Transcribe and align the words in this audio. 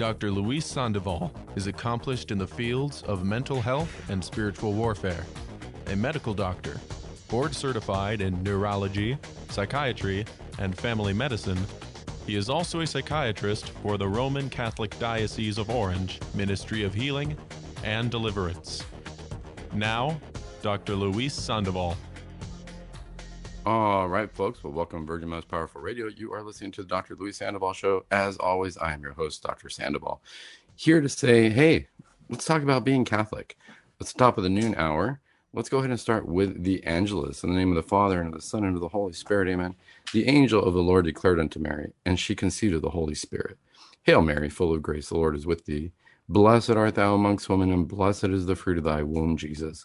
Dr. 0.00 0.30
Luis 0.30 0.64
Sandoval 0.64 1.30
is 1.56 1.66
accomplished 1.66 2.30
in 2.30 2.38
the 2.38 2.46
fields 2.46 3.02
of 3.02 3.22
mental 3.22 3.60
health 3.60 4.08
and 4.08 4.24
spiritual 4.24 4.72
warfare, 4.72 5.26
a 5.88 5.94
medical 5.94 6.32
doctor, 6.32 6.80
board 7.28 7.54
certified 7.54 8.22
in 8.22 8.42
neurology, 8.42 9.18
psychiatry, 9.50 10.24
and 10.58 10.74
family 10.74 11.12
medicine. 11.12 11.58
He 12.26 12.34
is 12.34 12.48
also 12.48 12.80
a 12.80 12.86
psychiatrist 12.86 13.72
for 13.82 13.98
the 13.98 14.08
Roman 14.08 14.48
Catholic 14.48 14.98
Diocese 14.98 15.58
of 15.58 15.68
Orange 15.68 16.18
Ministry 16.32 16.82
of 16.82 16.94
Healing 16.94 17.36
and 17.84 18.10
Deliverance. 18.10 18.82
Now, 19.74 20.18
Dr. 20.62 20.94
Luis 20.94 21.34
Sandoval. 21.34 21.94
All 23.66 24.08
right, 24.08 24.32
folks. 24.32 24.64
Well, 24.64 24.72
welcome 24.72 25.04
Virgin 25.04 25.28
Most 25.28 25.46
Powerful 25.46 25.82
Radio. 25.82 26.06
You 26.06 26.32
are 26.32 26.42
listening 26.42 26.72
to 26.72 26.82
the 26.82 26.88
Dr. 26.88 27.14
Luis 27.14 27.36
Sandoval 27.36 27.74
Show. 27.74 28.06
As 28.10 28.38
always, 28.38 28.78
I 28.78 28.94
am 28.94 29.02
your 29.02 29.12
host, 29.12 29.42
Dr. 29.42 29.68
Sandoval, 29.68 30.22
here 30.76 31.02
to 31.02 31.10
say, 31.10 31.50
hey, 31.50 31.88
let's 32.30 32.46
talk 32.46 32.62
about 32.62 32.86
being 32.86 33.04
Catholic. 33.04 33.58
Let's 34.00 34.14
top 34.14 34.38
of 34.38 34.44
the 34.44 34.48
noon 34.48 34.74
hour. 34.76 35.20
Let's 35.52 35.68
go 35.68 35.78
ahead 35.78 35.90
and 35.90 36.00
start 36.00 36.26
with 36.26 36.64
the 36.64 36.82
Angelus. 36.84 37.44
In 37.44 37.50
the 37.50 37.58
name 37.58 37.68
of 37.68 37.76
the 37.76 37.82
Father, 37.82 38.18
and 38.18 38.28
of 38.28 38.40
the 38.40 38.46
Son, 38.46 38.64
and 38.64 38.76
of 38.76 38.80
the 38.80 38.88
Holy 38.88 39.12
Spirit, 39.12 39.48
amen. 39.48 39.74
The 40.14 40.26
angel 40.26 40.64
of 40.64 40.72
the 40.72 40.82
Lord 40.82 41.04
declared 41.04 41.38
unto 41.38 41.60
Mary, 41.60 41.92
and 42.06 42.18
she 42.18 42.34
conceived 42.34 42.74
of 42.74 42.80
the 42.82 42.90
Holy 42.90 43.14
Spirit. 43.14 43.58
Hail, 44.04 44.22
Mary, 44.22 44.48
full 44.48 44.72
of 44.72 44.80
grace, 44.80 45.10
the 45.10 45.16
Lord 45.16 45.36
is 45.36 45.44
with 45.44 45.66
thee. 45.66 45.92
Blessed 46.30 46.70
art 46.70 46.94
thou 46.94 47.14
amongst 47.14 47.50
women, 47.50 47.70
and 47.70 47.86
blessed 47.86 48.24
is 48.24 48.46
the 48.46 48.56
fruit 48.56 48.78
of 48.78 48.84
thy 48.84 49.02
womb, 49.02 49.36
Jesus. 49.36 49.84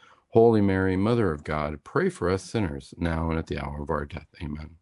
Holy 0.31 0.61
Mary, 0.61 0.95
Mother 0.95 1.31
of 1.31 1.43
God, 1.43 1.83
pray 1.83 2.09
for 2.09 2.29
us 2.29 2.43
sinners, 2.43 2.93
now 2.97 3.29
and 3.29 3.37
at 3.37 3.47
the 3.47 3.59
hour 3.59 3.81
of 3.81 3.89
our 3.89 4.05
death. 4.05 4.27
Amen. 4.41 4.77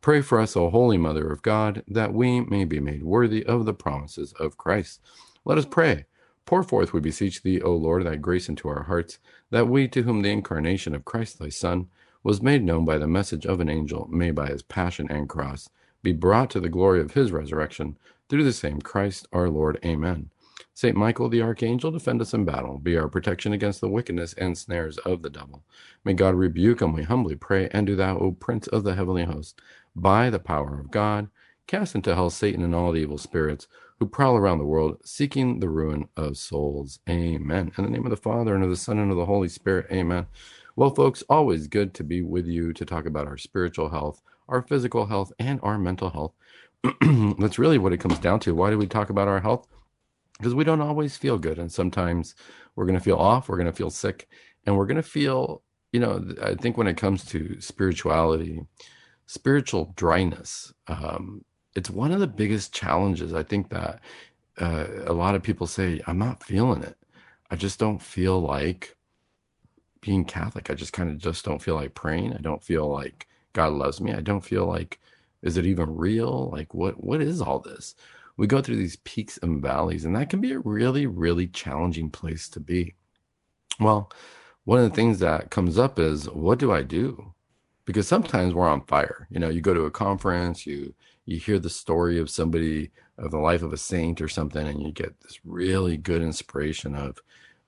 Pray 0.00 0.22
for 0.22 0.40
us, 0.40 0.56
O 0.56 0.70
Holy 0.70 0.96
Mother 0.96 1.30
of 1.30 1.42
God, 1.42 1.82
that 1.88 2.14
we 2.14 2.40
may 2.40 2.64
be 2.64 2.80
made 2.80 3.02
worthy 3.02 3.44
of 3.44 3.66
the 3.66 3.74
promises 3.74 4.32
of 4.40 4.56
Christ. 4.56 5.00
Let 5.44 5.58
us 5.58 5.66
pray. 5.66 6.06
Pour 6.46 6.62
forth, 6.62 6.94
we 6.94 7.00
beseech 7.00 7.42
thee, 7.42 7.60
O 7.60 7.74
Lord, 7.74 8.06
thy 8.06 8.16
grace 8.16 8.48
into 8.48 8.68
our 8.68 8.84
hearts, 8.84 9.18
that 9.50 9.68
we, 9.68 9.88
to 9.88 10.02
whom 10.02 10.22
the 10.22 10.30
incarnation 10.30 10.94
of 10.94 11.04
Christ 11.04 11.38
thy 11.38 11.50
Son 11.50 11.88
was 12.22 12.42
made 12.42 12.64
known 12.64 12.86
by 12.86 12.96
the 12.96 13.06
message 13.06 13.44
of 13.44 13.60
an 13.60 13.68
angel, 13.68 14.08
may 14.10 14.30
by 14.30 14.46
his 14.46 14.62
passion 14.62 15.06
and 15.10 15.28
cross 15.28 15.68
be 16.02 16.12
brought 16.12 16.48
to 16.50 16.60
the 16.60 16.70
glory 16.70 17.00
of 17.00 17.12
his 17.12 17.30
resurrection, 17.30 17.98
through 18.30 18.44
the 18.44 18.52
same 18.54 18.80
Christ 18.80 19.26
our 19.34 19.50
Lord. 19.50 19.78
Amen. 19.84 20.30
Saint 20.76 20.96
Michael 20.96 21.28
the 21.28 21.40
Archangel, 21.40 21.92
defend 21.92 22.20
us 22.20 22.34
in 22.34 22.44
battle, 22.44 22.78
be 22.78 22.96
our 22.96 23.08
protection 23.08 23.52
against 23.52 23.80
the 23.80 23.88
wickedness 23.88 24.34
and 24.34 24.58
snares 24.58 24.98
of 24.98 25.22
the 25.22 25.30
devil. 25.30 25.62
May 26.04 26.14
God 26.14 26.34
rebuke 26.34 26.82
him, 26.82 26.92
we 26.92 27.04
humbly 27.04 27.36
pray, 27.36 27.68
and 27.70 27.86
do 27.86 27.94
thou, 27.94 28.18
O 28.18 28.32
Prince 28.32 28.66
of 28.66 28.82
the 28.82 28.96
heavenly 28.96 29.24
host, 29.24 29.60
by 29.94 30.30
the 30.30 30.40
power 30.40 30.80
of 30.80 30.90
God, 30.90 31.28
cast 31.68 31.94
into 31.94 32.16
hell 32.16 32.28
Satan 32.28 32.64
and 32.64 32.74
all 32.74 32.90
the 32.90 32.98
evil 32.98 33.18
spirits 33.18 33.68
who 34.00 34.06
prowl 34.06 34.36
around 34.36 34.58
the 34.58 34.64
world, 34.64 34.98
seeking 35.04 35.60
the 35.60 35.68
ruin 35.68 36.08
of 36.16 36.36
souls. 36.36 36.98
Amen. 37.08 37.70
In 37.78 37.84
the 37.84 37.90
name 37.90 38.04
of 38.04 38.10
the 38.10 38.16
Father, 38.16 38.56
and 38.56 38.64
of 38.64 38.70
the 38.70 38.76
Son, 38.76 38.98
and 38.98 39.12
of 39.12 39.16
the 39.16 39.26
Holy 39.26 39.48
Spirit. 39.48 39.86
Amen. 39.92 40.26
Well, 40.74 40.92
folks, 40.92 41.22
always 41.28 41.68
good 41.68 41.94
to 41.94 42.02
be 42.02 42.20
with 42.20 42.46
you 42.46 42.72
to 42.72 42.84
talk 42.84 43.06
about 43.06 43.28
our 43.28 43.38
spiritual 43.38 43.90
health, 43.90 44.20
our 44.48 44.60
physical 44.60 45.06
health, 45.06 45.32
and 45.38 45.60
our 45.62 45.78
mental 45.78 46.10
health. 46.10 46.32
That's 47.38 47.60
really 47.60 47.78
what 47.78 47.92
it 47.92 48.00
comes 48.00 48.18
down 48.18 48.40
to. 48.40 48.56
Why 48.56 48.70
do 48.70 48.78
we 48.78 48.88
talk 48.88 49.08
about 49.08 49.28
our 49.28 49.40
health? 49.40 49.68
Because 50.38 50.54
we 50.54 50.64
don't 50.64 50.80
always 50.80 51.16
feel 51.16 51.38
good 51.38 51.58
and 51.58 51.70
sometimes 51.70 52.34
we're 52.74 52.86
going 52.86 52.98
to 52.98 53.04
feel 53.04 53.16
off 53.16 53.48
we're 53.48 53.56
going 53.56 53.66
to 53.66 53.72
feel 53.72 53.90
sick 53.90 54.28
and 54.66 54.76
we're 54.76 54.86
going 54.86 54.96
to 54.96 55.02
feel 55.02 55.62
you 55.92 56.00
know 56.00 56.24
i 56.42 56.54
think 56.54 56.76
when 56.76 56.86
it 56.86 56.96
comes 56.96 57.24
to 57.24 57.60
spirituality 57.60 58.60
spiritual 59.26 59.92
dryness 59.96 60.72
um, 60.88 61.44
it's 61.74 61.90
one 61.90 62.12
of 62.12 62.20
the 62.20 62.26
biggest 62.26 62.74
challenges 62.74 63.32
i 63.34 63.42
think 63.42 63.68
that 63.70 64.00
uh, 64.58 64.86
a 65.06 65.12
lot 65.12 65.34
of 65.34 65.42
people 65.42 65.66
say 65.66 66.00
i'm 66.06 66.18
not 66.18 66.42
feeling 66.42 66.82
it. 66.82 66.96
I 67.50 67.56
just 67.56 67.78
don't 67.78 68.00
feel 68.02 68.40
like 68.40 68.96
being 70.00 70.24
catholic. 70.24 70.70
I 70.70 70.74
just 70.74 70.92
kind 70.92 71.10
of 71.10 71.18
just 71.18 71.44
don't 71.44 71.62
feel 71.62 71.76
like 71.76 71.94
praying. 71.94 72.32
I 72.34 72.38
don't 72.38 72.62
feel 72.62 72.88
like 72.88 73.26
god 73.52 73.72
loves 73.72 74.00
me. 74.00 74.12
I 74.12 74.20
don't 74.20 74.44
feel 74.44 74.66
like 74.66 74.98
is 75.42 75.56
it 75.56 75.66
even 75.66 75.94
real? 75.96 76.50
Like 76.50 76.74
what 76.74 77.02
what 77.02 77.20
is 77.20 77.40
all 77.40 77.60
this 77.60 77.94
we 78.36 78.46
go 78.46 78.60
through 78.60 78.76
these 78.76 78.96
peaks 78.96 79.38
and 79.42 79.62
valleys, 79.62 80.04
and 80.04 80.14
that 80.16 80.30
can 80.30 80.40
be 80.40 80.52
a 80.52 80.58
really, 80.58 81.06
really 81.06 81.46
challenging 81.46 82.10
place 82.10 82.48
to 82.50 82.60
be. 82.60 82.94
Well, 83.78 84.10
one 84.64 84.78
of 84.78 84.88
the 84.88 84.96
things 84.96 85.18
that 85.20 85.50
comes 85.50 85.78
up 85.78 85.98
is 85.98 86.26
what 86.30 86.58
do 86.58 86.72
I 86.72 86.82
do? 86.82 87.34
Because 87.84 88.08
sometimes 88.08 88.54
we're 88.54 88.68
on 88.68 88.86
fire. 88.86 89.28
You 89.30 89.38
know, 89.38 89.48
you 89.48 89.60
go 89.60 89.74
to 89.74 89.84
a 89.84 89.90
conference, 89.90 90.66
you 90.66 90.94
you 91.26 91.38
hear 91.38 91.58
the 91.58 91.70
story 91.70 92.18
of 92.18 92.28
somebody 92.28 92.90
of 93.18 93.30
the 93.30 93.38
life 93.38 93.62
of 93.62 93.72
a 93.72 93.78
saint 93.78 94.20
or 94.20 94.28
something, 94.28 94.66
and 94.66 94.82
you 94.82 94.92
get 94.92 95.20
this 95.20 95.40
really 95.44 95.96
good 95.96 96.22
inspiration 96.22 96.94
of, 96.94 97.18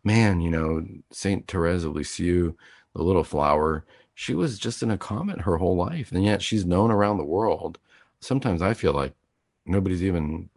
man, 0.05 0.41
you 0.41 0.51
know, 0.51 0.85
Saint 1.11 1.49
Therese 1.49 1.85
of 1.85 1.95
Lisieux, 1.95 2.55
the 2.95 3.03
little 3.03 3.25
flower, 3.25 3.85
she 4.15 4.35
was 4.35 4.59
just 4.59 4.83
in 4.83 4.91
a 4.91 4.99
convent 4.99 5.43
her 5.43 5.59
whole 5.59 5.77
life, 5.77 6.11
and 6.11 6.25
yet 6.25 6.43
she's 6.43 6.65
known 6.65 6.91
around 6.91 7.19
the 7.19 7.25
world. 7.25 7.79
Sometimes 8.21 8.63
I 8.63 8.73
feel 8.73 8.93
like 8.93 9.13
nobody's 9.67 10.03
even 10.03 10.49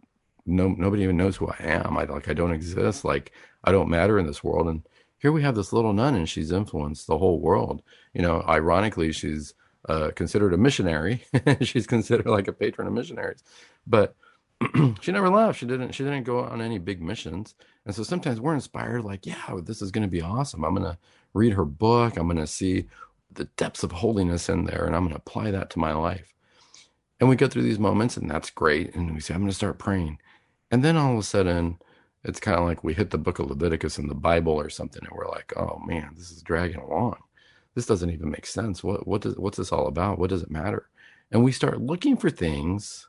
no 0.46 0.68
nobody 0.68 1.02
even 1.02 1.16
knows 1.16 1.36
who 1.36 1.48
I 1.48 1.56
am. 1.60 1.96
I 1.96 2.04
like 2.04 2.28
I 2.28 2.34
don't 2.34 2.52
exist. 2.52 3.04
Like 3.04 3.32
I 3.64 3.72
don't 3.72 3.88
matter 3.90 4.18
in 4.18 4.26
this 4.26 4.42
world. 4.44 4.68
And 4.68 4.82
here 5.18 5.32
we 5.32 5.42
have 5.42 5.54
this 5.54 5.72
little 5.72 5.92
nun, 5.92 6.14
and 6.14 6.28
she's 6.28 6.52
influenced 6.52 7.06
the 7.06 7.18
whole 7.18 7.40
world. 7.40 7.82
You 8.14 8.22
know, 8.22 8.42
ironically, 8.48 9.12
she's 9.12 9.54
uh, 9.88 10.10
considered 10.14 10.54
a 10.54 10.58
missionary. 10.58 11.24
she's 11.60 11.86
considered 11.86 12.26
like 12.26 12.48
a 12.48 12.52
patron 12.52 12.86
of 12.88 12.94
missionaries, 12.94 13.42
but 13.86 14.14
she 15.00 15.12
never 15.12 15.28
left. 15.28 15.58
She 15.58 15.66
didn't. 15.66 15.92
She 15.92 16.04
didn't 16.04 16.24
go 16.24 16.40
on 16.40 16.60
any 16.60 16.78
big 16.78 17.02
missions. 17.02 17.54
And 17.86 17.94
so 17.94 18.02
sometimes 18.02 18.40
we're 18.40 18.54
inspired, 18.54 19.04
like, 19.04 19.26
yeah, 19.26 19.56
this 19.62 19.80
is 19.82 19.90
going 19.90 20.02
to 20.02 20.10
be 20.10 20.20
awesome. 20.20 20.64
I'm 20.64 20.74
going 20.74 20.90
to 20.90 20.98
read 21.32 21.54
her 21.54 21.64
book. 21.64 22.16
I'm 22.16 22.26
going 22.26 22.36
to 22.36 22.46
see 22.46 22.86
the 23.32 23.44
depths 23.56 23.82
of 23.82 23.92
holiness 23.92 24.48
in 24.48 24.64
there, 24.64 24.84
and 24.86 24.94
I'm 24.94 25.02
going 25.02 25.14
to 25.14 25.20
apply 25.20 25.50
that 25.52 25.70
to 25.70 25.78
my 25.78 25.92
life. 25.92 26.34
And 27.20 27.28
we 27.28 27.36
go 27.36 27.48
through 27.48 27.62
these 27.62 27.78
moments, 27.78 28.16
and 28.16 28.30
that's 28.30 28.50
great. 28.50 28.94
And 28.94 29.14
we 29.14 29.20
say, 29.20 29.34
I'm 29.34 29.40
going 29.40 29.50
to 29.50 29.54
start 29.54 29.78
praying. 29.78 30.18
And 30.70 30.84
then 30.84 30.96
all 30.96 31.12
of 31.12 31.18
a 31.18 31.22
sudden, 31.22 31.78
it's 32.22 32.40
kind 32.40 32.58
of 32.58 32.64
like 32.64 32.84
we 32.84 32.94
hit 32.94 33.10
the 33.10 33.18
book 33.18 33.38
of 33.38 33.48
Leviticus 33.48 33.98
in 33.98 34.08
the 34.08 34.14
Bible 34.14 34.52
or 34.52 34.68
something, 34.68 35.02
and 35.02 35.12
we're 35.16 35.28
like, 35.28 35.52
oh 35.56 35.80
man, 35.86 36.10
this 36.16 36.30
is 36.30 36.42
dragging 36.42 36.80
along. 36.80 37.16
This 37.74 37.86
doesn't 37.86 38.10
even 38.10 38.30
make 38.30 38.46
sense. 38.46 38.84
What 38.84 39.06
what 39.06 39.22
does 39.22 39.36
what's 39.36 39.58
this 39.58 39.72
all 39.72 39.86
about? 39.86 40.18
What 40.18 40.30
does 40.30 40.42
it 40.42 40.50
matter? 40.50 40.88
And 41.30 41.44
we 41.44 41.52
start 41.52 41.80
looking 41.80 42.16
for 42.16 42.30
things. 42.30 43.08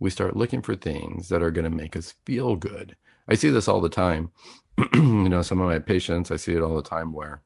We 0.00 0.10
start 0.10 0.36
looking 0.36 0.62
for 0.62 0.74
things 0.74 1.28
that 1.28 1.42
are 1.42 1.52
going 1.52 1.70
to 1.70 1.76
make 1.76 1.96
us 1.96 2.14
feel 2.26 2.56
good. 2.56 2.96
I 3.28 3.34
see 3.34 3.50
this 3.50 3.68
all 3.68 3.80
the 3.80 3.88
time. 3.88 4.32
you 4.94 5.28
know, 5.28 5.42
some 5.42 5.60
of 5.60 5.68
my 5.68 5.78
patients, 5.78 6.30
I 6.30 6.36
see 6.36 6.54
it 6.54 6.62
all 6.62 6.74
the 6.74 6.82
time 6.82 7.12
where 7.12 7.42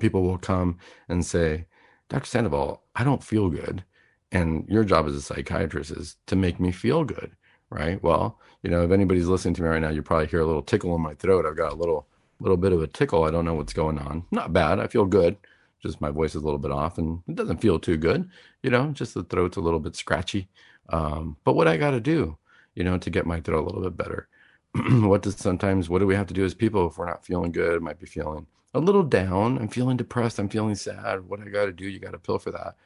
people 0.00 0.22
will 0.22 0.38
come 0.38 0.78
and 1.08 1.24
say, 1.24 1.66
Dr. 2.08 2.26
Sandoval, 2.26 2.82
I 2.96 3.04
don't 3.04 3.22
feel 3.22 3.50
good. 3.50 3.84
And 4.30 4.66
your 4.68 4.84
job 4.84 5.06
as 5.06 5.14
a 5.14 5.20
psychiatrist 5.20 5.90
is 5.90 6.16
to 6.26 6.36
make 6.36 6.58
me 6.58 6.72
feel 6.72 7.04
good 7.04 7.36
right? 7.72 8.02
Well, 8.02 8.38
you 8.62 8.70
know, 8.70 8.84
if 8.84 8.90
anybody's 8.90 9.26
listening 9.26 9.54
to 9.54 9.62
me 9.62 9.68
right 9.68 9.80
now, 9.80 9.90
you 9.90 10.02
probably 10.02 10.26
hear 10.26 10.40
a 10.40 10.46
little 10.46 10.62
tickle 10.62 10.94
in 10.94 11.00
my 11.00 11.14
throat. 11.14 11.46
I've 11.46 11.56
got 11.56 11.72
a 11.72 11.76
little 11.76 12.06
little 12.40 12.56
bit 12.56 12.72
of 12.72 12.82
a 12.82 12.86
tickle. 12.86 13.24
I 13.24 13.30
don't 13.30 13.44
know 13.44 13.54
what's 13.54 13.72
going 13.72 13.98
on. 13.98 14.24
Not 14.30 14.52
bad. 14.52 14.80
I 14.80 14.88
feel 14.88 15.04
good. 15.04 15.36
Just 15.80 16.00
my 16.00 16.10
voice 16.10 16.30
is 16.30 16.42
a 16.42 16.44
little 16.44 16.58
bit 16.58 16.72
off 16.72 16.98
and 16.98 17.22
it 17.28 17.36
doesn't 17.36 17.60
feel 17.60 17.78
too 17.78 17.96
good. 17.96 18.28
You 18.62 18.70
know, 18.70 18.90
just 18.90 19.14
the 19.14 19.24
throat's 19.24 19.56
a 19.56 19.60
little 19.60 19.80
bit 19.80 19.96
scratchy. 19.96 20.48
Um, 20.88 21.36
but 21.44 21.54
what 21.54 21.68
I 21.68 21.76
got 21.76 21.92
to 21.92 22.00
do, 22.00 22.36
you 22.74 22.84
know, 22.84 22.98
to 22.98 23.10
get 23.10 23.26
my 23.26 23.40
throat 23.40 23.62
a 23.62 23.66
little 23.66 23.82
bit 23.82 23.96
better. 23.96 24.28
what 25.06 25.22
does 25.22 25.36
sometimes 25.36 25.88
what 25.88 25.98
do 25.98 26.06
we 26.06 26.14
have 26.14 26.26
to 26.28 26.34
do 26.34 26.44
as 26.44 26.54
people 26.54 26.88
if 26.88 26.98
we're 26.98 27.06
not 27.06 27.24
feeling 27.24 27.52
good? 27.52 27.82
Might 27.82 28.00
be 28.00 28.06
feeling 28.06 28.46
a 28.74 28.80
little 28.80 29.02
down. 29.02 29.58
I'm 29.58 29.68
feeling 29.68 29.96
depressed. 29.96 30.38
I'm 30.38 30.48
feeling 30.48 30.74
sad. 30.74 31.28
What 31.28 31.40
I 31.40 31.48
got 31.48 31.66
to 31.66 31.72
do? 31.72 31.86
You 31.86 31.98
got 31.98 32.12
to 32.12 32.18
pill 32.18 32.38
for 32.38 32.50
that. 32.52 32.76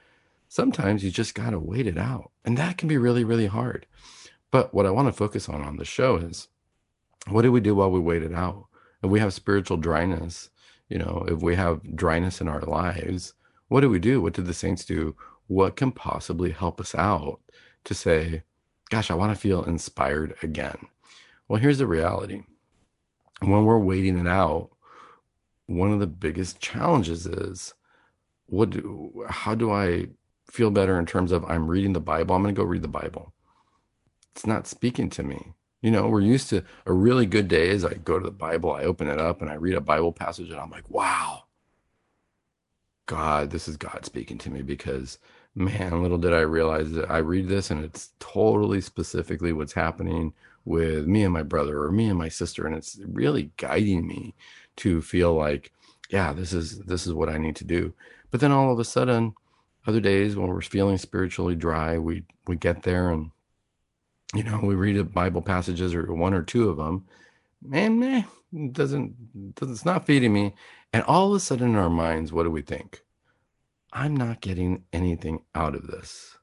Sometimes 0.49 1.03
you 1.03 1.11
just 1.11 1.35
got 1.35 1.51
to 1.51 1.59
wait 1.59 1.87
it 1.87 1.99
out, 1.99 2.31
and 2.45 2.57
that 2.57 2.79
can 2.79 2.89
be 2.89 2.99
really, 2.99 3.25
really 3.25 3.47
hard. 3.47 3.87
But 4.57 4.73
what 4.73 4.87
I 4.87 4.91
want 4.91 5.07
to 5.07 5.13
focus 5.13 5.51
on 5.51 5.61
on 5.61 5.77
the 5.77 5.85
show 5.85 6.17
is 6.17 6.49
what 7.29 7.43
do 7.43 7.53
we 7.53 7.61
do 7.61 7.75
while 7.75 7.91
we 7.91 8.01
wait 8.01 8.23
it 8.23 8.33
out? 8.33 8.69
If 9.03 9.11
we 9.11 9.21
have 9.21 9.35
spiritual 9.35 9.77
dryness, 9.77 10.49
you 10.89 10.97
know, 10.97 11.27
if 11.29 11.43
we 11.43 11.55
have 11.57 11.95
dryness 11.95 12.41
in 12.41 12.49
our 12.49 12.63
lives, 12.63 13.35
what 13.69 13.83
do 13.83 13.91
we 13.91 13.99
do? 13.99 14.23
What 14.23 14.33
did 14.33 14.47
the 14.47 14.55
saints 14.55 14.87
do? 14.87 15.15
What 15.49 15.77
can 15.77 15.93
possibly 15.93 16.53
help 16.53 16.81
us 16.81 16.95
out 16.95 17.39
to 17.85 17.93
say, 17.93 18.45
gosh, 18.89 19.11
I 19.11 19.15
want 19.15 19.35
to 19.35 19.39
feel 19.39 19.63
inspired 19.63 20.35
again? 20.43 20.87
Well, 21.49 21.61
here's 21.61 21.77
the 21.77 21.87
reality 21.87 22.41
when 23.41 23.67
we're 23.67 23.79
waiting 23.79 24.19
it 24.19 24.27
out, 24.27 24.71
one 25.67 25.93
of 25.93 26.01
the 26.01 26.07
biggest 26.07 26.61
challenges 26.61 27.27
is 27.27 27.75
what 28.47 28.71
do, 28.71 29.27
how 29.29 29.55
do 29.55 29.71
I 29.71 30.07
feel 30.51 30.71
better 30.71 30.99
in 30.99 31.05
terms 31.05 31.31
of 31.31 31.45
I'm 31.45 31.69
reading 31.69 31.93
the 31.93 32.01
Bible? 32.01 32.35
I'm 32.35 32.43
going 32.43 32.55
to 32.55 32.59
go 32.59 32.65
read 32.65 32.81
the 32.81 32.89
Bible. 32.89 33.35
It's 34.37 34.47
not 34.47 34.67
speaking 34.67 35.09
to 35.11 35.23
me. 35.23 35.55
You 35.81 35.91
know, 35.91 36.09
we're 36.09 36.21
used 36.21 36.51
to 36.51 36.63
a 36.85 36.93
really 36.93 37.25
good 37.25 37.49
day 37.49 37.71
is 37.71 37.87
I 37.87 37.95
go 37.95 38.19
to 38.19 38.25
the 38.25 38.31
Bible, 38.31 38.71
I 38.71 38.83
open 38.83 39.09
it 39.09 39.19
up 39.19 39.41
and 39.41 39.51
I 39.51 39.55
read 39.55 39.77
a 39.77 39.81
Bible 39.81 40.13
passage 40.13 40.51
and 40.51 40.61
I'm 40.61 40.71
like, 40.71 40.91
wow, 40.91 41.45
God, 43.07 43.51
this 43.51 43.67
is 43.67 43.79
God 43.79 44.05
speaking 44.05 44.37
to 44.39 44.51
me 44.51 44.61
because 44.61 45.19
man, 45.55 46.03
little 46.03 46.19
did 46.19 46.35
I 46.35 46.41
realize 46.41 46.93
that 46.93 47.11
I 47.11 47.17
read 47.19 47.49
this 47.49 47.71
and 47.71 47.83
it's 47.83 48.11
totally 48.19 48.83
specifically 48.83 49.55
what's 49.55 49.73
happening 49.73 50.35
with 50.67 51.07
me 51.07 51.23
and 51.23 51.33
my 51.33 51.43
brother 51.43 51.83
or 51.83 51.91
me 51.91 52.11
and 52.11 52.19
my 52.19 52.29
sister. 52.29 52.67
And 52.67 52.77
it's 52.77 53.01
really 53.07 53.53
guiding 53.57 54.07
me 54.07 54.35
to 54.77 55.01
feel 55.01 55.33
like, 55.33 55.73
yeah, 56.11 56.35
this 56.35 56.53
is 56.53 56.81
this 56.81 57.07
is 57.07 57.15
what 57.15 57.31
I 57.31 57.39
need 57.39 57.57
to 57.57 57.65
do. 57.65 57.95
But 58.31 58.41
then 58.41 58.53
all 58.53 58.71
of 58.71 58.79
a 58.79 58.85
sudden, 58.85 59.35
other 59.87 60.01
days 60.01 60.37
when 60.37 60.49
we're 60.49 60.61
feeling 60.61 60.99
spiritually 60.99 61.55
dry, 61.55 61.97
we 61.97 62.25
we 62.47 62.57
get 62.57 62.83
there 62.83 63.09
and 63.11 63.31
you 64.35 64.43
know 64.43 64.61
we 64.63 64.75
read 64.75 64.97
a 64.97 65.05
Bible 65.05 65.43
passages 65.43 65.95
or 65.95 66.13
one 66.13 66.35
or 66.35 66.43
two 66.43 66.69
of 66.69 66.77
them, 66.77 67.07
man, 67.63 67.99
man, 67.99 68.25
doesn't, 68.73 69.55
doesn't 69.55 69.75
it's 69.75 69.85
not 69.85 70.07
feeding 70.07 70.33
me. 70.33 70.55
And 70.93 71.03
all 71.05 71.29
of 71.31 71.37
a 71.37 71.41
sudden 71.41 71.71
in 71.71 71.77
our 71.77 71.91
minds, 71.91 72.33
what 72.33 72.45
do 72.45 72.51
we 72.51 72.63
think? 72.63 73.03
I'm 73.93 74.17
not 74.17 74.41
getting 74.41 74.85
anything 74.93 75.43
out 75.55 75.75
of 75.75 75.87
this. 75.87 76.37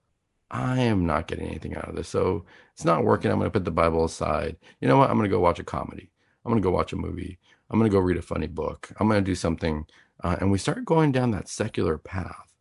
I 0.52 0.80
am 0.82 1.06
not 1.06 1.28
getting 1.28 1.48
anything 1.48 1.76
out 1.76 1.90
of 1.90 1.96
this. 1.96 2.08
So 2.08 2.46
it's 2.74 2.86
not 2.86 3.04
working. 3.04 3.32
I'm 3.32 3.40
going 3.40 3.48
to 3.50 3.54
put 3.54 3.66
the 3.66 3.72
Bible 3.72 4.06
aside. 4.06 4.56
You 4.82 4.88
know 4.88 4.98
what? 4.98 5.10
I'm 5.10 5.18
going 5.18 5.30
to 5.30 5.36
go 5.36 5.40
watch 5.40 5.60
a 5.60 5.64
comedy. 5.64 6.12
I'm 6.46 6.52
going 6.52 6.62
to 6.62 6.66
go 6.66 6.74
watch 6.74 6.94
a 6.94 6.96
movie. 6.96 7.40
I'm 7.70 7.80
going 7.80 7.90
to 7.90 7.96
go 7.96 8.00
read 8.02 8.18
a 8.18 8.22
funny 8.22 8.48
book. 8.48 8.92
I'm 9.00 9.08
going 9.08 9.24
to 9.24 9.26
do 9.26 9.36
something. 9.36 9.86
Uh, 10.24 10.36
and 10.40 10.52
we 10.52 10.58
start 10.58 10.86
going 10.86 11.12
down 11.12 11.32
that 11.32 11.48
secular 11.48 11.98
path, 11.98 12.54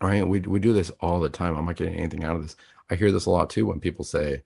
right? 0.00 0.26
We, 0.26 0.40
we 0.40 0.58
do 0.58 0.72
this 0.72 0.90
all 1.00 1.20
the 1.20 1.28
time. 1.28 1.56
I'm 1.56 1.66
not 1.66 1.76
getting 1.76 1.96
anything 1.96 2.24
out 2.24 2.36
of 2.36 2.42
this. 2.42 2.56
I 2.90 2.94
hear 2.94 3.12
this 3.12 3.26
a 3.26 3.30
lot 3.30 3.50
too 3.50 3.66
when 3.66 3.80
people 3.80 4.04
say, 4.04 4.42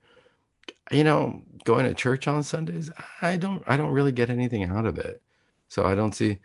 you 0.91 1.05
know, 1.05 1.43
going 1.65 1.87
to 1.87 1.94
church 1.94 2.29
on 2.29 2.43
Sundays, 2.43 2.91
I 3.21 3.37
don't, 3.37 3.62
I 3.67 3.77
don't 3.77 3.91
really 3.91 4.12
get 4.12 4.31
anything 4.31 4.65
out 4.65 4.87
of 4.87 4.99
it. 4.99 5.21
So 5.69 5.85
I 5.85 5.94
don't 5.94 6.15
see, 6.15 6.38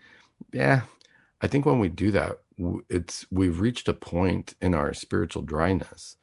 yeah, 0.52 0.82
I 1.42 1.48
think 1.48 1.66
when 1.66 1.80
we 1.80 1.90
do 1.90 2.12
that, 2.12 2.40
it's 2.90 3.26
we've 3.32 3.60
reached 3.60 3.88
a 3.88 3.94
point 3.94 4.56
in 4.62 4.76
our 4.76 4.94
spiritual 4.94 5.42
dryness 5.42 6.18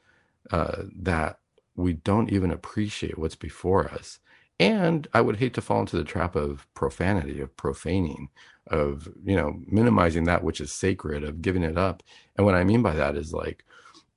uh, 0.51 0.83
that 1.01 1.39
we 1.75 1.93
don't 1.93 2.31
even 2.31 2.51
appreciate 2.51 3.17
what's 3.17 3.35
before 3.35 3.89
us. 3.89 4.19
And 4.59 5.07
I 5.13 5.21
would 5.21 5.37
hate 5.37 5.53
to 5.55 5.61
fall 5.61 5.81
into 5.81 5.97
the 5.97 6.03
trap 6.03 6.35
of 6.35 6.67
profanity, 6.73 7.39
of 7.39 7.55
profaning, 7.55 8.29
of 8.67 9.07
you 9.25 9.35
know 9.35 9.59
minimizing 9.67 10.25
that 10.25 10.43
which 10.43 10.61
is 10.61 10.71
sacred, 10.71 11.23
of 11.23 11.41
giving 11.41 11.63
it 11.63 11.77
up. 11.77 12.03
And 12.37 12.45
what 12.45 12.55
I 12.55 12.63
mean 12.63 12.81
by 12.81 12.95
that 12.95 13.15
is 13.15 13.33
like 13.33 13.65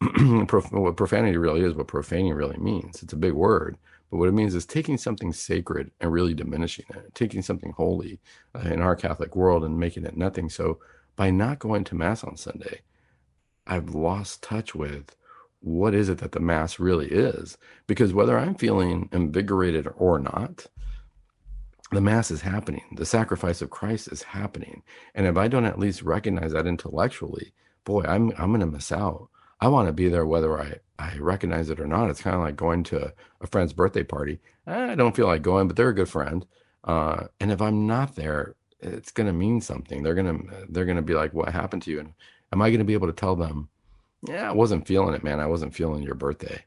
what 0.70 0.96
profanity 0.96 1.36
really 1.36 1.62
is, 1.62 1.74
what 1.74 1.88
profaning 1.88 2.34
really 2.34 2.58
means. 2.58 3.02
It's 3.02 3.12
a 3.12 3.16
big 3.16 3.32
word, 3.32 3.76
but 4.10 4.16
what 4.16 4.28
it 4.28 4.32
means 4.32 4.54
is 4.54 4.66
taking 4.66 4.98
something 4.98 5.32
sacred 5.32 5.90
and 6.00 6.12
really 6.12 6.34
diminishing 6.34 6.86
it, 6.90 7.14
taking 7.14 7.42
something 7.42 7.72
holy 7.72 8.20
uh, 8.54 8.68
in 8.68 8.80
our 8.80 8.96
Catholic 8.96 9.36
world 9.36 9.64
and 9.64 9.78
making 9.78 10.04
it 10.04 10.16
nothing. 10.16 10.48
So 10.48 10.78
by 11.16 11.30
not 11.30 11.58
going 11.58 11.84
to 11.84 11.94
Mass 11.94 12.24
on 12.24 12.36
Sunday, 12.36 12.80
I've 13.66 13.94
lost 13.94 14.42
touch 14.42 14.74
with 14.74 15.16
what 15.60 15.94
is 15.94 16.08
it 16.08 16.18
that 16.18 16.32
the 16.32 16.40
Mass 16.40 16.78
really 16.78 17.08
is. 17.08 17.56
Because 17.86 18.12
whether 18.12 18.38
I'm 18.38 18.54
feeling 18.54 19.08
invigorated 19.12 19.86
or 19.96 20.18
not, 20.18 20.66
the 21.92 22.00
Mass 22.00 22.30
is 22.30 22.40
happening. 22.40 22.84
The 22.96 23.06
sacrifice 23.06 23.62
of 23.62 23.70
Christ 23.70 24.10
is 24.10 24.22
happening. 24.22 24.82
And 25.14 25.26
if 25.26 25.36
I 25.36 25.46
don't 25.46 25.66
at 25.66 25.78
least 25.78 26.02
recognize 26.02 26.52
that 26.52 26.66
intellectually, 26.66 27.52
boy, 27.84 28.02
I'm 28.06 28.32
I'm 28.38 28.52
gonna 28.52 28.66
miss 28.66 28.90
out. 28.90 29.28
I 29.62 29.68
want 29.68 29.86
to 29.86 29.92
be 29.92 30.08
there 30.08 30.26
whether 30.26 30.60
I, 30.60 30.74
I 30.98 31.16
recognize 31.18 31.70
it 31.70 31.78
or 31.78 31.86
not. 31.86 32.10
It's 32.10 32.20
kind 32.20 32.34
of 32.34 32.42
like 32.42 32.56
going 32.56 32.82
to 32.82 33.04
a, 33.06 33.12
a, 33.42 33.46
friend's 33.46 33.72
birthday 33.72 34.02
party. 34.02 34.40
I 34.66 34.96
don't 34.96 35.14
feel 35.14 35.28
like 35.28 35.42
going, 35.42 35.68
but 35.68 35.76
they're 35.76 35.90
a 35.90 35.94
good 35.94 36.08
friend. 36.08 36.44
Uh, 36.82 37.28
and 37.38 37.52
if 37.52 37.62
I'm 37.62 37.86
not 37.86 38.16
there, 38.16 38.56
it's 38.80 39.12
going 39.12 39.28
to 39.28 39.32
mean 39.32 39.60
something. 39.60 40.02
They're 40.02 40.16
going 40.16 40.26
to 40.36 40.66
they're 40.68 40.84
going 40.84 40.96
to 40.96 41.02
be 41.02 41.14
like, 41.14 41.32
"What 41.32 41.52
happened 41.52 41.82
to 41.82 41.92
you?" 41.92 42.00
And 42.00 42.12
am 42.52 42.60
I 42.60 42.70
going 42.70 42.80
to 42.80 42.84
be 42.84 42.92
able 42.92 43.06
to 43.06 43.12
tell 43.12 43.36
them, 43.36 43.68
"Yeah, 44.26 44.50
I 44.50 44.52
wasn't 44.52 44.88
feeling 44.88 45.14
it, 45.14 45.22
man. 45.22 45.38
I 45.38 45.46
wasn't 45.46 45.76
feeling 45.76 46.02
your 46.02 46.16
birthday." 46.16 46.64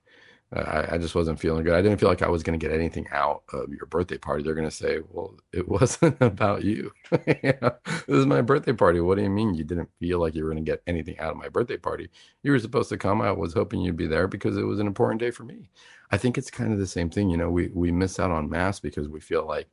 I, 0.55 0.95
I, 0.95 0.97
just 0.97 1.15
wasn't 1.15 1.39
feeling 1.39 1.63
good. 1.63 1.73
I 1.73 1.81
didn't 1.81 1.99
feel 1.99 2.07
like 2.07 2.21
I 2.21 2.29
was 2.29 2.43
going 2.43 2.57
to 2.57 2.65
get 2.65 2.73
anything 2.73 3.07
out 3.11 3.43
of 3.51 3.69
your 3.69 3.85
birthday 3.87 4.17
party. 4.17 4.43
They're 4.43 4.55
going 4.55 4.69
to 4.69 4.75
say, 4.75 4.99
well, 5.11 5.35
it 5.51 5.67
wasn't 5.69 6.19
about 6.21 6.63
you. 6.63 6.91
this 7.11 7.73
is 8.07 8.25
my 8.25 8.41
birthday 8.41 8.73
party. 8.73 8.99
What 8.99 9.17
do 9.17 9.23
you 9.23 9.29
mean 9.29 9.53
you 9.53 9.63
didn't 9.63 9.89
feel 9.99 10.19
like 10.19 10.33
you 10.33 10.43
were 10.43 10.51
going 10.51 10.63
to 10.63 10.71
get 10.71 10.81
anything 10.87 11.19
out 11.19 11.31
of 11.31 11.37
my 11.37 11.49
birthday 11.49 11.77
party? 11.77 12.09
You 12.43 12.51
were 12.51 12.59
supposed 12.59 12.89
to 12.89 12.97
come. 12.97 13.21
I 13.21 13.31
was 13.31 13.53
hoping 13.53 13.81
you'd 13.81 13.97
be 13.97 14.07
there 14.07 14.27
because 14.27 14.57
it 14.57 14.63
was 14.63 14.79
an 14.79 14.87
important 14.87 15.19
day 15.19 15.31
for 15.31 15.43
me. 15.43 15.69
I 16.11 16.17
think 16.17 16.37
it's 16.37 16.51
kind 16.51 16.71
of 16.71 16.79
the 16.79 16.87
same 16.87 17.09
thing. 17.09 17.29
You 17.29 17.37
know, 17.37 17.49
we, 17.49 17.67
we 17.73 17.91
miss 17.91 18.19
out 18.19 18.31
on 18.31 18.49
mass 18.49 18.79
because 18.79 19.09
we 19.09 19.19
feel 19.19 19.45
like 19.45 19.67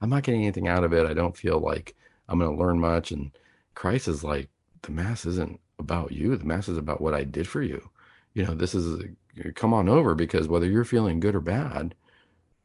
I'm 0.00 0.10
not 0.10 0.24
getting 0.24 0.42
anything 0.42 0.68
out 0.68 0.84
of 0.84 0.92
it. 0.92 1.06
I 1.06 1.14
don't 1.14 1.36
feel 1.36 1.60
like 1.60 1.94
I'm 2.28 2.38
going 2.38 2.56
to 2.56 2.62
learn 2.62 2.80
much. 2.80 3.12
And 3.12 3.30
Christ 3.74 4.08
is 4.08 4.24
like, 4.24 4.48
the 4.82 4.92
mass 4.92 5.26
isn't 5.26 5.60
about 5.78 6.12
you. 6.12 6.36
The 6.36 6.44
mass 6.44 6.68
is 6.68 6.78
about 6.78 7.00
what 7.00 7.14
I 7.14 7.24
did 7.24 7.48
for 7.48 7.62
you. 7.62 7.90
You 8.34 8.44
know, 8.44 8.54
this 8.54 8.74
is 8.74 9.02
come 9.54 9.72
on 9.72 9.88
over 9.88 10.14
because 10.14 10.48
whether 10.48 10.66
you're 10.66 10.84
feeling 10.84 11.20
good 11.20 11.34
or 11.34 11.40
bad, 11.40 11.94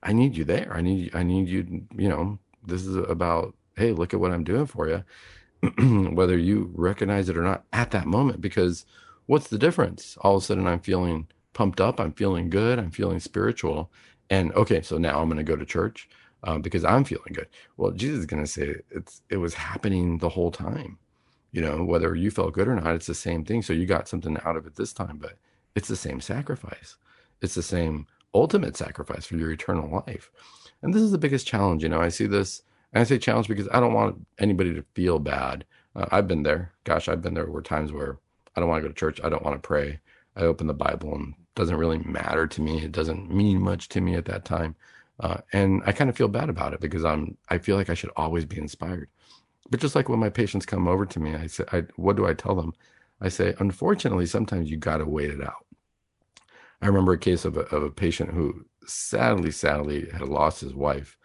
I 0.03 0.13
need 0.13 0.35
you 0.35 0.43
there. 0.43 0.71
I 0.73 0.81
need 0.81 1.15
I 1.15 1.23
need 1.23 1.47
you. 1.47 1.85
You 1.95 2.09
know, 2.09 2.39
this 2.65 2.85
is 2.85 2.95
about 2.95 3.55
hey, 3.75 3.91
look 3.91 4.13
at 4.13 4.19
what 4.19 4.31
I'm 4.31 4.43
doing 4.43 4.65
for 4.65 4.89
you, 4.89 5.03
whether 6.15 6.37
you 6.37 6.71
recognize 6.75 7.29
it 7.29 7.37
or 7.37 7.43
not 7.43 7.63
at 7.71 7.91
that 7.91 8.07
moment. 8.07 8.41
Because 8.41 8.85
what's 9.27 9.47
the 9.47 9.57
difference? 9.57 10.17
All 10.21 10.35
of 10.35 10.43
a 10.43 10.45
sudden, 10.45 10.67
I'm 10.67 10.79
feeling 10.79 11.27
pumped 11.53 11.81
up. 11.81 11.99
I'm 11.99 12.13
feeling 12.13 12.49
good. 12.49 12.79
I'm 12.79 12.91
feeling 12.91 13.19
spiritual. 13.19 13.91
And 14.29 14.51
okay, 14.53 14.81
so 14.81 14.97
now 14.97 15.21
I'm 15.21 15.27
going 15.27 15.37
to 15.37 15.43
go 15.43 15.55
to 15.55 15.65
church 15.65 16.09
uh, 16.43 16.57
because 16.57 16.85
I'm 16.85 17.03
feeling 17.03 17.33
good. 17.33 17.47
Well, 17.77 17.91
Jesus 17.91 18.19
is 18.19 18.25
going 18.25 18.43
to 18.43 18.49
say 18.49 18.75
it's 18.91 19.21
it 19.29 19.37
was 19.37 19.53
happening 19.53 20.17
the 20.17 20.29
whole 20.29 20.51
time. 20.51 20.97
You 21.51 21.61
know, 21.61 21.83
whether 21.83 22.15
you 22.15 22.29
felt 22.29 22.53
good 22.53 22.67
or 22.67 22.75
not, 22.75 22.95
it's 22.95 23.07
the 23.07 23.15
same 23.15 23.43
thing. 23.43 23.61
So 23.63 23.73
you 23.73 23.85
got 23.85 24.07
something 24.07 24.37
out 24.45 24.55
of 24.55 24.67
it 24.67 24.75
this 24.75 24.93
time, 24.93 25.17
but 25.17 25.33
it's 25.75 25.87
the 25.87 25.95
same 25.95 26.21
sacrifice. 26.21 26.97
It's 27.41 27.55
the 27.55 27.63
same 27.63 28.07
ultimate 28.33 28.77
sacrifice 28.77 29.25
for 29.25 29.37
your 29.37 29.51
eternal 29.51 30.03
life. 30.07 30.31
And 30.81 30.93
this 30.93 31.01
is 31.01 31.11
the 31.11 31.17
biggest 31.17 31.47
challenge. 31.47 31.83
You 31.83 31.89
know, 31.89 32.01
I 32.01 32.09
see 32.09 32.27
this, 32.27 32.61
and 32.93 33.01
I 33.01 33.03
say 33.03 33.17
challenge 33.17 33.47
because 33.47 33.67
I 33.71 33.79
don't 33.79 33.93
want 33.93 34.25
anybody 34.39 34.73
to 34.73 34.85
feel 34.93 35.19
bad. 35.19 35.65
Uh, 35.95 36.05
I've 36.11 36.27
been 36.27 36.43
there. 36.43 36.71
Gosh, 36.83 37.07
I've 37.09 37.21
been 37.21 37.33
there. 37.33 37.45
Were 37.45 37.61
times 37.61 37.91
where 37.91 38.19
I 38.55 38.59
don't 38.59 38.69
want 38.69 38.81
to 38.83 38.89
go 38.89 38.93
to 38.93 38.99
church. 38.99 39.21
I 39.23 39.29
don't 39.29 39.43
want 39.43 39.61
to 39.61 39.67
pray. 39.67 39.99
I 40.35 40.41
open 40.41 40.67
the 40.67 40.73
Bible 40.73 41.15
and 41.15 41.29
it 41.33 41.55
doesn't 41.55 41.77
really 41.77 41.99
matter 41.99 42.47
to 42.47 42.61
me. 42.61 42.83
It 42.83 42.91
doesn't 42.91 43.31
mean 43.31 43.61
much 43.61 43.89
to 43.89 44.01
me 44.01 44.15
at 44.15 44.25
that 44.25 44.45
time. 44.45 44.75
Uh, 45.19 45.37
and 45.51 45.81
I 45.85 45.91
kind 45.91 46.09
of 46.09 46.15
feel 46.15 46.29
bad 46.29 46.49
about 46.49 46.73
it 46.73 46.79
because 46.79 47.03
I'm, 47.03 47.37
I 47.49 47.57
feel 47.57 47.75
like 47.75 47.89
I 47.89 47.93
should 47.93 48.11
always 48.15 48.45
be 48.45 48.57
inspired. 48.57 49.09
But 49.69 49.81
just 49.81 49.95
like 49.95 50.09
when 50.09 50.19
my 50.19 50.29
patients 50.29 50.65
come 50.65 50.87
over 50.87 51.05
to 51.05 51.19
me, 51.19 51.35
I 51.35 51.47
say, 51.47 51.65
I, 51.71 51.83
what 51.95 52.15
do 52.15 52.25
I 52.25 52.33
tell 52.33 52.55
them? 52.55 52.73
I 53.21 53.29
say, 53.29 53.53
unfortunately, 53.59 54.25
sometimes 54.25 54.71
you 54.71 54.77
got 54.77 54.97
to 54.97 55.05
wait 55.05 55.29
it 55.29 55.41
out. 55.41 55.65
I 56.81 56.87
remember 56.87 57.13
a 57.13 57.17
case 57.17 57.45
of 57.45 57.57
a, 57.57 57.61
of 57.75 57.83
a 57.83 57.91
patient 57.91 58.31
who 58.31 58.65
sadly, 58.85 59.51
sadly 59.51 60.09
had 60.11 60.27
lost 60.27 60.61
his 60.61 60.73
wife. 60.73 61.17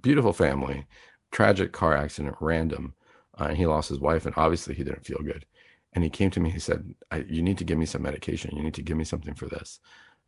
Beautiful 0.00 0.32
family, 0.32 0.86
tragic 1.30 1.72
car 1.72 1.96
accident, 1.96 2.36
random. 2.40 2.94
Uh, 3.38 3.44
and 3.44 3.56
he 3.56 3.66
lost 3.66 3.88
his 3.88 4.00
wife, 4.00 4.26
and 4.26 4.34
obviously 4.36 4.74
he 4.74 4.84
didn't 4.84 5.06
feel 5.06 5.20
good. 5.22 5.44
And 5.92 6.02
he 6.04 6.10
came 6.10 6.30
to 6.30 6.40
me. 6.40 6.50
He 6.50 6.58
said, 6.58 6.94
"You 7.28 7.42
need 7.42 7.58
to 7.58 7.64
give 7.64 7.78
me 7.78 7.86
some 7.86 8.02
medication. 8.02 8.54
You 8.56 8.62
need 8.62 8.74
to 8.74 8.82
give 8.82 8.96
me 8.96 9.04
something 9.04 9.34
for 9.34 9.46
this, 9.46 9.80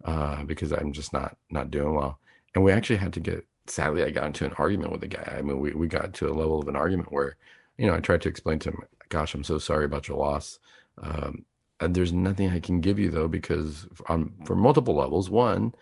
uh, 0.05 0.45
because 0.45 0.73
I'm 0.73 0.93
just 0.93 1.13
not 1.13 1.37
not 1.51 1.71
doing 1.71 1.95
well." 1.95 2.21
And 2.55 2.65
we 2.65 2.73
actually 2.73 2.97
had 2.97 3.13
to 3.15 3.21
get. 3.21 3.47
Sadly, 3.67 4.03
I 4.05 4.11
got 4.11 4.27
into 4.27 4.45
an 4.45 4.55
argument 4.59 4.93
with 4.93 5.01
the 5.01 5.09
guy. 5.09 5.37
I 5.39 5.43
mean, 5.43 5.59
we 5.61 5.73
we 5.73 5.87
got 5.89 6.15
to 6.15 6.29
a 6.29 6.35
level 6.35 6.61
of 6.61 6.69
an 6.69 6.77
argument 6.77 7.13
where, 7.13 7.37
you 7.79 7.87
know, 7.87 7.95
I 7.95 8.01
tried 8.01 8.23
to 8.23 8.29
explain 8.29 8.59
to 8.61 8.71
him, 8.71 8.79
"Gosh, 9.09 9.35
I'm 9.35 9.45
so 9.45 9.59
sorry 9.59 9.85
about 9.85 10.09
your 10.09 10.19
loss. 10.19 10.59
Um, 10.99 11.45
Uh, 11.81 11.89
there's 11.89 12.13
nothing 12.13 12.51
I 12.51 12.61
can 12.61 12.81
give 12.81 12.99
you 12.99 13.11
though, 13.11 13.29
because 13.29 13.89
on 14.09 14.33
for 14.45 14.55
multiple 14.55 14.95
levels. 14.95 15.31
One, 15.31 15.75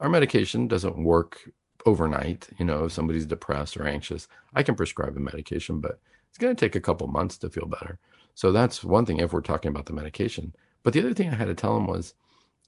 our 0.00 0.08
medication 0.08 0.68
doesn't 0.68 1.02
work 1.02 1.50
overnight. 1.86 2.48
You 2.58 2.66
know, 2.66 2.84
if 2.84 2.92
somebody's 2.92 3.26
depressed 3.26 3.76
or 3.76 3.86
anxious, 3.86 4.28
I 4.54 4.62
can 4.62 4.74
prescribe 4.74 5.16
a 5.16 5.20
medication, 5.20 5.80
but 5.80 5.98
it's 6.28 6.38
going 6.38 6.54
to 6.54 6.60
take 6.60 6.76
a 6.76 6.80
couple 6.80 7.06
months 7.06 7.38
to 7.38 7.50
feel 7.50 7.66
better. 7.66 7.98
So 8.34 8.52
that's 8.52 8.84
one 8.84 9.06
thing 9.06 9.18
if 9.20 9.32
we're 9.32 9.40
talking 9.40 9.70
about 9.70 9.86
the 9.86 9.94
medication. 9.94 10.54
But 10.82 10.92
the 10.92 11.00
other 11.00 11.14
thing 11.14 11.30
I 11.30 11.34
had 11.34 11.46
to 11.46 11.54
tell 11.54 11.76
him 11.76 11.86
was, 11.86 12.14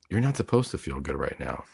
you're 0.09 0.21
not 0.21 0.37
supposed 0.37 0.71
to 0.71 0.79
feel 0.79 1.01
good 1.01 1.17
right 1.17 1.39
now. 1.39 1.65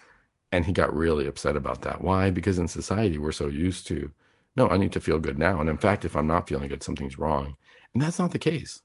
And 0.50 0.64
he 0.64 0.72
got 0.72 0.94
really 0.94 1.26
upset 1.26 1.56
about 1.56 1.82
that. 1.82 2.00
Why? 2.00 2.30
Because 2.30 2.58
in 2.58 2.66
society, 2.66 3.18
we're 3.18 3.32
so 3.32 3.46
used 3.46 3.86
to, 3.86 4.10
no, 4.56 4.68
I 4.68 4.76
need 4.76 4.92
to 4.92 5.00
feel 5.00 5.20
good 5.20 5.38
now. 5.38 5.60
And 5.60 5.70
in 5.70 5.78
fact, 5.78 6.04
if 6.04 6.16
I'm 6.16 6.26
not 6.26 6.48
feeling 6.48 6.68
good, 6.68 6.82
something's 6.82 7.18
wrong. 7.18 7.56
And 7.92 8.02
that's 8.02 8.18
not 8.18 8.32
the 8.32 8.38
case 8.38 8.82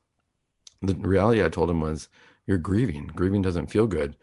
the 0.81 0.95
reality 0.95 1.43
I 1.43 1.49
told 1.49 1.69
him 1.69 1.81
was, 1.81 2.09
you're 2.47 2.57
grieving. 2.57 3.07
Grieving 3.07 3.41
doesn't 3.41 3.67
feel 3.71 3.87
good, 3.87 4.15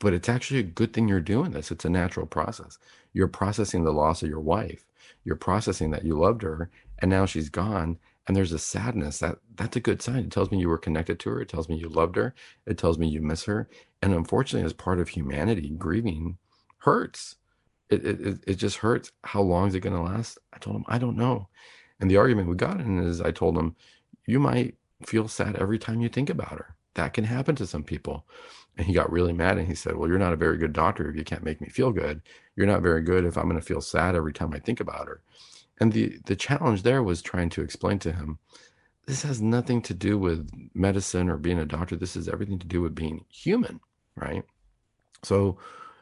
but 0.00 0.14
it's 0.14 0.28
actually 0.28 0.60
a 0.60 0.64
good 0.64 0.92
thing 0.92 1.08
you're 1.08 1.20
doing 1.20 1.52
this. 1.52 1.70
It's 1.70 1.84
a 1.84 1.90
natural 1.90 2.26
process. 2.26 2.78
You're 3.12 3.28
processing 3.28 3.84
the 3.84 3.92
loss 3.92 4.22
of 4.22 4.28
your 4.28 4.40
wife. 4.40 4.84
you're 5.24 5.36
processing 5.36 5.90
that 5.90 6.04
you 6.04 6.18
loved 6.18 6.42
her 6.42 6.70
and 6.98 7.10
now 7.10 7.26
she's 7.26 7.48
gone 7.48 7.98
and 8.26 8.36
there's 8.36 8.52
a 8.52 8.58
sadness 8.58 9.18
that 9.18 9.38
that's 9.56 9.76
a 9.76 9.80
good 9.80 10.00
sign 10.02 10.24
it 10.24 10.30
tells 10.30 10.50
me 10.50 10.58
you 10.58 10.68
were 10.68 10.78
connected 10.78 11.18
to 11.20 11.30
her 11.30 11.40
it 11.40 11.48
tells 11.48 11.68
me 11.68 11.76
you 11.76 11.88
loved 11.88 12.16
her 12.16 12.34
it 12.66 12.78
tells 12.78 12.98
me 12.98 13.06
you 13.08 13.20
miss 13.20 13.44
her 13.44 13.68
and 14.02 14.12
unfortunately 14.14 14.64
as 14.64 14.72
part 14.72 14.98
of 15.00 15.08
humanity 15.08 15.70
grieving 15.70 16.38
hurts 16.78 17.36
it 17.90 18.04
it, 18.04 18.40
it 18.46 18.54
just 18.54 18.78
hurts 18.78 19.12
how 19.24 19.42
long 19.42 19.68
is 19.68 19.74
it 19.74 19.80
going 19.80 19.94
to 19.96 20.02
last 20.02 20.38
i 20.52 20.58
told 20.58 20.76
him 20.76 20.84
i 20.88 20.98
don't 20.98 21.16
know 21.16 21.48
and 22.00 22.10
the 22.10 22.16
argument 22.16 22.48
we 22.48 22.56
got 22.56 22.80
in 22.80 22.98
is 22.98 23.20
i 23.20 23.30
told 23.30 23.56
him 23.56 23.74
you 24.26 24.38
might 24.40 24.74
feel 25.06 25.28
sad 25.28 25.56
every 25.56 25.78
time 25.78 26.00
you 26.00 26.08
think 26.08 26.30
about 26.30 26.52
her. 26.52 26.74
That 26.94 27.12
can 27.12 27.24
happen 27.24 27.56
to 27.56 27.66
some 27.66 27.82
people. 27.82 28.24
And 28.76 28.86
he 28.86 28.92
got 28.92 29.10
really 29.10 29.32
mad 29.32 29.58
and 29.58 29.68
he 29.68 29.74
said 29.74 29.96
well 29.96 30.08
you're 30.08 30.18
not 30.18 30.32
a 30.32 30.36
very 30.36 30.58
good 30.58 30.72
doctor 30.72 31.08
if 31.08 31.16
you 31.16 31.24
can't 31.24 31.44
make 31.44 31.60
me 31.60 31.68
feel 31.68 31.92
good. 31.92 32.22
You're 32.56 32.66
not 32.66 32.82
very 32.82 33.02
good 33.02 33.24
if 33.24 33.36
i'm 33.36 33.48
going 33.48 33.60
to 33.60 33.66
feel 33.66 33.80
sad 33.80 34.14
every 34.16 34.32
time 34.32 34.52
i 34.52 34.58
think 34.58 34.80
about 34.80 35.06
her. 35.06 35.22
And 35.80 35.92
the 35.92 36.18
the 36.26 36.36
challenge 36.36 36.82
there 36.82 37.02
was 37.02 37.22
trying 37.22 37.50
to 37.50 37.62
explain 37.62 37.98
to 38.00 38.12
him 38.12 38.38
this 39.06 39.22
has 39.22 39.40
nothing 39.42 39.82
to 39.82 39.94
do 39.94 40.18
with 40.18 40.48
medicine 40.74 41.28
or 41.28 41.36
being 41.36 41.58
a 41.58 41.66
doctor. 41.66 41.94
This 41.94 42.14
has 42.14 42.26
everything 42.26 42.58
to 42.58 42.66
do 42.66 42.80
with 42.80 42.94
being 42.94 43.24
human 43.28 43.80
right? 44.16 44.44
So 45.22 45.58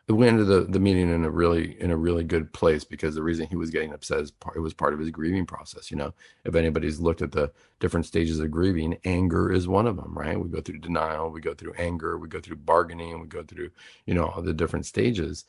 we 0.09 0.27
ended 0.27 0.47
the, 0.47 0.63
the 0.63 0.81
meeting 0.81 1.09
in 1.11 1.25
a 1.25 1.31
really 1.31 1.81
in 1.81 1.91
a 1.91 1.97
really 1.97 2.25
good 2.25 2.53
place 2.53 2.85
because 2.85 3.15
the 3.15 3.23
reason 3.23 3.47
he 3.47 3.57
was 3.57 3.71
getting 3.71 3.93
upset 3.93 4.21
is 4.21 4.31
part, 4.31 4.57
it 4.57 4.61
was 4.61 4.75
part 4.75 4.93
of 4.93 5.01
his 5.01 5.11
grieving 5.11 5.47
process 5.47 5.91
you 5.91 5.97
know 5.97 6.13
if 6.45 6.55
anybody's 6.55 7.01
looked 7.01 7.23
at 7.23 7.33
the 7.33 7.51
different 7.81 8.05
stages 8.05 8.39
of 8.41 8.51
grieving 8.51 8.99
anger 9.05 9.51
is 9.53 9.69
one 9.69 9.87
of 9.87 9.97
them 9.97 10.13
right 10.19 10.39
we 10.39 10.49
go 10.49 10.61
through 10.61 10.79
denial 10.79 11.31
we 11.31 11.41
go 11.41 11.55
through 11.55 11.73
anger 11.79 12.19
we 12.19 12.29
go 12.29 12.41
through 12.41 12.57
bargaining 12.57 13.21
we 13.21 13.27
go 13.27 13.43
through 13.43 13.71
you 14.05 14.13
know 14.13 14.27
all 14.27 14.43
the 14.43 14.53
different 14.53 14.85
stages 14.85 15.45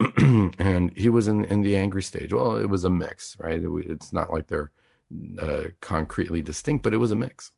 and 0.58 0.96
he 0.96 1.08
was 1.08 1.28
in 1.28 1.44
in 1.46 1.60
the 1.62 1.76
angry 1.76 2.02
stage. 2.02 2.32
Well, 2.32 2.56
it 2.56 2.66
was 2.66 2.84
a 2.84 2.90
mix, 2.90 3.36
right? 3.38 3.62
It, 3.62 3.70
it's 3.86 4.12
not 4.12 4.32
like 4.32 4.46
they're 4.46 4.70
uh, 5.40 5.64
concretely 5.80 6.42
distinct, 6.42 6.82
but 6.82 6.94
it 6.94 6.98
was 6.98 7.10
a 7.10 7.16
mix. 7.16 7.52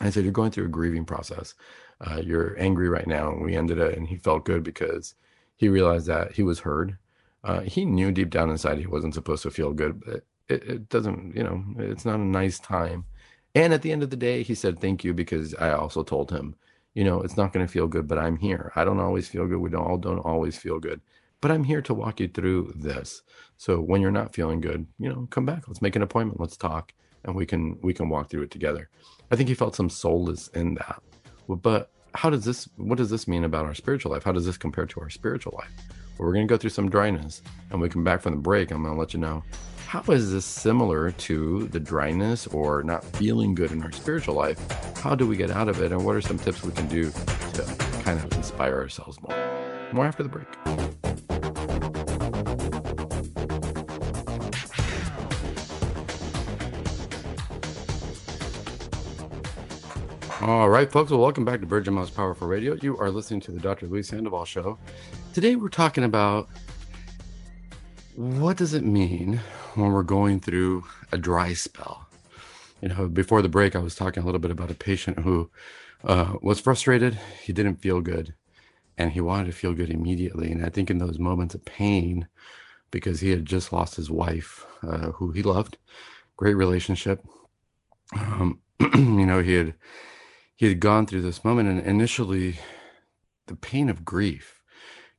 I 0.00 0.10
said, 0.10 0.22
"You're 0.24 0.32
going 0.32 0.52
through 0.52 0.66
a 0.66 0.68
grieving 0.68 1.04
process. 1.04 1.54
Uh, 2.00 2.20
you're 2.24 2.58
angry 2.60 2.88
right 2.88 3.06
now." 3.06 3.32
And 3.32 3.42
we 3.42 3.56
ended 3.56 3.78
it, 3.78 3.96
and 3.98 4.06
he 4.06 4.16
felt 4.16 4.44
good 4.44 4.62
because 4.62 5.14
he 5.56 5.68
realized 5.68 6.06
that 6.06 6.32
he 6.32 6.42
was 6.42 6.60
heard. 6.60 6.98
Uh, 7.42 7.60
he 7.60 7.84
knew 7.84 8.10
deep 8.10 8.30
down 8.30 8.50
inside 8.50 8.78
he 8.78 8.86
wasn't 8.86 9.14
supposed 9.14 9.42
to 9.42 9.50
feel 9.50 9.72
good, 9.72 10.00
but 10.04 10.24
it, 10.48 10.62
it 10.64 10.88
doesn't. 10.88 11.34
You 11.36 11.44
know, 11.44 11.64
it's 11.78 12.04
not 12.04 12.20
a 12.20 12.24
nice 12.24 12.58
time. 12.58 13.04
And 13.54 13.72
at 13.72 13.82
the 13.82 13.92
end 13.92 14.02
of 14.02 14.10
the 14.10 14.16
day, 14.16 14.42
he 14.42 14.54
said, 14.54 14.80
"Thank 14.80 15.04
you," 15.04 15.14
because 15.14 15.54
I 15.54 15.70
also 15.70 16.02
told 16.02 16.30
him, 16.30 16.56
you 16.94 17.04
know, 17.04 17.20
it's 17.20 17.36
not 17.36 17.52
going 17.52 17.66
to 17.66 17.72
feel 17.72 17.86
good, 17.86 18.08
but 18.08 18.18
I'm 18.18 18.36
here. 18.36 18.72
I 18.76 18.84
don't 18.84 19.00
always 19.00 19.28
feel 19.28 19.46
good. 19.46 19.58
We 19.58 19.70
don't 19.70 19.86
all 19.86 19.98
don't 19.98 20.18
always 20.18 20.56
feel 20.56 20.80
good 20.80 21.00
but 21.44 21.50
I'm 21.50 21.64
here 21.64 21.82
to 21.82 21.92
walk 21.92 22.20
you 22.20 22.28
through 22.28 22.72
this. 22.74 23.20
So 23.58 23.78
when 23.78 24.00
you're 24.00 24.10
not 24.10 24.34
feeling 24.34 24.62
good, 24.62 24.86
you 24.98 25.10
know, 25.10 25.28
come 25.28 25.44
back. 25.44 25.68
Let's 25.68 25.82
make 25.82 25.94
an 25.94 26.00
appointment. 26.00 26.40
Let's 26.40 26.56
talk, 26.56 26.94
and 27.22 27.36
we 27.36 27.44
can 27.44 27.78
we 27.82 27.92
can 27.92 28.08
walk 28.08 28.30
through 28.30 28.44
it 28.44 28.50
together. 28.50 28.88
I 29.30 29.36
think 29.36 29.50
he 29.50 29.54
felt 29.54 29.76
some 29.76 29.90
solace 29.90 30.48
in 30.54 30.72
that. 30.76 31.02
But 31.46 31.90
how 32.14 32.30
does 32.30 32.44
this? 32.44 32.68
What 32.76 32.98
does 32.98 33.10
this 33.10 33.26
mean 33.26 33.44
about 33.44 33.66
our 33.66 33.74
spiritual 33.74 34.12
life? 34.12 34.24
How 34.24 34.32
does 34.32 34.46
this 34.46 34.56
compare 34.56 34.86
to 34.86 35.00
our 35.00 35.10
spiritual 35.10 35.54
life? 35.58 35.70
Well, 36.16 36.28
we're 36.28 36.34
going 36.34 36.46
to 36.46 36.52
go 36.52 36.56
through 36.56 36.70
some 36.70 36.88
dryness, 36.88 37.42
and 37.70 37.80
we 37.80 37.88
come 37.88 38.04
back 38.04 38.20
from 38.20 38.34
the 38.34 38.40
break. 38.40 38.70
I'm 38.70 38.82
going 38.82 38.94
to 38.94 39.00
let 39.00 39.14
you 39.14 39.20
know 39.20 39.42
how 39.86 40.02
is 40.12 40.32
this 40.32 40.44
similar 40.44 41.12
to 41.12 41.68
the 41.68 41.80
dryness 41.80 42.46
or 42.48 42.82
not 42.82 43.04
feeling 43.04 43.54
good 43.54 43.72
in 43.72 43.82
our 43.82 43.92
spiritual 43.92 44.34
life? 44.34 44.58
How 44.98 45.14
do 45.14 45.26
we 45.26 45.36
get 45.36 45.50
out 45.50 45.68
of 45.68 45.80
it, 45.82 45.92
and 45.92 46.04
what 46.04 46.16
are 46.16 46.20
some 46.20 46.38
tips 46.38 46.62
we 46.62 46.72
can 46.72 46.88
do 46.88 47.10
to 47.10 47.76
kind 48.02 48.18
of 48.18 48.32
inspire 48.34 48.74
ourselves 48.74 49.20
more? 49.22 49.36
More 49.92 50.06
after 50.06 50.22
the 50.22 50.28
break. 50.28 51.53
All 60.44 60.68
right, 60.68 60.92
folks. 60.92 61.10
Well, 61.10 61.20
welcome 61.20 61.46
back 61.46 61.60
to 61.60 61.66
Virgin 61.66 61.94
Most 61.94 62.14
Powerful 62.14 62.46
Radio. 62.46 62.74
You 62.82 62.98
are 62.98 63.08
listening 63.08 63.40
to 63.40 63.50
the 63.50 63.58
Dr. 63.58 63.86
Luis 63.86 64.08
Sandoval 64.08 64.44
Show. 64.44 64.78
Today, 65.32 65.56
we're 65.56 65.70
talking 65.70 66.04
about 66.04 66.50
what 68.14 68.58
does 68.58 68.74
it 68.74 68.84
mean 68.84 69.40
when 69.72 69.90
we're 69.90 70.02
going 70.02 70.40
through 70.40 70.84
a 71.12 71.16
dry 71.16 71.54
spell. 71.54 72.06
You 72.82 72.90
know, 72.90 73.08
before 73.08 73.40
the 73.40 73.48
break, 73.48 73.74
I 73.74 73.78
was 73.78 73.94
talking 73.94 74.22
a 74.22 74.26
little 74.26 74.38
bit 74.38 74.50
about 74.50 74.70
a 74.70 74.74
patient 74.74 75.20
who 75.20 75.50
uh, 76.04 76.34
was 76.42 76.60
frustrated. 76.60 77.18
He 77.42 77.54
didn't 77.54 77.76
feel 77.76 78.02
good, 78.02 78.34
and 78.98 79.12
he 79.12 79.22
wanted 79.22 79.46
to 79.46 79.52
feel 79.52 79.72
good 79.72 79.88
immediately. 79.88 80.52
And 80.52 80.62
I 80.62 80.68
think 80.68 80.90
in 80.90 80.98
those 80.98 81.18
moments 81.18 81.54
of 81.54 81.64
pain, 81.64 82.28
because 82.90 83.20
he 83.20 83.30
had 83.30 83.46
just 83.46 83.72
lost 83.72 83.96
his 83.96 84.10
wife, 84.10 84.66
uh, 84.82 85.12
who 85.12 85.30
he 85.30 85.42
loved, 85.42 85.78
great 86.36 86.52
relationship. 86.52 87.24
Um, 88.14 88.60
you 88.94 89.24
know, 89.24 89.40
he 89.40 89.54
had 89.54 89.74
he 90.56 90.66
had 90.66 90.80
gone 90.80 91.06
through 91.06 91.22
this 91.22 91.44
moment 91.44 91.68
and 91.68 91.80
initially 91.80 92.58
the 93.46 93.56
pain 93.56 93.88
of 93.88 94.04
grief 94.04 94.62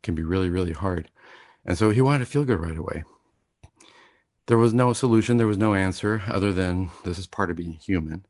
can 0.03 0.15
be 0.15 0.23
really 0.23 0.49
really 0.49 0.73
hard. 0.73 1.09
And 1.65 1.77
so 1.77 1.89
he 1.89 2.01
wanted 2.01 2.19
to 2.19 2.25
feel 2.25 2.45
good 2.45 2.59
right 2.59 2.77
away. 2.77 3.03
There 4.47 4.57
was 4.57 4.73
no 4.73 4.93
solution 4.93 5.37
there 5.37 5.47
was 5.47 5.57
no 5.57 5.73
answer 5.73 6.23
other 6.27 6.53
than 6.53 6.91
this 7.03 7.17
is 7.17 7.27
part 7.27 7.49
of 7.49 7.57
being 7.57 7.73
human. 7.73 8.25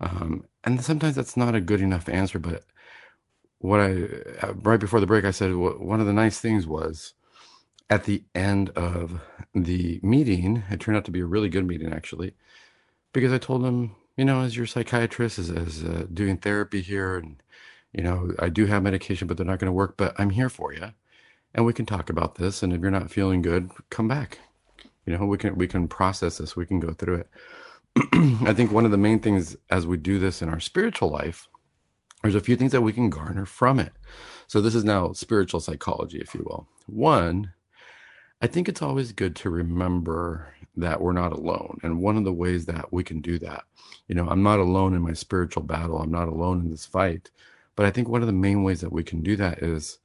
Um, 0.00 0.44
and 0.66 0.84
sometimes 0.84 1.14
that's 1.14 1.36
not 1.36 1.54
a 1.54 1.60
good 1.60 1.80
enough 1.80 2.08
answer 2.08 2.38
but 2.38 2.64
what 3.58 3.80
i 3.80 4.06
right 4.62 4.80
before 4.80 5.00
the 5.00 5.06
break 5.06 5.24
i 5.24 5.30
said 5.30 5.54
one 5.54 6.00
of 6.00 6.06
the 6.06 6.12
nice 6.12 6.38
things 6.38 6.66
was 6.66 7.14
at 7.88 8.04
the 8.04 8.22
end 8.34 8.70
of 8.70 9.20
the 9.54 10.00
meeting 10.02 10.64
it 10.70 10.80
turned 10.80 10.96
out 10.96 11.04
to 11.04 11.10
be 11.10 11.20
a 11.20 11.26
really 11.26 11.48
good 11.48 11.66
meeting 11.66 11.92
actually 11.92 12.34
because 13.12 13.32
i 13.32 13.38
told 13.38 13.64
him 13.64 13.94
you 14.16 14.24
know, 14.24 14.40
as 14.40 14.56
your 14.56 14.66
psychiatrist, 14.66 15.38
as, 15.38 15.50
as 15.50 15.84
uh, 15.84 16.06
doing 16.12 16.38
therapy 16.38 16.80
here, 16.80 17.16
and 17.16 17.42
you 17.92 18.02
know, 18.02 18.32
I 18.38 18.48
do 18.48 18.66
have 18.66 18.82
medication, 18.82 19.26
but 19.28 19.36
they're 19.36 19.46
not 19.46 19.58
going 19.58 19.68
to 19.68 19.72
work. 19.72 19.96
But 19.96 20.14
I'm 20.18 20.30
here 20.30 20.48
for 20.48 20.72
you, 20.72 20.92
and 21.54 21.66
we 21.66 21.72
can 21.72 21.86
talk 21.86 22.10
about 22.10 22.36
this. 22.36 22.62
And 22.62 22.72
if 22.72 22.80
you're 22.80 22.90
not 22.90 23.10
feeling 23.10 23.42
good, 23.42 23.70
come 23.90 24.08
back. 24.08 24.38
You 25.04 25.16
know, 25.16 25.26
we 25.26 25.38
can 25.38 25.56
we 25.56 25.68
can 25.68 25.88
process 25.88 26.38
this. 26.38 26.56
We 26.56 26.66
can 26.66 26.80
go 26.80 26.92
through 26.92 27.16
it. 27.16 27.28
I 28.46 28.52
think 28.52 28.72
one 28.72 28.84
of 28.84 28.90
the 28.90 28.96
main 28.98 29.20
things 29.20 29.56
as 29.70 29.86
we 29.86 29.96
do 29.96 30.18
this 30.18 30.42
in 30.42 30.48
our 30.48 30.60
spiritual 30.60 31.10
life, 31.10 31.48
there's 32.22 32.34
a 32.34 32.40
few 32.40 32.56
things 32.56 32.72
that 32.72 32.82
we 32.82 32.92
can 32.92 33.08
garner 33.08 33.46
from 33.46 33.78
it. 33.78 33.92
So 34.46 34.60
this 34.60 34.74
is 34.74 34.84
now 34.84 35.12
spiritual 35.12 35.60
psychology, 35.60 36.18
if 36.18 36.34
you 36.34 36.42
will. 36.44 36.68
One, 36.86 37.52
I 38.40 38.46
think 38.46 38.68
it's 38.68 38.82
always 38.82 39.12
good 39.12 39.34
to 39.36 39.50
remember 39.50 40.52
that 40.76 41.00
we're 41.00 41.12
not 41.12 41.32
alone. 41.32 41.78
And 41.82 42.00
one 42.00 42.16
of 42.16 42.24
the 42.24 42.32
ways 42.32 42.66
that 42.66 42.92
we 42.92 43.02
can 43.02 43.20
do 43.20 43.38
that, 43.38 43.64
you 44.08 44.14
know, 44.14 44.28
I'm 44.28 44.42
not 44.42 44.58
alone 44.58 44.94
in 44.94 45.02
my 45.02 45.14
spiritual 45.14 45.62
battle, 45.62 45.98
I'm 45.98 46.10
not 46.10 46.28
alone 46.28 46.60
in 46.60 46.70
this 46.70 46.84
fight. 46.84 47.30
But 47.76 47.86
I 47.86 47.90
think 47.90 48.08
one 48.08 48.22
of 48.22 48.26
the 48.26 48.32
main 48.32 48.62
ways 48.62 48.80
that 48.82 48.92
we 48.92 49.02
can 49.02 49.22
do 49.22 49.36
that 49.36 49.62
is 49.62 49.98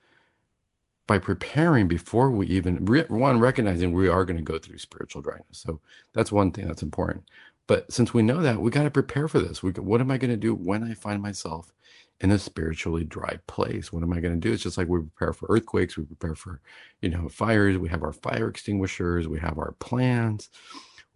by 1.08 1.18
preparing 1.18 1.88
before 1.88 2.32
we 2.32 2.48
even, 2.48 2.86
one, 3.10 3.40
recognizing 3.40 3.92
we 3.92 4.08
are 4.08 4.24
going 4.24 4.38
to 4.38 4.44
go 4.44 4.58
through 4.58 4.78
spiritual 4.78 5.22
dryness. 5.22 5.46
So 5.58 5.82
that's 6.14 6.32
one 6.32 6.52
thing 6.52 6.68
that's 6.68 6.84
important. 6.84 7.26
But 7.68 7.92
since 7.92 8.14
we 8.14 8.22
know 8.22 8.42
that, 8.42 8.62
we 8.62 8.72
got 8.72 8.84
to 8.84 8.92
prepare 8.92 9.28
for 9.28 9.40
this. 9.40 9.62
We, 9.62 9.72
what 9.72 10.02
am 10.02 10.12
I 10.12 10.18
going 10.18 10.32
to 10.32 10.38
do 10.38 10.54
when 10.56 10.84
I 10.84 10.94
find 10.94 11.22
myself 11.22 11.74
in 12.22 12.32
a 12.32 12.40
spiritually 12.40 13.04
dry 13.04 13.40
place. 13.48 13.92
What 13.92 14.04
am 14.04 14.14
I 14.14 14.20
going 14.20 14.40
to 14.40 14.40
do? 14.40 14.54
It's 14.54 14.64
just 14.64 14.78
like 14.78 14.88
we 14.88 15.00
prepare 15.00 15.34
for 15.34 15.48
earthquakes, 15.50 15.98
we 15.98 16.06
prepare 16.06 16.36
for, 16.36 16.62
you 17.02 17.10
know, 17.10 17.28
fires, 17.28 17.78
we 17.78 17.90
have 17.90 18.04
our 18.04 18.14
fire 18.14 18.48
extinguishers, 18.48 19.28
we 19.28 19.40
have 19.40 19.58
our 19.58 19.74
plans. 19.80 20.50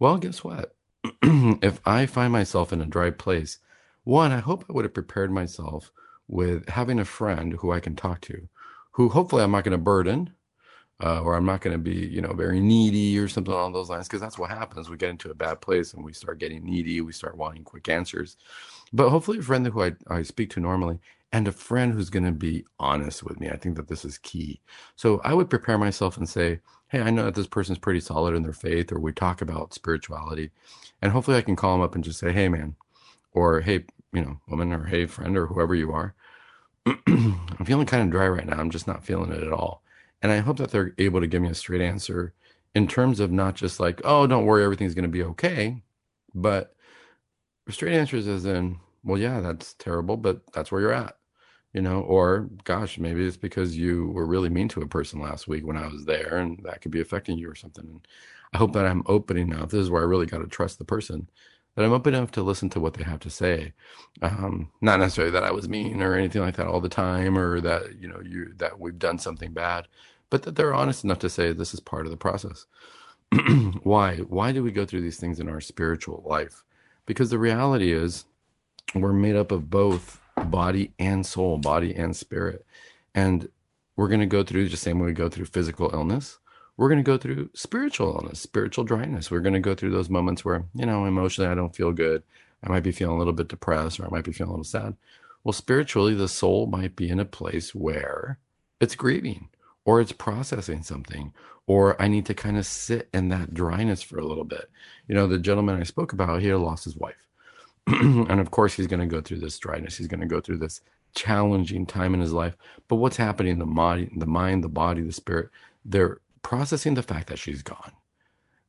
Well, 0.00 0.18
guess 0.18 0.42
what? 0.42 0.74
if 1.22 1.80
I 1.86 2.06
find 2.06 2.32
myself 2.32 2.72
in 2.72 2.80
a 2.80 2.86
dry 2.86 3.10
place, 3.10 3.58
one, 4.02 4.32
I 4.32 4.40
hope 4.40 4.64
I 4.68 4.72
would 4.72 4.84
have 4.84 4.94
prepared 4.94 5.30
myself 5.30 5.92
with 6.28 6.68
having 6.68 6.98
a 6.98 7.04
friend 7.04 7.52
who 7.52 7.70
I 7.70 7.78
can 7.80 7.94
talk 7.94 8.20
to, 8.22 8.48
who 8.90 9.08
hopefully 9.08 9.44
I'm 9.44 9.52
not 9.52 9.62
going 9.62 9.72
to 9.72 9.78
burden, 9.78 10.32
uh, 11.02 11.20
or 11.20 11.36
I'm 11.36 11.44
not 11.44 11.60
going 11.60 11.74
to 11.74 11.78
be, 11.78 12.06
you 12.06 12.20
know, 12.20 12.32
very 12.32 12.58
needy 12.58 13.18
or 13.18 13.28
something 13.28 13.52
along 13.52 13.74
those 13.74 13.90
lines, 13.90 14.08
because 14.08 14.20
that's 14.20 14.38
what 14.38 14.50
happens. 14.50 14.88
We 14.88 14.96
get 14.96 15.10
into 15.10 15.30
a 15.30 15.34
bad 15.34 15.60
place 15.60 15.94
and 15.94 16.04
we 16.04 16.12
start 16.12 16.38
getting 16.38 16.64
needy. 16.64 17.00
We 17.00 17.12
start 17.12 17.36
wanting 17.36 17.64
quick 17.64 17.88
answers. 17.88 18.36
But 18.92 19.10
hopefully, 19.10 19.38
a 19.38 19.42
friend 19.42 19.66
who 19.66 19.82
I, 19.82 19.92
I 20.08 20.22
speak 20.22 20.50
to 20.50 20.60
normally 20.60 20.98
and 21.32 21.48
a 21.48 21.52
friend 21.52 21.92
who's 21.92 22.10
going 22.10 22.24
to 22.24 22.32
be 22.32 22.64
honest 22.78 23.22
with 23.22 23.40
me. 23.40 23.50
I 23.50 23.56
think 23.56 23.76
that 23.76 23.88
this 23.88 24.04
is 24.04 24.18
key. 24.18 24.60
So 24.94 25.20
I 25.24 25.34
would 25.34 25.50
prepare 25.50 25.76
myself 25.76 26.16
and 26.16 26.28
say, 26.28 26.60
hey, 26.88 27.00
I 27.00 27.10
know 27.10 27.24
that 27.24 27.34
this 27.34 27.48
person's 27.48 27.78
pretty 27.78 28.00
solid 28.00 28.34
in 28.34 28.42
their 28.42 28.52
faith, 28.52 28.92
or 28.92 29.00
we 29.00 29.12
talk 29.12 29.42
about 29.42 29.74
spirituality. 29.74 30.50
And 31.02 31.12
hopefully, 31.12 31.36
I 31.36 31.42
can 31.42 31.56
call 31.56 31.72
them 31.72 31.82
up 31.82 31.94
and 31.94 32.04
just 32.04 32.20
say, 32.20 32.32
hey, 32.32 32.48
man, 32.48 32.76
or 33.32 33.60
hey, 33.60 33.84
you 34.12 34.22
know, 34.22 34.40
woman, 34.48 34.72
or 34.72 34.84
hey, 34.84 35.06
friend, 35.06 35.36
or 35.36 35.46
whoever 35.46 35.74
you 35.74 35.92
are. 35.92 36.14
I'm 36.86 37.64
feeling 37.64 37.86
kind 37.86 38.04
of 38.04 38.10
dry 38.10 38.28
right 38.28 38.46
now. 38.46 38.58
I'm 38.58 38.70
just 38.70 38.86
not 38.86 39.04
feeling 39.04 39.32
it 39.32 39.42
at 39.42 39.52
all. 39.52 39.82
And 40.22 40.32
I 40.32 40.38
hope 40.38 40.58
that 40.58 40.70
they're 40.70 40.94
able 40.98 41.20
to 41.20 41.26
give 41.26 41.42
me 41.42 41.48
a 41.48 41.54
straight 41.54 41.80
answer 41.80 42.32
in 42.74 42.86
terms 42.86 43.20
of 43.20 43.32
not 43.32 43.54
just 43.56 43.80
like, 43.80 44.00
oh, 44.04 44.26
don't 44.26 44.46
worry, 44.46 44.62
everything's 44.62 44.94
going 44.94 45.04
to 45.04 45.08
be 45.08 45.22
okay, 45.22 45.82
but 46.34 46.75
straight 47.70 47.94
answers 47.94 48.26
as 48.28 48.44
in, 48.46 48.78
well, 49.04 49.18
yeah, 49.20 49.40
that's 49.40 49.74
terrible, 49.74 50.16
but 50.16 50.40
that's 50.52 50.70
where 50.72 50.80
you're 50.80 50.92
at. 50.92 51.16
you 51.74 51.82
know, 51.82 52.00
or 52.02 52.48
gosh, 52.64 52.98
maybe 52.98 53.26
it's 53.26 53.36
because 53.38 53.76
you 53.78 54.08
were 54.08 54.26
really 54.26 54.50
mean 54.50 54.68
to 54.70 54.82
a 54.82 54.88
person 54.88 55.20
last 55.20 55.48
week 55.48 55.66
when 55.66 55.76
I 55.78 55.86
was 55.88 56.06
there 56.06 56.38
and 56.38 56.60
that 56.64 56.80
could 56.82 56.92
be 56.92 57.00
affecting 57.02 57.38
you 57.38 57.50
or 57.50 57.54
something. 57.56 57.86
And 57.86 58.08
I 58.54 58.58
hope 58.58 58.72
that 58.74 58.86
I'm 58.86 59.04
open 59.06 59.36
enough. 59.38 59.70
This 59.70 59.82
is 59.82 59.90
where 59.90 60.02
I 60.02 60.06
really 60.06 60.26
got 60.26 60.38
to 60.40 60.48
trust 60.48 60.78
the 60.78 60.84
person 60.86 61.30
that 61.76 61.84
I'm 61.84 61.92
open 61.92 62.14
enough 62.14 62.32
to 62.32 62.42
listen 62.42 62.70
to 62.70 62.80
what 62.80 62.94
they 62.94 63.04
have 63.04 63.20
to 63.20 63.30
say. 63.30 63.74
Um, 64.22 64.72
not 64.80 65.00
necessarily 65.00 65.32
that 65.32 65.44
I 65.44 65.52
was 65.52 65.68
mean 65.68 66.02
or 66.02 66.14
anything 66.14 66.42
like 66.42 66.56
that 66.56 66.66
all 66.66 66.80
the 66.80 66.88
time, 66.88 67.38
or 67.38 67.60
that 67.60 68.00
you 68.00 68.08
know 68.08 68.20
you 68.24 68.52
that 68.56 68.80
we've 68.80 68.98
done 68.98 69.18
something 69.18 69.52
bad, 69.52 69.88
but 70.30 70.42
that 70.44 70.56
they're 70.56 70.74
honest 70.74 71.04
enough 71.04 71.18
to 71.20 71.30
say 71.30 71.52
this 71.52 71.74
is 71.74 71.80
part 71.80 72.06
of 72.06 72.10
the 72.12 72.16
process. 72.16 72.66
Why? 73.82 74.18
Why 74.18 74.52
do 74.52 74.62
we 74.62 74.72
go 74.72 74.86
through 74.86 75.02
these 75.02 75.18
things 75.18 75.40
in 75.40 75.48
our 75.48 75.60
spiritual 75.60 76.22
life? 76.26 76.64
Because 77.06 77.30
the 77.30 77.38
reality 77.38 77.92
is, 77.92 78.24
we're 78.94 79.12
made 79.12 79.36
up 79.36 79.52
of 79.52 79.70
both 79.70 80.20
body 80.46 80.92
and 80.98 81.24
soul, 81.24 81.58
body 81.58 81.94
and 81.94 82.14
spirit, 82.14 82.64
and 83.14 83.48
we're 83.96 84.08
going 84.08 84.20
to 84.20 84.26
go 84.26 84.42
through 84.42 84.68
the 84.68 84.76
same 84.76 84.98
way 84.98 85.06
we 85.06 85.12
go 85.12 85.28
through 85.28 85.46
physical 85.46 85.90
illness 85.92 86.38
we're 86.76 86.88
going 86.88 87.02
to 87.02 87.10
go 87.10 87.16
through 87.16 87.50
spiritual 87.54 88.16
illness, 88.16 88.40
spiritual 88.40 88.84
dryness. 88.84 89.30
We're 89.30 89.40
going 89.40 89.54
to 89.54 89.60
go 89.60 89.74
through 89.74 89.92
those 89.92 90.10
moments 90.10 90.44
where, 90.44 90.64
you 90.74 90.84
know, 90.84 91.06
emotionally 91.06 91.50
I 91.50 91.54
don't 91.54 91.74
feel 91.74 91.92
good. 91.92 92.22
I 92.62 92.68
might 92.68 92.82
be 92.82 92.92
feeling 92.92 93.16
a 93.16 93.18
little 93.18 93.32
bit 93.32 93.48
depressed 93.48 93.98
or 93.98 94.06
I 94.06 94.10
might 94.10 94.24
be 94.24 94.32
feeling 94.32 94.50
a 94.50 94.52
little 94.52 94.64
sad. 94.64 94.96
Well, 95.42 95.52
spiritually, 95.52 96.14
the 96.14 96.28
soul 96.28 96.66
might 96.66 96.96
be 96.96 97.08
in 97.08 97.20
a 97.20 97.24
place 97.24 97.74
where 97.74 98.38
it's 98.80 98.94
grieving 98.94 99.48
or 99.86 100.00
it's 100.02 100.12
processing 100.12 100.82
something 100.82 101.32
or 101.66 102.00
I 102.00 102.08
need 102.08 102.26
to 102.26 102.34
kind 102.34 102.56
of 102.58 102.66
sit 102.66 103.08
in 103.12 103.28
that 103.30 103.54
dryness 103.54 104.02
for 104.02 104.18
a 104.18 104.26
little 104.26 104.44
bit. 104.44 104.70
You 105.08 105.14
know, 105.14 105.26
the 105.26 105.38
gentleman 105.38 105.80
I 105.80 105.84
spoke 105.84 106.12
about 106.12 106.42
here 106.42 106.56
lost 106.56 106.84
his 106.84 106.96
wife. 106.96 107.26
and 107.86 108.40
of 108.40 108.50
course, 108.50 108.74
he's 108.74 108.86
going 108.86 109.00
to 109.00 109.06
go 109.06 109.20
through 109.20 109.40
this 109.40 109.58
dryness. 109.58 109.96
He's 109.96 110.06
going 110.06 110.20
to 110.20 110.26
go 110.26 110.40
through 110.40 110.58
this 110.58 110.80
challenging 111.14 111.86
time 111.86 112.14
in 112.14 112.20
his 112.20 112.32
life. 112.32 112.56
But 112.88 112.96
what's 112.96 113.16
happening 113.16 113.52
in 113.52 113.58
the 113.58 113.66
body, 113.66 114.10
the 114.14 114.26
mind, 114.26 114.62
the 114.62 114.68
body, 114.68 115.02
the 115.02 115.12
spirit, 115.12 115.50
they're 115.84 116.20
processing 116.42 116.94
the 116.94 117.02
fact 117.02 117.28
that 117.28 117.38
she's 117.38 117.62
gone, 117.62 117.92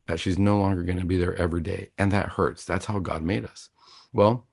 that 0.08 0.20
she's 0.20 0.40
no 0.40 0.58
longer 0.58 0.84
going 0.84 1.00
to 1.00 1.06
be 1.06 1.18
there 1.18 1.36
every 1.36 1.62
day. 1.62 1.90
And 1.98 2.12
that 2.12 2.30
hurts. 2.30 2.66
That's 2.66 2.86
how 2.86 3.00
God 3.00 3.22
made 3.22 3.46
us. 3.46 3.70
Well, 4.12 4.46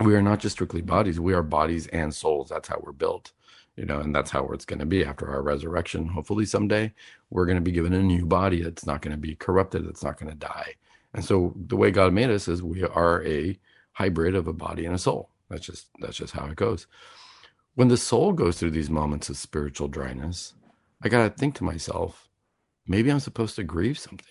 we 0.00 0.14
are 0.14 0.22
not 0.22 0.38
just 0.40 0.56
strictly 0.56 0.80
bodies, 0.80 1.18
we 1.18 1.34
are 1.34 1.42
bodies 1.42 1.86
and 1.88 2.14
souls. 2.14 2.48
That's 2.48 2.68
how 2.68 2.80
we're 2.82 2.92
built, 2.92 3.32
you 3.78 3.86
know, 3.86 4.00
and 4.00 4.14
that's 4.14 4.30
how 4.30 4.48
it's 4.48 4.64
going 4.64 4.80
to 4.80 4.86
be 4.86 5.04
after 5.04 5.28
our 5.30 5.40
resurrection. 5.40 6.08
Hopefully, 6.08 6.44
someday 6.44 6.92
we're 7.30 7.46
going 7.46 7.56
to 7.56 7.62
be 7.62 7.72
given 7.72 7.92
a 7.92 8.02
new 8.02 8.26
body 8.26 8.60
that's 8.60 8.84
not 8.84 9.02
going 9.02 9.12
to 9.12 9.20
be 9.20 9.36
corrupted, 9.36 9.86
that's 9.86 10.02
not 10.02 10.18
going 10.18 10.30
to 10.30 10.36
die. 10.36 10.74
And 11.14 11.24
so, 11.24 11.54
the 11.56 11.76
way 11.76 11.92
God 11.92 12.12
made 12.12 12.30
us 12.30 12.48
is 12.48 12.62
we 12.62 12.82
are 12.82 13.24
a 13.24 13.58
hybrid 13.92 14.34
of 14.34 14.48
a 14.48 14.52
body 14.52 14.84
and 14.84 14.94
a 14.94 14.98
soul. 14.98 15.30
That's 15.48 15.64
just 15.64 15.86
that's 16.00 16.16
just 16.16 16.34
how 16.34 16.46
it 16.46 16.56
goes. 16.56 16.88
When 17.76 17.88
the 17.88 17.96
soul 17.96 18.32
goes 18.32 18.58
through 18.58 18.72
these 18.72 18.90
moments 18.90 19.28
of 19.28 19.36
spiritual 19.36 19.86
dryness, 19.86 20.54
I 21.00 21.08
got 21.08 21.22
to 21.22 21.30
think 21.30 21.54
to 21.56 21.64
myself, 21.64 22.28
maybe 22.86 23.10
I'm 23.10 23.20
supposed 23.20 23.54
to 23.56 23.62
grieve 23.62 23.98
something. 23.98 24.26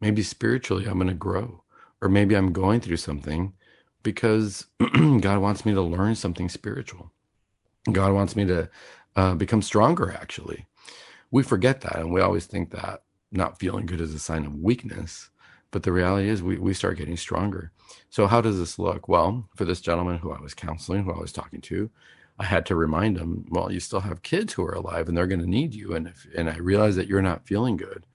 Maybe 0.00 0.22
spiritually 0.22 0.86
I'm 0.86 0.98
going 0.98 1.08
to 1.08 1.14
grow, 1.14 1.64
or 2.00 2.08
maybe 2.08 2.36
I'm 2.36 2.52
going 2.52 2.80
through 2.80 2.98
something 2.98 3.54
because 4.04 4.66
God 5.20 5.40
wants 5.40 5.66
me 5.66 5.74
to 5.74 5.82
learn 5.82 6.14
something 6.14 6.48
spiritual. 6.48 7.10
God 7.92 8.12
wants 8.12 8.36
me 8.36 8.44
to 8.46 8.68
uh, 9.16 9.34
become 9.34 9.62
stronger, 9.62 10.12
actually. 10.12 10.66
We 11.30 11.42
forget 11.42 11.82
that, 11.82 11.96
and 11.96 12.12
we 12.12 12.20
always 12.20 12.46
think 12.46 12.70
that 12.70 13.02
not 13.30 13.58
feeling 13.58 13.86
good 13.86 14.00
is 14.00 14.14
a 14.14 14.18
sign 14.18 14.46
of 14.46 14.54
weakness. 14.56 15.30
But 15.70 15.82
the 15.82 15.92
reality 15.92 16.28
is, 16.28 16.42
we, 16.42 16.56
we 16.58 16.72
start 16.72 16.96
getting 16.96 17.16
stronger. 17.16 17.72
So, 18.08 18.26
how 18.26 18.40
does 18.40 18.58
this 18.58 18.78
look? 18.78 19.06
Well, 19.06 19.48
for 19.54 19.66
this 19.66 19.82
gentleman 19.82 20.18
who 20.18 20.32
I 20.32 20.40
was 20.40 20.54
counseling, 20.54 21.04
who 21.04 21.12
I 21.12 21.20
was 21.20 21.32
talking 21.32 21.60
to, 21.62 21.90
I 22.38 22.44
had 22.44 22.66
to 22.66 22.76
remind 22.76 23.18
him, 23.18 23.46
well, 23.50 23.72
you 23.72 23.80
still 23.80 24.00
have 24.00 24.22
kids 24.22 24.52
who 24.52 24.64
are 24.64 24.72
alive 24.74 25.08
and 25.08 25.16
they're 25.16 25.26
going 25.26 25.40
to 25.40 25.46
need 25.50 25.74
you. 25.74 25.94
And 25.94 26.06
if, 26.06 26.26
and 26.36 26.48
I 26.48 26.56
realize 26.56 26.96
that 26.96 27.08
you're 27.08 27.20
not 27.20 27.46
feeling 27.46 27.76
good, 27.76 28.06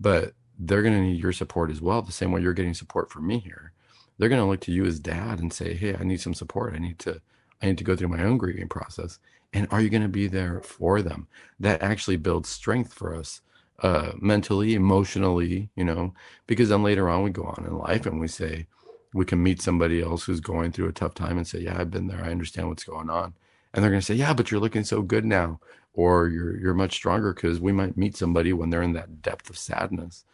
but 0.00 0.32
they're 0.58 0.82
going 0.82 0.94
to 0.94 1.00
need 1.00 1.20
your 1.20 1.32
support 1.32 1.70
as 1.70 1.82
well, 1.82 2.00
the 2.00 2.12
same 2.12 2.32
way 2.32 2.40
you're 2.40 2.54
getting 2.54 2.74
support 2.74 3.10
from 3.10 3.26
me 3.26 3.38
here. 3.38 3.72
They're 4.18 4.30
going 4.30 4.40
to 4.40 4.48
look 4.48 4.60
to 4.60 4.72
you 4.72 4.86
as 4.86 4.98
dad 4.98 5.40
and 5.40 5.52
say, 5.52 5.74
Hey, 5.74 5.94
I 5.94 6.04
need 6.04 6.20
some 6.22 6.32
support. 6.32 6.74
I 6.74 6.78
need 6.78 6.98
to, 7.00 7.20
I 7.62 7.66
need 7.66 7.78
to 7.78 7.84
go 7.84 7.96
through 7.96 8.08
my 8.08 8.22
own 8.22 8.38
grieving 8.38 8.68
process. 8.68 9.18
And 9.52 9.68
are 9.70 9.80
you 9.80 9.90
going 9.90 10.02
to 10.02 10.08
be 10.08 10.26
there 10.26 10.60
for 10.60 11.02
them? 11.02 11.28
That 11.58 11.82
actually 11.82 12.16
builds 12.16 12.48
strength 12.48 12.92
for 12.92 13.14
us, 13.14 13.40
uh, 13.80 14.12
mentally, 14.18 14.74
emotionally, 14.74 15.70
you 15.76 15.84
know, 15.84 16.14
because 16.46 16.68
then 16.68 16.82
later 16.82 17.08
on 17.08 17.22
we 17.22 17.30
go 17.30 17.44
on 17.44 17.64
in 17.66 17.78
life 17.78 18.06
and 18.06 18.20
we 18.20 18.28
say, 18.28 18.66
we 19.14 19.24
can 19.24 19.42
meet 19.42 19.62
somebody 19.62 20.02
else 20.02 20.24
who's 20.24 20.40
going 20.40 20.72
through 20.72 20.88
a 20.88 20.92
tough 20.92 21.14
time 21.14 21.38
and 21.38 21.46
say, 21.46 21.60
Yeah, 21.60 21.80
I've 21.80 21.90
been 21.90 22.08
there. 22.08 22.22
I 22.22 22.30
understand 22.30 22.68
what's 22.68 22.84
going 22.84 23.08
on 23.08 23.34
and 23.76 23.82
they're 23.84 23.90
going 23.90 24.00
to 24.00 24.06
say, 24.06 24.14
"Yeah, 24.14 24.32
but 24.32 24.50
you're 24.50 24.60
looking 24.60 24.84
so 24.84 25.02
good 25.02 25.24
now," 25.24 25.60
or 25.92 26.28
"You're 26.28 26.56
you're 26.58 26.74
much 26.74 26.94
stronger." 26.94 27.34
Because 27.34 27.60
we 27.60 27.72
might 27.72 27.96
meet 27.96 28.16
somebody 28.16 28.52
when 28.52 28.70
they're 28.70 28.82
in 28.82 28.94
that 28.94 29.22
depth 29.22 29.50
of 29.50 29.58
sadness, 29.58 30.24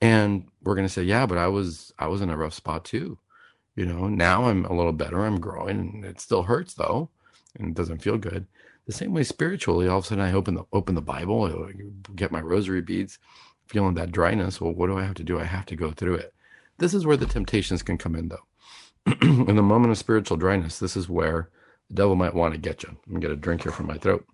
and 0.00 0.48
we're 0.62 0.74
going 0.74 0.86
to 0.86 0.92
say, 0.92 1.04
"Yeah, 1.04 1.24
but 1.24 1.38
I 1.38 1.46
was 1.48 1.94
I 1.98 2.08
was 2.08 2.20
in 2.20 2.30
a 2.30 2.36
rough 2.36 2.54
spot 2.54 2.84
too." 2.84 3.18
You 3.78 3.86
know, 3.86 4.08
now 4.08 4.46
I'm 4.46 4.64
a 4.64 4.72
little 4.72 4.92
better. 4.92 5.24
I'm 5.24 5.38
growing, 5.38 5.78
and 5.78 6.04
it 6.04 6.20
still 6.20 6.42
hurts 6.42 6.74
though, 6.74 7.10
and 7.56 7.68
it 7.68 7.74
doesn't 7.74 8.02
feel 8.02 8.18
good. 8.18 8.48
The 8.86 8.92
same 8.92 9.14
way 9.14 9.22
spiritually, 9.22 9.86
all 9.86 9.98
of 9.98 10.04
a 10.04 10.06
sudden 10.08 10.24
I 10.24 10.32
open 10.32 10.56
the 10.56 10.64
open 10.72 10.96
the 10.96 11.00
Bible, 11.00 11.70
get 12.16 12.32
my 12.32 12.40
rosary 12.40 12.80
beads, 12.80 13.20
feeling 13.68 13.94
that 13.94 14.10
dryness. 14.10 14.60
Well, 14.60 14.72
what 14.72 14.88
do 14.88 14.98
I 14.98 15.04
have 15.04 15.14
to 15.14 15.22
do? 15.22 15.38
I 15.38 15.44
have 15.44 15.64
to 15.66 15.76
go 15.76 15.92
through 15.92 16.16
it. 16.16 16.34
This 16.78 16.92
is 16.92 17.06
where 17.06 17.16
the 17.16 17.26
temptations 17.26 17.84
can 17.84 17.98
come 17.98 18.16
in, 18.16 18.30
though. 18.30 18.46
in 19.22 19.54
the 19.54 19.62
moment 19.62 19.92
of 19.92 19.98
spiritual 19.98 20.36
dryness, 20.36 20.80
this 20.80 20.96
is 20.96 21.08
where 21.08 21.48
the 21.88 21.94
devil 21.94 22.16
might 22.16 22.34
want 22.34 22.54
to 22.54 22.58
get 22.58 22.82
you. 22.82 22.96
I'm 23.06 23.20
gonna 23.20 23.36
drink 23.36 23.62
here 23.62 23.70
from 23.70 23.86
my 23.86 23.96
throat. 23.96 24.26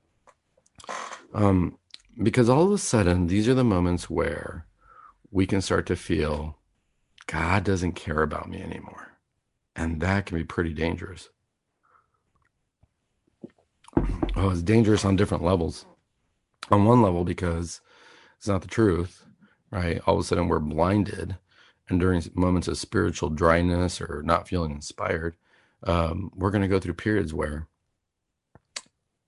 Um, 1.35 1.77
because 2.23 2.49
all 2.49 2.65
of 2.65 2.73
a 2.73 2.79
sudden, 2.79 3.27
these 3.27 3.47
are 3.47 3.55
the 3.55 3.63
moments 3.63 4.09
where 4.09 4.65
we 5.31 5.47
can 5.47 5.61
start 5.61 5.85
to 5.89 5.97
feel 5.97 6.57
God 7.27 7.63
doesn't 7.63 7.93
care 7.93 8.23
about 8.23 8.49
me 8.49 8.63
anymore. 8.63 9.14
And 9.77 10.01
that 10.01 10.27
can 10.27 10.39
be 10.39 10.45
pretty 10.45 10.73
dangerous. 10.73 11.29
Oh, 14.37 14.51
it's 14.51 14.63
dangerous 14.63 15.05
on 15.05 15.17
different 15.17 15.45
levels. 15.45 15.87
On 16.71 16.85
one 16.85 17.03
level, 17.03 17.25
because 17.25 17.81
it's 18.39 18.49
not 18.49 18.63
the 18.63 18.69
truth, 18.69 19.25
right? 19.71 20.01
All 20.07 20.15
of 20.15 20.21
a 20.21 20.25
sudden, 20.25 20.49
we're 20.49 20.61
blinded. 20.61 21.37
And 21.89 22.01
during 22.01 22.23
moments 22.35 22.69
of 22.69 22.79
spiritual 22.79 23.29
dryness 23.29 24.01
or 24.01 24.23
not 24.25 24.49
feeling 24.49 24.73
inspired, 24.73 25.37
um, 25.83 26.31
we're 26.35 26.51
going 26.51 26.63
to 26.63 26.69
go 26.69 26.81
through 26.81 26.95
periods 26.95 27.35
where 27.35 27.69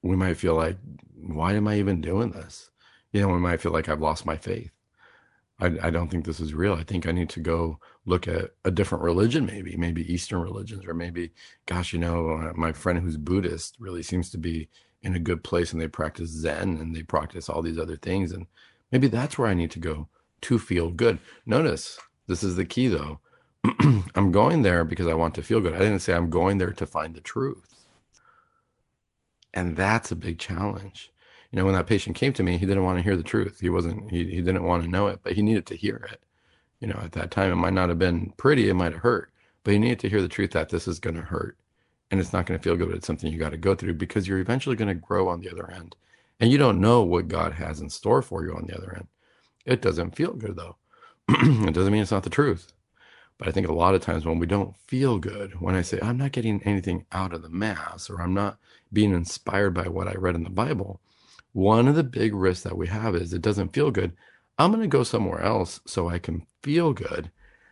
we 0.02 0.16
might 0.16 0.36
feel 0.38 0.54
like, 0.54 0.78
why 1.14 1.52
am 1.52 1.68
I 1.68 1.76
even 1.78 2.00
doing 2.00 2.30
this? 2.30 2.70
You 3.12 3.22
know, 3.22 3.28
we 3.28 3.38
might 3.38 3.60
feel 3.60 3.72
like 3.72 3.88
I've 3.88 4.00
lost 4.00 4.24
my 4.24 4.36
faith. 4.36 4.70
I, 5.58 5.76
I 5.82 5.90
don't 5.90 6.08
think 6.08 6.24
this 6.24 6.40
is 6.40 6.52
real. 6.54 6.74
I 6.74 6.82
think 6.84 7.06
I 7.06 7.12
need 7.12 7.30
to 7.30 7.40
go 7.40 7.78
look 8.04 8.28
at 8.28 8.50
a 8.64 8.70
different 8.70 9.04
religion, 9.04 9.46
maybe, 9.46 9.76
maybe 9.76 10.12
Eastern 10.12 10.40
religions, 10.40 10.84
or 10.86 10.94
maybe, 10.94 11.32
gosh, 11.64 11.92
you 11.92 11.98
know, 11.98 12.30
uh, 12.30 12.52
my 12.54 12.72
friend 12.72 12.98
who's 12.98 13.16
Buddhist 13.16 13.76
really 13.78 14.02
seems 14.02 14.30
to 14.30 14.38
be 14.38 14.68
in 15.02 15.14
a 15.14 15.20
good 15.20 15.42
place 15.42 15.72
and 15.72 15.80
they 15.80 15.88
practice 15.88 16.30
Zen 16.30 16.76
and 16.76 16.94
they 16.94 17.02
practice 17.02 17.48
all 17.48 17.62
these 17.62 17.78
other 17.78 17.96
things. 17.96 18.32
And 18.32 18.46
maybe 18.92 19.08
that's 19.08 19.38
where 19.38 19.48
I 19.48 19.54
need 19.54 19.70
to 19.72 19.78
go 19.78 20.08
to 20.42 20.58
feel 20.58 20.90
good. 20.90 21.18
Notice 21.46 21.98
this 22.26 22.42
is 22.42 22.56
the 22.56 22.64
key 22.64 22.88
though. 22.88 23.20
I'm 24.14 24.32
going 24.32 24.62
there 24.62 24.84
because 24.84 25.06
I 25.06 25.14
want 25.14 25.34
to 25.36 25.42
feel 25.42 25.60
good. 25.60 25.74
I 25.74 25.78
didn't 25.78 26.00
say 26.00 26.12
I'm 26.12 26.30
going 26.30 26.58
there 26.58 26.72
to 26.72 26.86
find 26.86 27.14
the 27.14 27.20
truth. 27.20 27.86
And 29.54 29.76
that's 29.76 30.12
a 30.12 30.16
big 30.16 30.38
challenge. 30.38 31.12
You 31.50 31.58
know, 31.58 31.64
when 31.64 31.74
that 31.74 31.86
patient 31.86 32.16
came 32.16 32.32
to 32.34 32.42
me, 32.42 32.58
he 32.58 32.66
didn't 32.66 32.84
want 32.84 32.98
to 32.98 33.04
hear 33.04 33.16
the 33.16 33.22
truth. 33.22 33.60
He 33.60 33.68
wasn't, 33.68 34.10
he, 34.10 34.24
he 34.24 34.42
didn't 34.42 34.64
want 34.64 34.82
to 34.84 34.90
know 34.90 35.06
it, 35.06 35.20
but 35.22 35.32
he 35.32 35.42
needed 35.42 35.66
to 35.66 35.76
hear 35.76 36.06
it. 36.10 36.20
You 36.80 36.88
know, 36.88 37.00
at 37.02 37.12
that 37.12 37.30
time, 37.30 37.52
it 37.52 37.56
might 37.56 37.72
not 37.72 37.88
have 37.88 37.98
been 37.98 38.32
pretty, 38.36 38.68
it 38.68 38.74
might 38.74 38.92
have 38.92 39.02
hurt, 39.02 39.30
but 39.64 39.72
he 39.72 39.78
needed 39.78 40.00
to 40.00 40.08
hear 40.08 40.20
the 40.20 40.28
truth 40.28 40.50
that 40.50 40.68
this 40.68 40.86
is 40.86 40.98
going 40.98 41.16
to 41.16 41.22
hurt 41.22 41.56
and 42.10 42.20
it's 42.20 42.32
not 42.32 42.46
going 42.46 42.58
to 42.58 42.62
feel 42.62 42.76
good, 42.76 42.88
but 42.88 42.96
it's 42.96 43.06
something 43.06 43.32
you 43.32 43.38
got 43.38 43.50
to 43.50 43.56
go 43.56 43.74
through 43.74 43.94
because 43.94 44.28
you're 44.28 44.38
eventually 44.38 44.76
going 44.76 44.88
to 44.88 44.94
grow 44.94 45.28
on 45.28 45.40
the 45.40 45.50
other 45.50 45.70
end. 45.70 45.96
And 46.38 46.50
you 46.50 46.58
don't 46.58 46.80
know 46.80 47.02
what 47.02 47.28
God 47.28 47.54
has 47.54 47.80
in 47.80 47.90
store 47.90 48.22
for 48.22 48.44
you 48.44 48.54
on 48.54 48.66
the 48.66 48.76
other 48.76 48.94
end. 48.94 49.08
It 49.64 49.82
doesn't 49.82 50.14
feel 50.14 50.34
good 50.34 50.56
though. 50.56 50.76
it 51.28 51.74
doesn't 51.74 51.92
mean 51.92 52.02
it's 52.02 52.12
not 52.12 52.22
the 52.22 52.30
truth. 52.30 52.72
But 53.38 53.48
I 53.48 53.50
think 53.50 53.68
a 53.68 53.72
lot 53.72 53.94
of 53.94 54.00
times 54.00 54.24
when 54.24 54.38
we 54.38 54.46
don't 54.46 54.76
feel 54.86 55.18
good, 55.18 55.60
when 55.60 55.74
I 55.74 55.82
say, 55.82 55.98
I'm 56.00 56.16
not 56.16 56.32
getting 56.32 56.62
anything 56.62 57.04
out 57.12 57.34
of 57.34 57.42
the 57.42 57.50
Mass 57.50 58.08
or 58.08 58.22
I'm 58.22 58.32
not 58.32 58.58
being 58.92 59.12
inspired 59.12 59.74
by 59.74 59.88
what 59.88 60.08
I 60.08 60.12
read 60.12 60.36
in 60.36 60.44
the 60.44 60.50
Bible, 60.50 61.00
one 61.56 61.88
of 61.88 61.94
the 61.94 62.04
big 62.04 62.34
risks 62.34 62.64
that 62.64 62.76
we 62.76 62.86
have 62.86 63.16
is 63.16 63.32
it 63.32 63.40
doesn't 63.40 63.72
feel 63.72 63.90
good. 63.90 64.12
I'm 64.58 64.70
going 64.72 64.82
to 64.82 64.88
go 64.88 65.02
somewhere 65.02 65.40
else 65.40 65.80
so 65.86 66.06
I 66.06 66.18
can 66.18 66.46
feel 66.62 66.92
good, 66.92 67.30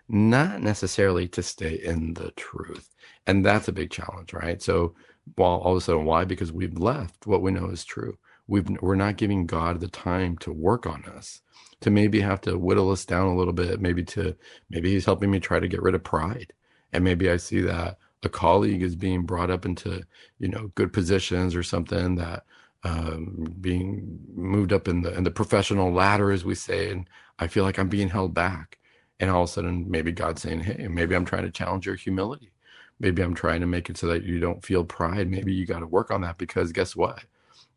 not 0.08 0.62
necessarily 0.62 1.28
to 1.28 1.42
stay 1.42 1.74
in 1.84 2.14
the 2.14 2.30
truth. 2.30 2.88
And 3.26 3.44
that's 3.44 3.68
a 3.68 3.72
big 3.72 3.90
challenge, 3.90 4.32
right? 4.32 4.62
So, 4.62 4.94
while 5.36 5.58
all 5.58 5.72
of 5.72 5.78
a 5.78 5.80
sudden, 5.82 6.06
why? 6.06 6.24
Because 6.24 6.50
we've 6.50 6.78
left 6.78 7.26
what 7.26 7.42
we 7.42 7.50
know 7.50 7.66
is 7.66 7.84
true. 7.84 8.16
We've, 8.46 8.66
we're 8.80 8.94
not 8.94 9.18
giving 9.18 9.44
God 9.44 9.80
the 9.80 9.88
time 9.88 10.38
to 10.38 10.50
work 10.50 10.86
on 10.86 11.04
us 11.04 11.42
to 11.82 11.90
maybe 11.90 12.22
have 12.22 12.40
to 12.42 12.58
whittle 12.58 12.90
us 12.90 13.04
down 13.04 13.26
a 13.26 13.36
little 13.36 13.52
bit 13.52 13.82
maybe 13.82 14.02
to 14.02 14.34
maybe 14.70 14.90
he's 14.90 15.04
helping 15.04 15.30
me 15.30 15.38
try 15.38 15.60
to 15.60 15.68
get 15.68 15.82
rid 15.82 15.94
of 15.94 16.02
pride 16.02 16.50
and 16.94 17.04
maybe 17.04 17.28
i 17.28 17.36
see 17.36 17.60
that 17.60 17.98
a 18.22 18.28
colleague 18.28 18.82
is 18.82 18.96
being 18.96 19.24
brought 19.24 19.50
up 19.50 19.66
into 19.66 20.02
you 20.38 20.48
know 20.48 20.70
good 20.76 20.94
positions 20.94 21.54
or 21.54 21.62
something 21.62 22.14
that 22.14 22.44
um, 22.84 23.46
being 23.60 24.20
moved 24.34 24.72
up 24.72 24.86
in 24.88 25.02
the 25.02 25.12
in 25.14 25.24
the 25.24 25.30
professional 25.30 25.90
ladder 25.92 26.30
as 26.30 26.44
we 26.44 26.54
say 26.54 26.90
and 26.90 27.08
i 27.38 27.46
feel 27.46 27.64
like 27.64 27.78
i'm 27.78 27.88
being 27.88 28.08
held 28.10 28.34
back. 28.34 28.78
And 29.20 29.30
all 29.30 29.44
of 29.44 29.48
a 29.48 29.52
sudden 29.52 29.90
maybe 29.90 30.12
god's 30.12 30.42
saying 30.42 30.60
hey 30.60 30.86
maybe 30.88 31.16
i'm 31.16 31.24
trying 31.24 31.44
to 31.44 31.50
challenge 31.50 31.86
your 31.86 31.96
humility. 31.96 32.52
Maybe 33.00 33.22
i'm 33.22 33.34
trying 33.34 33.60
to 33.60 33.66
make 33.66 33.88
it 33.88 33.96
so 33.96 34.06
that 34.08 34.24
you 34.24 34.38
don't 34.38 34.64
feel 34.64 34.84
pride. 34.84 35.30
Maybe 35.30 35.52
you 35.54 35.66
got 35.66 35.80
to 35.80 35.86
work 35.86 36.10
on 36.10 36.20
that 36.22 36.38
because 36.38 36.72
guess 36.72 36.94
what? 36.94 37.24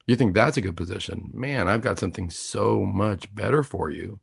You 0.08 0.16
think 0.16 0.34
that's 0.34 0.58
a 0.58 0.62
good 0.62 0.78
position. 0.78 1.32
Man 1.34 1.68
i've 1.68 1.82
got 1.82 2.00
something 2.00 2.30
so 2.30 2.86
much 2.86 3.34
better 3.34 3.64
for 3.64 3.90
you. 3.90 4.20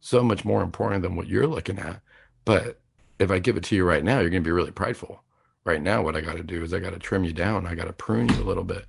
So 0.00 0.22
much 0.22 0.44
more 0.44 0.62
important 0.62 1.02
than 1.02 1.16
what 1.16 1.28
you're 1.28 1.46
looking 1.46 1.78
at. 1.78 2.00
But 2.44 2.80
if 3.18 3.30
i 3.32 3.40
give 3.40 3.56
it 3.56 3.64
to 3.64 3.76
you 3.76 3.84
right 3.84 4.04
now 4.04 4.20
you're 4.20 4.30
going 4.30 4.42
to 4.44 4.48
be 4.48 4.52
really 4.52 4.70
prideful. 4.70 5.24
Right 5.64 5.82
now 5.82 6.02
what 6.02 6.14
i 6.14 6.20
got 6.20 6.36
to 6.36 6.44
do 6.44 6.62
is 6.62 6.72
i 6.72 6.78
got 6.78 6.92
to 6.92 7.00
trim 7.00 7.24
you 7.24 7.32
down. 7.32 7.66
I 7.66 7.74
got 7.74 7.86
to 7.86 7.92
prune 7.92 8.28
you 8.28 8.36
a 8.36 8.44
little 8.44 8.64
bit 8.64 8.84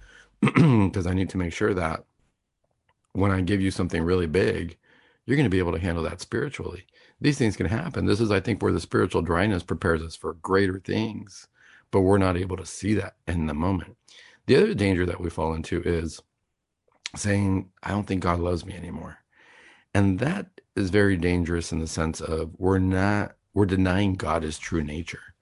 because 0.88 1.08
i 1.08 1.14
need 1.14 1.30
to 1.30 1.38
make 1.38 1.54
sure 1.54 1.74
that 1.74 2.06
when 3.14 3.32
i 3.32 3.42
give 3.42 3.62
you 3.62 3.72
something 3.72 4.04
really 4.04 4.28
big 4.28 4.78
you're 5.26 5.38
going 5.38 5.46
to 5.46 5.50
be 5.50 5.60
able 5.60 5.72
to 5.72 5.80
handle 5.80 6.04
that 6.04 6.22
spiritually. 6.22 6.86
These 7.20 7.40
things 7.40 7.58
can 7.58 7.66
happen. 7.66 8.06
This 8.06 8.20
is 8.22 8.32
i 8.32 8.40
think 8.40 8.62
where 8.62 8.74
the 8.74 8.80
spiritual 8.80 9.22
dryness 9.22 9.64
prepares 9.64 10.02
us 10.04 10.16
for 10.16 10.34
greater 10.34 10.80
things 10.80 11.48
but 11.92 12.02
we're 12.02 12.18
not 12.18 12.36
able 12.36 12.58
to 12.58 12.66
see 12.66 12.94
that 12.96 13.16
in 13.28 13.46
the 13.48 13.54
moment. 13.54 13.96
The 14.48 14.58
other 14.58 14.74
danger 14.74 15.06
that 15.06 15.22
we 15.22 15.30
fall 15.30 15.54
into 15.54 15.82
is 15.84 16.22
saying 17.16 17.70
i 17.82 17.90
don't 17.90 18.06
think 18.06 18.22
god 18.24 18.40
loves 18.40 18.66
me 18.66 18.74
anymore. 18.76 19.20
And 19.94 20.20
that 20.20 20.48
is 20.76 20.90
very 20.90 21.16
dangerous 21.16 21.72
in 21.72 21.80
the 21.80 21.88
sense 21.88 22.20
of 22.22 22.52
we're 22.58 22.80
not 22.80 23.36
we're 23.54 23.66
denying 23.66 24.16
god 24.16 24.44
his 24.44 24.60
true 24.60 24.84
nature. 24.84 25.34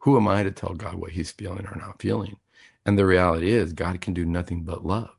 Who 0.00 0.16
am 0.18 0.28
I 0.28 0.42
to 0.42 0.50
tell 0.50 0.74
God 0.74 0.96
what 0.96 1.12
he's 1.12 1.30
feeling 1.30 1.66
or 1.66 1.76
not 1.76 2.02
feeling? 2.02 2.36
And 2.86 2.98
the 2.98 3.06
reality 3.06 3.50
is, 3.50 3.72
God 3.72 4.00
can 4.00 4.14
do 4.14 4.24
nothing 4.24 4.62
but 4.62 4.84
love. 4.84 5.16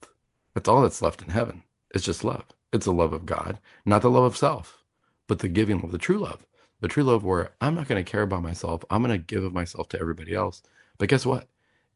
That's 0.54 0.70
all 0.70 0.82
that's 0.82 1.02
left 1.02 1.22
in 1.22 1.30
heaven. 1.30 1.64
It's 1.94 2.06
just 2.06 2.24
love. 2.24 2.46
It's 2.72 2.86
the 2.86 2.94
love 2.94 3.14
of 3.14 3.26
God, 3.26 3.60
not 3.86 4.02
the 4.02 4.10
love 4.10 4.24
of 4.24 4.38
self, 4.38 4.84
but 5.28 5.40
the 5.40 5.48
giving 5.48 5.82
of 5.82 5.92
the 5.92 5.98
true 5.98 6.20
love. 6.20 6.46
The 6.82 6.88
true 6.88 7.04
love 7.04 7.24
where 7.24 7.54
I'm 7.62 7.74
not 7.74 7.88
going 7.88 8.04
to 8.04 8.10
care 8.10 8.22
about 8.22 8.44
myself. 8.44 8.84
I'm 8.90 9.02
going 9.02 9.18
to 9.18 9.26
give 9.26 9.44
of 9.44 9.54
myself 9.54 9.90
to 9.90 10.00
everybody 10.00 10.36
else. 10.36 10.62
But 10.98 11.10
guess 11.10 11.26
what? 11.26 11.48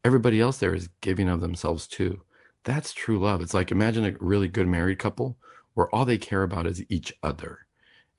Everybody 0.04 0.40
else 0.40 0.58
there 0.58 0.74
is 0.74 0.88
giving 1.02 1.28
of 1.28 1.40
themselves 1.40 1.86
too. 1.86 2.22
That's 2.64 2.92
true 2.92 3.18
love. 3.18 3.40
It's 3.42 3.54
like 3.54 3.70
imagine 3.70 4.04
a 4.04 4.16
really 4.20 4.48
good 4.48 4.66
married 4.66 4.98
couple 4.98 5.36
where 5.74 5.94
all 5.94 6.04
they 6.04 6.18
care 6.18 6.42
about 6.42 6.66
is 6.66 6.82
each 6.88 7.12
other. 7.22 7.66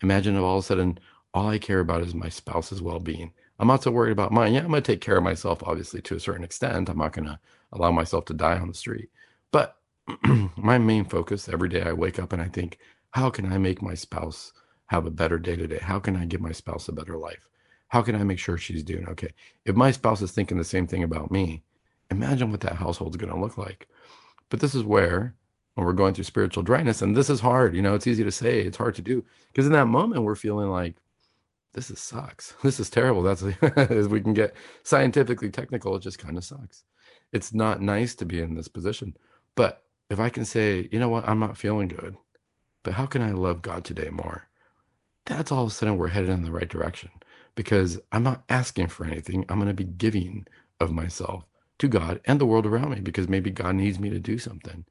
Imagine 0.02 0.36
if 0.36 0.42
all 0.42 0.60
of 0.60 0.64
a 0.64 0.68
sudden 0.68 1.00
all 1.34 1.50
I 1.50 1.58
care 1.58 1.80
about 1.80 2.04
is 2.04 2.14
my 2.14 2.30
spouse's 2.30 2.82
well 2.82 3.00
being. 3.00 3.34
I'm 3.62 3.68
not 3.68 3.84
so 3.84 3.92
worried 3.92 4.12
about 4.12 4.32
mine. 4.32 4.54
Yeah, 4.54 4.62
I'm 4.62 4.70
going 4.70 4.82
to 4.82 4.92
take 4.92 5.02
care 5.02 5.18
of 5.18 5.24
myself, 5.24 5.62
obviously, 5.64 6.02
to 6.02 6.16
a 6.16 6.20
certain 6.20 6.44
extent. 6.44 6.90
I'm 6.90 6.98
not 6.98 7.14
going 7.14 7.28
to 7.28 7.40
allow 7.72 7.92
myself 7.92 8.26
to 8.26 8.34
die 8.34 8.58
on 8.58 8.68
the 8.68 8.74
street. 8.74 9.10
But 9.52 9.78
my 10.58 10.80
main 10.80 11.06
focus 11.06 11.48
every 11.48 11.70
day 11.70 11.84
I 11.84 11.94
wake 11.94 12.18
up 12.18 12.34
and 12.34 12.42
I 12.42 12.48
think, 12.48 12.80
how 13.12 13.30
can 13.30 13.54
I 13.54 13.60
make 13.60 13.84
my 13.84 13.94
spouse 13.94 14.52
have 14.88 15.06
a 15.06 15.12
better 15.12 15.38
day 15.38 15.56
today? 15.56 15.78
How 15.80 16.00
can 16.00 16.16
I 16.16 16.26
give 16.26 16.42
my 16.42 16.52
spouse 16.52 16.88
a 16.88 16.92
better 16.92 17.18
life? 17.18 17.48
How 17.90 18.02
can 18.02 18.16
I 18.16 18.24
make 18.24 18.40
sure 18.40 18.58
she's 18.58 18.82
doing 18.82 19.08
okay? 19.10 19.30
If 19.64 19.76
my 19.76 19.92
spouse 19.92 20.24
is 20.24 20.32
thinking 20.32 20.58
the 20.58 20.64
same 20.64 20.88
thing 20.88 21.04
about 21.04 21.30
me, 21.30 21.62
imagine 22.10 22.50
what 22.50 22.62
that 22.62 22.78
household's 22.78 23.18
going 23.18 23.32
to 23.32 23.40
look 23.40 23.60
like. 23.60 23.88
But 24.50 24.60
this 24.60 24.74
is 24.74 24.84
where, 24.84 25.36
when 25.76 25.86
we're 25.86 25.94
going 25.94 26.16
through 26.16 26.24
spiritual 26.24 26.64
dryness, 26.64 27.04
and 27.04 27.16
this 27.16 27.30
is 27.30 27.42
hard, 27.42 27.76
you 27.76 27.84
know, 27.84 27.94
it's 27.94 28.08
easy 28.08 28.24
to 28.24 28.32
say, 28.32 28.62
it's 28.62 28.78
hard 28.78 28.96
to 28.96 29.04
do. 29.04 29.24
Because 29.50 29.68
in 29.68 29.74
that 29.74 29.86
moment, 29.86 30.24
we're 30.24 30.34
feeling 30.34 30.70
like, 30.70 30.96
this 31.74 31.90
is 31.92 32.00
sucks. 32.00 32.54
This 32.64 32.80
is 32.80 32.90
terrible. 32.90 33.24
That's 33.24 33.44
as 33.78 34.08
we 34.08 34.22
can 34.22 34.34
get 34.34 34.56
scientifically 34.84 35.50
technical. 35.50 35.96
It 35.96 36.02
just 36.02 36.20
kind 36.20 36.38
of 36.38 36.44
sucks. 36.44 36.84
It's 37.34 37.54
not 37.54 37.82
nice 37.82 38.16
to 38.16 38.26
be 38.26 38.42
in 38.42 38.56
this 38.56 38.68
position. 38.68 39.16
But 39.56 39.84
if 40.10 40.20
I 40.20 40.30
can 40.30 40.46
say, 40.46 40.90
you 40.92 41.00
know 41.00 41.10
what, 41.10 41.28
I'm 41.28 41.40
not 41.40 41.58
feeling 41.58 41.88
good, 41.88 42.16
but 42.84 42.94
how 42.94 43.06
can 43.06 43.22
I 43.22 43.32
love 43.32 43.62
God 43.62 43.86
today 43.86 44.10
more? 44.10 44.50
That's 45.26 45.52
all 45.52 45.64
of 45.64 45.70
a 45.70 45.74
sudden 45.74 45.98
we're 45.98 46.08
headed 46.10 46.30
in 46.30 46.44
the 46.44 46.52
right 46.52 46.68
direction 46.70 47.10
because 47.56 48.00
I'm 48.12 48.24
not 48.24 48.44
asking 48.50 48.88
for 48.88 49.06
anything. 49.06 49.46
I'm 49.50 49.58
going 49.58 49.68
to 49.68 49.74
be 49.74 49.84
giving 49.86 50.46
of 50.80 50.92
myself 50.92 51.46
to 51.80 51.88
God 51.88 52.22
and 52.26 52.40
the 52.40 52.46
world 52.46 52.66
around 52.66 52.92
me 52.92 53.00
because 53.02 53.30
maybe 53.30 53.52
God 53.52 53.76
needs 53.76 54.00
me 54.00 54.10
to 54.10 54.20
do 54.20 54.38
something. 54.38 54.86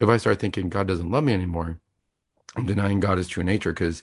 If 0.00 0.08
I 0.08 0.16
start 0.16 0.40
thinking 0.40 0.68
God 0.68 0.88
doesn't 0.88 1.10
love 1.10 1.24
me 1.24 1.34
anymore, 1.34 1.80
I'm 2.56 2.66
denying 2.66 3.00
God 3.00 3.18
his 3.18 3.28
true 3.28 3.44
nature 3.44 3.72
because 3.72 4.02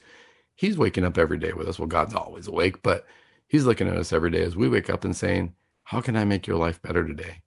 he's 0.61 0.77
waking 0.77 1.03
up 1.03 1.17
every 1.17 1.39
day 1.39 1.53
with 1.53 1.67
us. 1.67 1.79
Well, 1.79 1.87
God's 1.87 2.13
always 2.13 2.47
awake, 2.47 2.83
but 2.83 3.07
he's 3.47 3.65
looking 3.65 3.87
at 3.87 3.97
us 3.97 4.13
every 4.13 4.29
day 4.29 4.43
as 4.43 4.55
we 4.55 4.69
wake 4.69 4.91
up 4.91 5.03
and 5.03 5.15
saying, 5.15 5.55
How 5.85 6.01
can 6.01 6.15
I 6.15 6.23
make 6.23 6.45
your 6.45 6.57
life 6.57 6.79
better 6.83 7.05
today? 7.05 7.41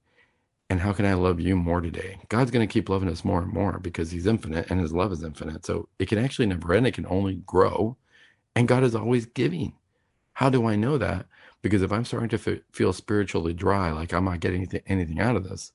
And 0.68 0.80
how 0.80 0.92
can 0.92 1.06
I 1.06 1.14
love 1.14 1.38
you 1.38 1.54
more 1.54 1.80
today? 1.80 2.18
God's 2.28 2.50
going 2.50 2.66
to 2.66 2.72
keep 2.72 2.88
loving 2.88 3.08
us 3.08 3.24
more 3.24 3.40
and 3.40 3.52
more 3.52 3.78
because 3.78 4.10
he's 4.10 4.26
infinite 4.26 4.68
and 4.68 4.80
his 4.80 4.92
love 4.92 5.12
is 5.12 5.22
infinite. 5.22 5.64
So 5.64 5.88
it 6.00 6.08
can 6.08 6.18
actually 6.18 6.46
never 6.46 6.74
end, 6.74 6.88
it 6.88 6.94
can 6.94 7.06
only 7.06 7.36
grow. 7.46 7.96
And 8.56 8.66
God 8.66 8.82
is 8.82 8.96
always 8.96 9.26
giving. 9.26 9.74
How 10.32 10.50
do 10.50 10.66
I 10.66 10.74
know 10.74 10.98
that? 10.98 11.26
Because 11.62 11.82
if 11.82 11.92
I'm 11.92 12.04
starting 12.04 12.30
to 12.30 12.52
f- 12.52 12.62
feel 12.72 12.92
spiritually 12.92 13.54
dry, 13.54 13.92
like 13.92 14.12
I'm 14.12 14.24
not 14.24 14.40
getting 14.40 14.62
anything, 14.62 14.82
anything 14.88 15.20
out 15.20 15.36
of 15.36 15.48
this, 15.48 15.70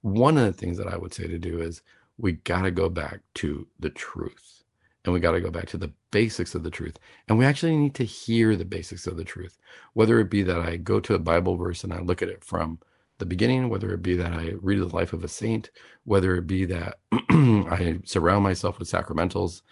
one 0.00 0.36
of 0.36 0.44
the 0.44 0.52
things 0.52 0.76
that 0.78 0.88
I 0.88 0.96
would 0.96 1.14
say 1.14 1.28
to 1.28 1.38
do 1.38 1.60
is 1.60 1.82
we 2.18 2.32
got 2.32 2.62
to 2.62 2.72
go 2.72 2.88
back 2.88 3.20
to 3.34 3.68
the 3.78 3.90
truth 3.90 4.59
and 5.04 5.14
we 5.14 5.20
got 5.20 5.32
to 5.32 5.40
go 5.40 5.50
back 5.50 5.66
to 5.68 5.78
the 5.78 5.92
basics 6.10 6.54
of 6.54 6.62
the 6.62 6.70
truth. 6.70 6.98
And 7.28 7.38
we 7.38 7.44
actually 7.44 7.76
need 7.76 7.94
to 7.94 8.04
hear 8.04 8.54
the 8.54 8.64
basics 8.64 9.06
of 9.06 9.16
the 9.16 9.24
truth, 9.24 9.58
whether 9.94 10.20
it 10.20 10.30
be 10.30 10.42
that 10.42 10.60
I 10.60 10.76
go 10.76 11.00
to 11.00 11.14
a 11.14 11.18
Bible 11.18 11.56
verse 11.56 11.84
and 11.84 11.92
I 11.92 12.00
look 12.00 12.22
at 12.22 12.28
it 12.28 12.44
from 12.44 12.78
the 13.18 13.26
beginning, 13.26 13.68
whether 13.68 13.92
it 13.92 14.02
be 14.02 14.14
that 14.16 14.32
I 14.32 14.54
read 14.60 14.80
the 14.80 14.86
life 14.86 15.12
of 15.12 15.24
a 15.24 15.28
saint, 15.28 15.70
whether 16.04 16.36
it 16.36 16.46
be 16.46 16.64
that 16.66 16.98
I 17.12 18.00
surround 18.04 18.44
myself 18.44 18.78
with 18.78 18.90
sacramentals. 18.90 19.62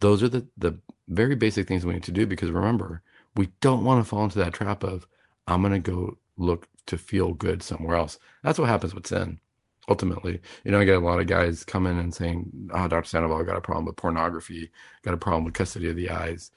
Those 0.00 0.22
are 0.22 0.28
the, 0.28 0.46
the 0.56 0.78
very 1.08 1.34
basic 1.34 1.68
things 1.68 1.84
we 1.84 1.94
need 1.94 2.04
to 2.04 2.12
do 2.12 2.26
because 2.26 2.50
remember, 2.50 3.02
we 3.36 3.50
don't 3.60 3.84
want 3.84 4.02
to 4.02 4.08
fall 4.08 4.24
into 4.24 4.38
that 4.38 4.54
trap 4.54 4.82
of, 4.82 5.06
I'm 5.46 5.62
going 5.62 5.72
to 5.82 5.90
go 5.90 6.18
look 6.36 6.68
to 6.86 6.96
feel 6.96 7.34
good 7.34 7.62
somewhere 7.62 7.96
else. 7.96 8.18
That's 8.42 8.58
what 8.58 8.68
happens 8.68 8.94
with 8.94 9.06
sin 9.06 9.40
ultimately. 9.88 10.40
You 10.64 10.70
know, 10.70 10.80
I 10.80 10.84
get 10.84 10.96
a 10.96 11.04
lot 11.04 11.20
of 11.20 11.26
guys 11.26 11.64
coming 11.64 11.98
and 11.98 12.14
saying, 12.14 12.70
"Oh, 12.72 12.88
Dr. 12.88 13.08
Sandoval 13.08 13.44
got 13.44 13.56
a 13.56 13.60
problem 13.60 13.86
with 13.86 13.96
pornography, 13.96 14.70
got 15.02 15.14
a 15.14 15.18
problem 15.18 15.44
with 15.44 15.54
custody 15.54 15.88
of 15.88 15.96
the 15.96 16.10
eyes. 16.10 16.50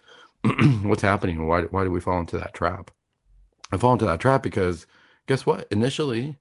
What's 0.84 1.02
happening? 1.02 1.48
Why 1.48 1.64
why 1.64 1.84
do 1.84 1.92
we 1.92 2.02
fall 2.02 2.20
into 2.20 2.38
that 2.38 2.54
trap?" 2.54 2.92
I 3.72 3.78
fall 3.78 3.94
into 3.94 4.06
that 4.06 4.20
trap 4.20 4.44
because 4.44 4.86
guess 5.26 5.46
what? 5.46 5.68
Initially, 5.72 6.38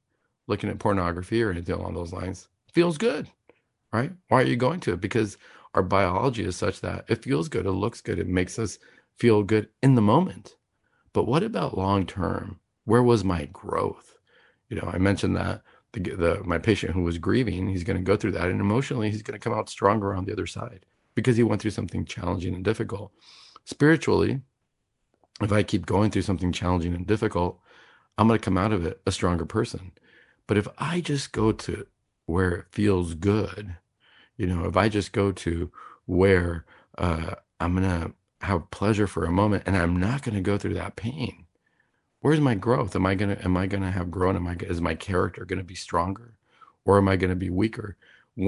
looking 0.47 0.69
at 0.69 0.79
pornography 0.79 1.43
or 1.43 1.51
anything 1.51 1.75
along 1.75 1.95
those 1.95 2.13
lines 2.13 2.49
feels 2.73 2.99
good, 2.99 3.31
right? 3.93 4.13
Why 4.29 4.43
are 4.43 4.47
you 4.47 4.57
going 4.57 4.81
to 4.81 4.93
it? 4.93 5.01
Because 5.01 5.39
our 5.75 5.83
biology 5.83 6.45
is 6.45 6.57
such 6.57 6.81
that 6.83 7.07
it 7.09 7.23
feels 7.23 7.49
good, 7.49 7.65
it 7.65 7.73
looks 7.73 8.01
good, 8.03 8.19
it 8.19 8.29
makes 8.29 8.59
us 8.59 8.79
feel 9.17 9.43
good 9.43 9.69
in 9.83 9.95
the 9.95 10.03
moment. 10.03 10.57
But 11.13 11.27
what 11.27 11.43
about 11.43 11.79
long 11.79 12.07
term? 12.07 12.61
Where 12.85 13.03
was 13.03 13.25
my 13.25 13.47
growth? 13.47 14.19
You 14.69 14.77
know, 14.77 14.91
I 14.93 14.99
mentioned 14.99 15.37
that 15.37 15.63
the, 15.93 16.01
the 16.01 16.43
my 16.45 16.59
patient 16.59 16.93
who 16.93 17.03
was 17.03 17.19
grieving, 17.19 17.69
he's 17.69 17.85
going 17.85 17.99
to 17.99 18.03
go 18.03 18.17
through 18.17 18.33
that, 18.33 18.49
and 18.49 18.61
emotionally, 18.61 19.11
he's 19.11 19.23
going 19.23 19.39
to 19.39 19.43
come 19.43 19.57
out 19.57 19.69
stronger 19.69 20.15
on 20.15 20.25
the 20.25 20.33
other 20.33 20.47
side 20.47 20.87
because 21.15 21.37
he 21.37 21.43
went 21.43 21.61
through 21.61 21.71
something 21.73 22.05
challenging 22.05 22.55
and 22.55 22.65
difficult. 22.65 23.13
Spiritually, 23.65 24.41
if 25.41 25.53
I 25.53 25.63
keep 25.63 25.87
going 25.87 26.11
through 26.11 26.23
something 26.23 26.53
challenging 26.53 26.95
and 26.95 27.07
difficult, 27.07 27.61
I'm 28.19 28.29
going 28.29 28.39
to 28.39 28.45
come 28.45 28.59
out 28.59 28.73
of 28.73 28.85
it 28.87 29.01
a 29.07 29.13
stronger 29.13 29.47
person. 29.47 29.93
But 30.47 30.57
if 30.57 30.69
I 30.79 31.01
just 31.01 31.33
go 31.33 31.53
to 31.53 31.87
where 32.27 32.51
it 32.53 32.67
feels 32.71 33.15
good, 33.15 33.77
you 34.37 34.47
know, 34.47 34.65
if 34.67 34.77
I 34.77 34.89
just 34.89 35.13
go 35.13 35.33
to 35.33 35.71
where 36.07 36.65
uh, 36.99 37.35
I'm 37.61 37.77
going 37.77 37.89
to 37.89 38.13
have 38.47 38.71
pleasure 38.71 39.07
for 39.07 39.25
a 39.25 39.33
moment 39.33 39.65
and 39.67 39.77
I'm 39.77 39.99
not 39.99 40.23
going 40.23 40.35
to 40.35 40.41
go 40.41 40.59
through 40.59 40.75
that 40.75 40.97
pain, 40.97 41.42
where's 42.23 42.41
my 42.41 42.55
growth? 42.55 42.97
Am 42.97 43.07
I 43.07 43.15
gonna 43.15 43.37
am 43.45 43.57
I 43.57 43.67
gonna 43.67 43.91
have 43.91 44.11
grown? 44.11 44.35
Am 44.35 44.47
I 44.47 44.57
is 44.61 44.81
my 44.81 44.95
character 44.95 45.45
gonna 45.45 45.63
be 45.63 45.75
stronger, 45.75 46.35
or 46.85 46.97
am 46.99 47.09
I 47.09 47.17
gonna 47.17 47.37
be 47.37 47.51
weaker? 47.51 47.97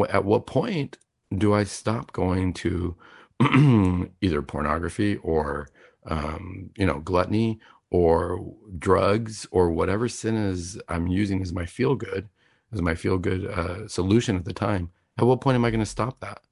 At 0.08 0.24
what 0.24 0.46
point 0.46 0.98
do 1.36 1.52
I 1.52 1.64
stop 1.64 2.12
going 2.12 2.54
to 2.54 2.96
either 4.20 4.42
pornography 4.42 5.16
or 5.16 5.68
um, 6.06 6.70
you 6.76 6.86
know 6.86 7.00
gluttony 7.00 7.60
or 7.90 8.44
drugs 8.78 9.46
or 9.50 9.70
whatever 9.70 10.08
sin 10.08 10.34
is 10.36 10.80
I'm 10.88 11.06
using 11.06 11.42
as 11.42 11.52
my 11.52 11.66
feel 11.66 11.94
good 11.94 12.28
as 12.74 12.82
my 12.82 12.94
feel 12.94 13.18
good 13.18 13.46
uh, 13.46 13.88
solution 13.88 14.36
at 14.36 14.44
the 14.44 14.52
time? 14.52 14.90
At 15.16 15.26
what 15.26 15.40
point 15.40 15.54
am 15.54 15.64
I 15.64 15.70
going 15.70 15.80
to 15.80 15.86
stop 15.86 16.20
that? 16.20 16.42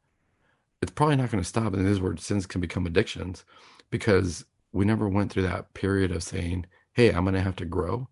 It's 0.81 0.93
probably 0.93 1.17
not 1.17 1.31
going 1.31 1.43
to 1.43 1.49
stop, 1.49 1.75
and 1.75 1.85
this 1.85 1.93
is 1.93 2.01
where 2.01 2.17
sins 2.17 2.47
can 2.47 2.61
become 2.61 2.87
addictions 2.87 3.45
because 3.91 4.45
we 4.73 4.85
never 4.85 5.09
went 5.09 5.31
through 5.31 5.43
that 5.43 5.75
period 5.75 6.11
of 6.11 6.23
saying, 6.23 6.67
hey, 6.92 7.11
I'm 7.11 7.24
going 7.24 7.35
to 7.35 7.40
have 7.40 7.57
to 7.57 7.64
grow 7.64 8.09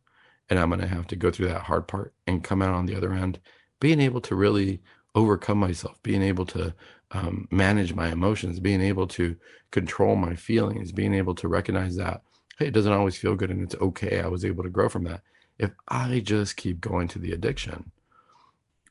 and 0.48 0.58
I'm 0.58 0.68
going 0.70 0.80
to 0.80 0.86
have 0.86 1.06
to 1.08 1.16
go 1.16 1.30
through 1.30 1.48
that 1.48 1.62
hard 1.62 1.86
part 1.86 2.14
and 2.26 2.42
come 2.44 2.62
out 2.62 2.74
on 2.74 2.86
the 2.86 2.96
other 2.96 3.12
end, 3.12 3.38
being 3.78 4.00
able 4.00 4.20
to 4.22 4.34
really 4.34 4.82
overcome 5.14 5.58
myself, 5.58 6.02
being 6.02 6.22
able 6.22 6.46
to 6.46 6.74
um, 7.12 7.48
manage 7.50 7.94
my 7.94 8.08
emotions, 8.08 8.60
being 8.60 8.80
able 8.80 9.06
to 9.08 9.36
control 9.70 10.16
my 10.16 10.34
feelings, 10.34 10.92
being 10.92 11.14
able 11.14 11.34
to 11.34 11.48
recognize 11.48 11.96
that, 11.96 12.22
hey, 12.58 12.66
it 12.66 12.74
doesn't 12.74 12.92
always 12.92 13.16
feel 13.16 13.34
good 13.34 13.50
and 13.50 13.62
it's 13.62 13.74
okay. 13.76 14.20
I 14.20 14.28
was 14.28 14.44
able 14.44 14.62
to 14.62 14.70
grow 14.70 14.88
from 14.88 15.04
that. 15.04 15.22
if 15.58 15.70
I 15.88 16.20
just 16.20 16.56
keep 16.56 16.80
going 16.80 17.08
to 17.08 17.18
the 17.18 17.32
addiction, 17.32 17.90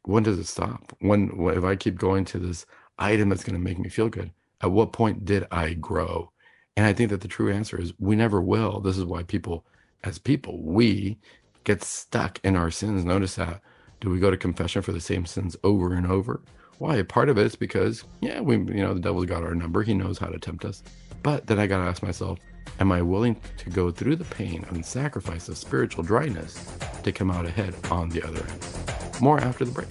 when 0.03 0.23
does 0.23 0.39
it 0.39 0.47
stop? 0.47 0.95
When, 0.99 1.31
if 1.55 1.63
I 1.63 1.75
keep 1.75 1.97
going 1.97 2.25
to 2.25 2.39
this 2.39 2.65
item 2.97 3.29
that's 3.29 3.43
going 3.43 3.55
to 3.55 3.63
make 3.63 3.79
me 3.79 3.89
feel 3.89 4.09
good, 4.09 4.31
at 4.61 4.71
what 4.71 4.93
point 4.93 5.25
did 5.25 5.45
I 5.51 5.73
grow? 5.73 6.31
And 6.75 6.85
I 6.85 6.93
think 6.93 7.09
that 7.09 7.21
the 7.21 7.27
true 7.27 7.51
answer 7.51 7.79
is 7.79 7.93
we 7.99 8.15
never 8.15 8.41
will. 8.41 8.79
This 8.79 8.97
is 8.97 9.05
why 9.05 9.23
people, 9.23 9.65
as 10.03 10.19
people, 10.19 10.61
we 10.61 11.17
get 11.63 11.83
stuck 11.83 12.39
in 12.43 12.55
our 12.55 12.71
sins. 12.71 13.03
Notice 13.03 13.35
that. 13.35 13.61
Do 14.01 14.09
we 14.09 14.19
go 14.19 14.31
to 14.31 14.37
confession 14.37 14.81
for 14.81 14.91
the 14.91 15.01
same 15.01 15.25
sins 15.25 15.57
over 15.63 15.93
and 15.93 16.07
over? 16.07 16.41
Why? 16.77 17.01
Part 17.03 17.27
of 17.27 17.37
it 17.37 17.45
is 17.45 17.55
because, 17.57 18.05
yeah, 18.21 18.39
we, 18.39 18.55
you 18.55 18.81
know, 18.81 18.93
the 18.93 19.01
devil's 19.01 19.25
got 19.25 19.43
our 19.43 19.53
number. 19.53 19.83
He 19.83 19.93
knows 19.93 20.17
how 20.17 20.27
to 20.27 20.39
tempt 20.39 20.63
us. 20.63 20.83
But 21.21 21.47
then 21.47 21.59
I 21.59 21.67
got 21.67 21.83
to 21.83 21.89
ask 21.89 22.01
myself, 22.01 22.39
am 22.79 22.93
I 22.93 23.01
willing 23.01 23.35
to 23.57 23.69
go 23.69 23.91
through 23.91 24.15
the 24.15 24.23
pain 24.25 24.65
and 24.69 24.85
sacrifice 24.85 25.49
of 25.49 25.57
spiritual 25.57 26.03
dryness 26.03 26.65
to 27.03 27.11
come 27.11 27.29
out 27.29 27.45
ahead 27.45 27.75
on 27.91 28.07
the 28.07 28.23
other 28.23 28.45
end? 28.47 29.21
More 29.21 29.39
after 29.41 29.65
the 29.65 29.71
break. 29.71 29.89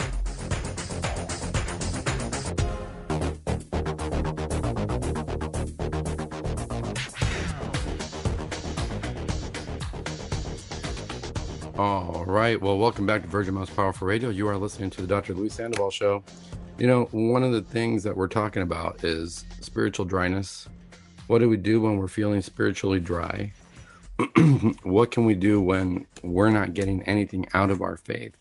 Right. 12.35 12.61
Well, 12.61 12.77
welcome 12.77 13.07
back 13.07 13.23
to 13.23 13.29
Virgin 13.29 13.55
Most 13.55 13.75
Powerful 13.75 14.07
Radio. 14.07 14.29
You 14.29 14.49
are 14.49 14.59
listening 14.59 14.91
to 14.91 15.01
the 15.01 15.07
Dr. 15.07 15.33
Luis 15.33 15.55
Sandoval 15.55 15.91
Show. 15.91 16.23
You 16.77 16.87
know, 16.87 17.05
one 17.11 17.43
of 17.43 17.53
the 17.53 17.62
things 17.62 18.03
that 18.03 18.14
we're 18.14 18.29
talking 18.29 18.61
about 18.61 19.03
is 19.03 19.47
spiritual 19.61 20.05
dryness. 20.05 20.69
What 21.29 21.38
do 21.38 21.49
we 21.49 21.57
do 21.57 21.81
when 21.81 21.97
we're 21.97 22.07
feeling 22.07 22.43
spiritually 22.43 23.01
dry? 23.01 23.55
what 24.83 25.11
can 25.11 25.25
we 25.25 25.35
do 25.35 25.59
when 25.59 26.07
we're 26.23 26.51
not 26.51 26.75
getting 26.75 27.03
anything 27.05 27.47
out 27.55 27.71
of 27.71 27.81
our 27.81 27.97
faith? 27.97 28.37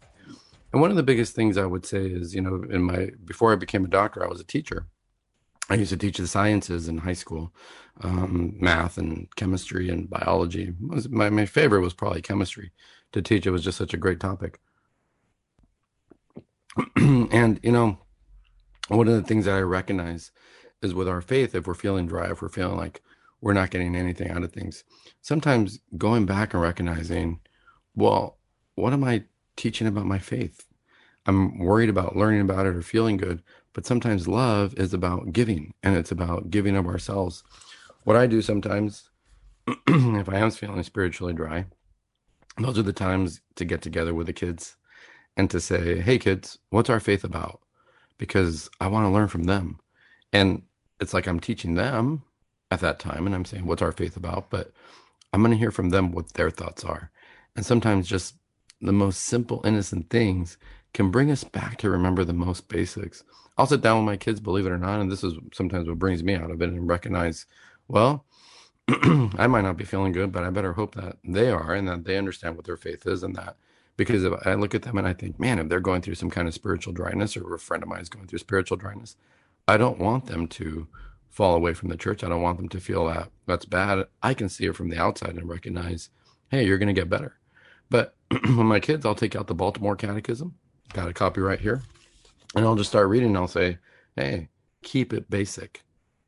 And 0.73 0.81
one 0.81 0.89
of 0.89 0.97
the 0.97 1.03
biggest 1.03 1.33
things 1.33 1.57
I 1.57 1.65
would 1.65 1.85
say 1.85 2.07
is, 2.07 2.35
you 2.35 2.41
know, 2.41 2.65
in 2.69 2.81
my 2.81 3.11
before 3.23 3.53
I 3.53 3.55
became 3.55 3.85
a 3.85 3.89
doctor, 3.89 4.21
I 4.21 4.27
was 4.27 4.41
a 4.41 4.45
teacher. 4.45 4.87
I 5.69 5.75
used 5.75 5.91
to 5.91 5.97
teach 5.97 6.17
the 6.17 6.27
sciences 6.27 6.89
in 6.89 6.97
high 6.97 7.13
school, 7.13 7.53
um, 8.01 8.53
math 8.59 8.97
and 8.97 9.33
chemistry 9.37 9.89
and 9.89 10.09
biology. 10.09 10.73
My, 10.79 11.29
my 11.29 11.45
favorite 11.45 11.81
was 11.81 11.93
probably 11.93 12.21
chemistry 12.21 12.71
to 13.11 13.21
teach. 13.21 13.45
It 13.45 13.51
was 13.51 13.63
just 13.63 13.77
such 13.77 13.93
a 13.93 13.97
great 13.97 14.19
topic. 14.19 14.59
and, 16.95 17.59
you 17.63 17.71
know, 17.71 17.97
one 18.87 19.07
of 19.07 19.15
the 19.15 19.23
things 19.23 19.45
that 19.45 19.55
I 19.55 19.61
recognize 19.61 20.31
is 20.81 20.93
with 20.93 21.07
our 21.07 21.21
faith, 21.21 21.55
if 21.55 21.67
we're 21.67 21.73
feeling 21.73 22.07
dry, 22.07 22.31
if 22.31 22.41
we're 22.41 22.49
feeling 22.49 22.77
like 22.77 23.01
we're 23.41 23.53
not 23.53 23.71
getting 23.71 23.95
anything 23.95 24.29
out 24.29 24.43
of 24.43 24.51
things, 24.51 24.83
sometimes 25.21 25.79
going 25.97 26.25
back 26.25 26.53
and 26.53 26.61
recognizing, 26.61 27.39
well, 27.95 28.37
what 28.75 28.93
am 28.93 29.03
I 29.03 29.23
teaching 29.55 29.87
about 29.87 30.05
my 30.05 30.19
faith? 30.19 30.65
I'm 31.25 31.59
worried 31.59 31.89
about 31.89 32.15
learning 32.15 32.41
about 32.41 32.65
it 32.65 32.75
or 32.75 32.81
feeling 32.81 33.17
good, 33.17 33.43
but 33.73 33.85
sometimes 33.85 34.27
love 34.27 34.73
is 34.75 34.93
about 34.93 35.33
giving 35.33 35.73
and 35.83 35.95
it's 35.95 36.11
about 36.11 36.49
giving 36.49 36.75
of 36.75 36.87
ourselves. 36.87 37.43
What 38.05 38.15
I 38.15 38.27
do 38.27 38.41
sometimes, 38.41 39.09
if 39.87 40.29
I 40.29 40.37
am 40.37 40.51
feeling 40.51 40.81
spiritually 40.83 41.33
dry, 41.33 41.65
those 42.59 42.77
are 42.77 42.83
the 42.83 42.93
times 42.93 43.41
to 43.55 43.65
get 43.65 43.81
together 43.81 44.13
with 44.13 44.27
the 44.27 44.33
kids 44.33 44.77
and 45.35 45.49
to 45.51 45.59
say, 45.59 45.99
hey, 46.01 46.17
kids, 46.17 46.57
what's 46.69 46.89
our 46.89 46.99
faith 46.99 47.23
about? 47.23 47.61
because 48.17 48.69
I 48.79 48.87
want 48.87 49.05
to 49.05 49.09
learn 49.09 49.27
from 49.27 49.43
them. 49.43 49.79
And 50.33 50.63
it's 50.99 51.13
like 51.13 51.27
I'm 51.27 51.39
teaching 51.39 51.75
them 51.75 52.23
at 52.71 52.81
that 52.81 52.99
time 52.99 53.25
and 53.25 53.35
I'm 53.35 53.45
saying, 53.45 53.65
what's 53.65 53.81
our 53.81 53.91
faith 53.91 54.17
about? 54.17 54.49
But 54.49 54.71
I'm 55.31 55.41
going 55.41 55.51
to 55.51 55.57
hear 55.57 55.71
from 55.71 55.89
them 55.89 56.11
what 56.11 56.33
their 56.33 56.49
thoughts 56.49 56.83
are. 56.83 57.11
And 57.55 57.65
sometimes 57.65 58.07
just 58.07 58.35
the 58.81 58.93
most 58.93 59.21
simple, 59.21 59.61
innocent 59.65 60.09
things 60.09 60.57
can 60.93 61.11
bring 61.11 61.31
us 61.31 61.43
back 61.43 61.77
to 61.77 61.89
remember 61.89 62.23
the 62.23 62.33
most 62.33 62.67
basics. 62.67 63.23
I'll 63.57 63.65
sit 63.65 63.81
down 63.81 63.97
with 63.97 64.05
my 64.05 64.17
kids, 64.17 64.39
believe 64.39 64.65
it 64.65 64.71
or 64.71 64.77
not, 64.77 64.99
and 64.99 65.11
this 65.11 65.23
is 65.23 65.33
sometimes 65.53 65.87
what 65.87 65.99
brings 65.99 66.23
me 66.23 66.35
out 66.35 66.51
of 66.51 66.61
it 66.61 66.69
and 66.69 66.87
recognize, 66.87 67.45
well, 67.87 68.25
I 69.37 69.47
might 69.47 69.61
not 69.61 69.77
be 69.77 69.83
feeling 69.83 70.13
good, 70.13 70.31
but 70.31 70.43
I 70.43 70.49
better 70.49 70.73
hope 70.73 70.95
that 70.95 71.17
they 71.23 71.49
are 71.49 71.73
and 71.73 71.87
that 71.87 72.05
they 72.05 72.17
understand 72.17 72.55
what 72.55 72.65
their 72.65 72.77
faith 72.77 73.05
is 73.05 73.23
and 73.23 73.35
that 73.35 73.57
because 73.97 74.23
if 74.23 74.33
I 74.45 74.53
look 74.53 74.75
at 74.75 74.83
them 74.83 74.97
and 74.97 75.07
I 75.07 75.13
think, 75.13 75.39
man, 75.39 75.59
if 75.59 75.67
they're 75.67 75.79
going 75.79 76.01
through 76.01 76.15
some 76.15 76.29
kind 76.29 76.47
of 76.47 76.53
spiritual 76.53 76.93
dryness 76.93 77.35
or 77.35 77.53
a 77.53 77.59
friend 77.59 77.83
of 77.83 77.89
mine 77.89 78.01
is 78.01 78.09
going 78.09 78.27
through 78.27 78.39
spiritual 78.39 78.77
dryness, 78.77 79.17
I 79.67 79.77
don't 79.77 79.99
want 79.99 80.27
them 80.27 80.47
to 80.49 80.87
fall 81.29 81.55
away 81.55 81.73
from 81.73 81.89
the 81.89 81.97
church. 81.97 82.23
I 82.23 82.29
don't 82.29 82.43
want 82.43 82.57
them 82.57 82.69
to 82.69 82.79
feel 82.79 83.07
that 83.07 83.29
that's 83.47 83.65
bad. 83.65 84.05
I 84.21 84.35
can 84.35 84.49
see 84.49 84.67
it 84.67 84.75
from 84.75 84.89
the 84.89 84.99
outside 84.99 85.35
and 85.35 85.49
recognize, 85.49 86.09
hey, 86.49 86.63
you're 86.63 86.77
going 86.77 86.87
to 86.87 86.99
get 86.99 87.09
better. 87.09 87.37
But 87.89 88.15
when 88.29 88.67
my 88.67 88.79
kids, 88.79 89.05
I'll 89.05 89.15
take 89.15 89.35
out 89.35 89.47
the 89.47 89.55
Baltimore 89.55 89.95
Catechism, 89.95 90.53
got 90.93 91.09
a 91.09 91.13
copy 91.13 91.41
right 91.41 91.59
here, 91.59 91.81
and 92.55 92.65
I'll 92.65 92.75
just 92.75 92.91
start 92.91 93.09
reading. 93.09 93.29
And 93.29 93.37
I'll 93.37 93.47
say, 93.47 93.79
hey, 94.15 94.49
keep 94.83 95.11
it 95.11 95.29
basic. 95.29 95.83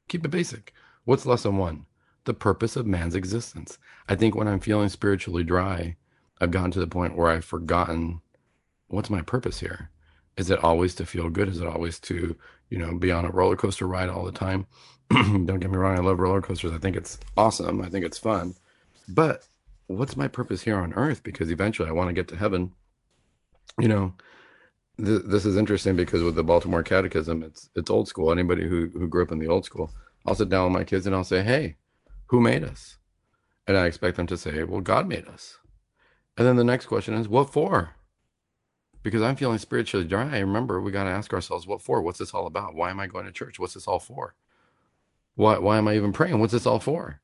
Keep 0.07 0.25
it 0.25 0.29
basic. 0.29 0.73
What's 1.05 1.25
lesson 1.25 1.57
one? 1.57 1.85
The 2.29 2.35
purpose 2.35 2.75
of 2.75 2.85
man's 2.85 3.15
existence. 3.15 3.79
I 4.07 4.13
think 4.13 4.35
when 4.35 4.47
I'm 4.47 4.59
feeling 4.59 4.87
spiritually 4.89 5.43
dry, 5.43 5.95
I've 6.39 6.51
gotten 6.51 6.69
to 6.69 6.79
the 6.79 6.85
point 6.85 7.17
where 7.17 7.31
I've 7.31 7.43
forgotten 7.43 8.21
what's 8.87 9.09
my 9.09 9.23
purpose 9.23 9.61
here. 9.61 9.89
Is 10.37 10.51
it 10.51 10.63
always 10.63 10.93
to 10.95 11.07
feel 11.07 11.31
good? 11.31 11.47
Is 11.47 11.59
it 11.59 11.65
always 11.65 11.99
to, 12.01 12.35
you 12.69 12.77
know, 12.77 12.93
be 12.93 13.11
on 13.11 13.25
a 13.25 13.31
roller 13.31 13.55
coaster 13.55 13.87
ride 13.87 14.09
all 14.09 14.23
the 14.23 14.31
time? 14.31 14.67
Don't 15.09 15.57
get 15.57 15.71
me 15.71 15.77
wrong, 15.77 15.97
I 15.97 16.01
love 16.01 16.19
roller 16.19 16.39
coasters. 16.39 16.71
I 16.71 16.77
think 16.77 16.95
it's 16.95 17.17
awesome. 17.35 17.81
I 17.81 17.89
think 17.89 18.05
it's 18.05 18.19
fun. 18.19 18.53
But 19.07 19.47
what's 19.87 20.15
my 20.15 20.27
purpose 20.27 20.61
here 20.61 20.77
on 20.77 20.93
earth? 20.93 21.23
Because 21.23 21.49
eventually 21.49 21.89
I 21.89 21.93
want 21.93 22.09
to 22.09 22.13
get 22.13 22.27
to 22.27 22.35
heaven. 22.35 22.73
You 23.79 23.87
know, 23.87 24.13
th- 25.03 25.23
this 25.25 25.47
is 25.47 25.57
interesting 25.57 25.95
because 25.95 26.21
with 26.21 26.35
the 26.35 26.43
Baltimore 26.43 26.83
Catechism, 26.83 27.41
it's 27.41 27.71
it's 27.75 27.89
old 27.89 28.07
school. 28.07 28.31
Anybody 28.31 28.69
who 28.69 28.89
who 28.93 29.07
grew 29.07 29.23
up 29.23 29.31
in 29.31 29.39
the 29.39 29.47
old 29.47 29.65
school, 29.65 29.95
I'll 30.27 30.35
sit 30.35 30.49
down 30.49 30.65
with 30.65 30.79
my 30.79 30.83
kids 30.83 31.07
and 31.07 31.15
I'll 31.15 31.23
say, 31.23 31.41
"Hey, 31.41 31.77
who 32.29 32.41
made 32.41 32.63
us?" 32.63 32.97
And 33.67 33.77
I 33.77 33.85
expect 33.85 34.17
them 34.17 34.27
to 34.27 34.37
say, 34.37 34.63
"Well, 34.63 34.81
God 34.81 35.07
made 35.07 35.27
us." 35.27 35.59
And 36.39 36.47
then 36.47 36.55
the 36.55 36.63
next 36.63 36.85
question 36.85 37.15
is, 37.15 37.27
what 37.27 37.51
for? 37.51 37.95
Because 39.03 39.21
I'm 39.21 39.35
feeling 39.35 39.57
spiritually 39.57 40.07
dry. 40.07 40.39
Remember, 40.39 40.79
we 40.79 40.89
got 40.89 41.03
to 41.03 41.09
ask 41.09 41.33
ourselves, 41.33 41.67
what 41.67 41.81
for? 41.81 42.01
What's 42.01 42.19
this 42.19 42.33
all 42.33 42.47
about? 42.47 42.75
Why 42.75 42.89
am 42.89 42.99
I 42.99 43.07
going 43.07 43.25
to 43.25 43.31
church? 43.33 43.59
What's 43.59 43.73
this 43.73 43.89
all 43.89 43.99
for? 43.99 44.35
Why, 45.35 45.57
why 45.57 45.77
am 45.77 45.89
I 45.89 45.97
even 45.97 46.13
praying? 46.13 46.39
What's 46.39 46.53
this 46.53 46.65
all 46.65 46.79
for? 46.79 47.19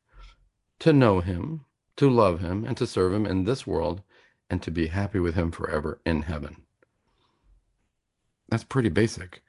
To 0.79 0.91
know 0.91 1.21
Him, 1.21 1.63
to 1.95 2.09
love 2.09 2.41
Him, 2.41 2.65
and 2.65 2.75
to 2.75 2.85
serve 2.85 3.13
Him 3.13 3.25
in 3.25 3.45
this 3.45 3.65
world, 3.65 4.01
and 4.49 4.61
to 4.63 4.71
be 4.71 4.87
happy 4.87 5.19
with 5.19 5.35
Him 5.35 5.49
forever 5.49 6.01
in 6.05 6.23
heaven. 6.23 6.63
That's 8.49 8.65
pretty 8.65 8.89
basic. 8.89 9.41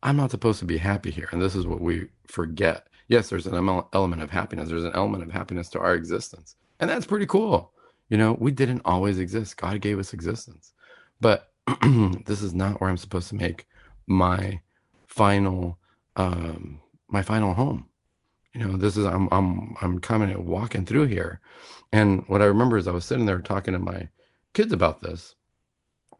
I'm 0.00 0.16
not 0.16 0.30
supposed 0.30 0.60
to 0.60 0.64
be 0.64 0.78
happy 0.78 1.10
here. 1.10 1.28
And 1.32 1.42
this 1.42 1.56
is 1.56 1.66
what 1.66 1.80
we 1.80 2.08
forget. 2.24 2.86
Yes, 3.08 3.30
there's 3.30 3.46
an 3.46 3.54
element 3.54 4.22
of 4.22 4.30
happiness. 4.30 4.68
There's 4.68 4.84
an 4.84 4.94
element 4.94 5.22
of 5.22 5.30
happiness 5.30 5.68
to 5.70 5.80
our 5.80 5.94
existence. 5.94 6.56
And 6.80 6.90
that's 6.90 7.06
pretty 7.06 7.26
cool. 7.26 7.72
You 8.10 8.18
know, 8.18 8.36
we 8.38 8.50
didn't 8.50 8.82
always 8.84 9.18
exist. 9.18 9.56
God 9.56 9.80
gave 9.80 9.98
us 9.98 10.12
existence. 10.12 10.72
But 11.20 11.50
this 12.26 12.42
is 12.42 12.54
not 12.54 12.80
where 12.80 12.90
I'm 12.90 12.96
supposed 12.96 13.28
to 13.30 13.34
make 13.34 13.66
my 14.06 14.60
final 15.06 15.78
um 16.16 16.80
my 17.08 17.22
final 17.22 17.54
home. 17.54 17.86
You 18.54 18.64
know, 18.64 18.76
this 18.76 18.96
is 18.96 19.06
I'm 19.06 19.28
I'm 19.32 19.76
I'm 19.80 19.98
coming 20.00 20.30
and 20.30 20.46
walking 20.46 20.84
through 20.84 21.06
here. 21.06 21.40
And 21.92 22.24
what 22.28 22.42
I 22.42 22.46
remember 22.46 22.76
is 22.76 22.88
I 22.88 22.92
was 22.92 23.04
sitting 23.04 23.26
there 23.26 23.40
talking 23.40 23.72
to 23.72 23.78
my 23.78 24.08
kids 24.54 24.72
about 24.72 25.00
this. 25.02 25.34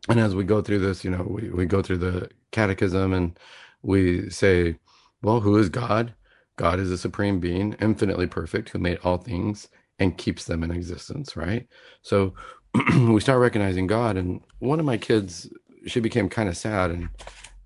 And 0.09 0.21
as 0.21 0.35
we 0.35 0.45
go 0.45 0.63
through 0.63 0.79
this, 0.81 1.05
you 1.05 1.11
know, 1.11 1.25
we, 1.29 1.51
we 1.51 1.67
go 1.67 1.83
through 1.83 1.99
the 1.99 2.31
catechism 2.53 3.13
and 3.13 3.39
we 3.83 4.31
say, 4.31 4.79
well, 5.23 5.41
who 5.41 5.57
is 5.59 5.69
God? 5.69 6.15
God 6.59 6.81
is 6.81 6.91
a 6.91 6.99
supreme 6.99 7.39
being, 7.39 7.75
infinitely 7.81 8.27
perfect, 8.27 8.71
who 8.71 8.79
made 8.79 8.99
all 9.05 9.17
things 9.17 9.69
and 9.99 10.19
keeps 10.19 10.45
them 10.45 10.63
in 10.63 10.71
existence, 10.73 11.37
right? 11.37 11.67
So 12.03 12.35
we 13.09 13.21
start 13.21 13.41
recognizing 13.41 13.87
God, 13.87 14.17
and 14.17 14.43
one 14.59 14.81
of 14.81 14.85
my 14.85 14.99
kids, 14.99 15.49
she 15.87 16.01
became 16.01 16.29
kind 16.29 16.49
of 16.49 16.57
sad, 16.57 16.91
and 16.91 17.09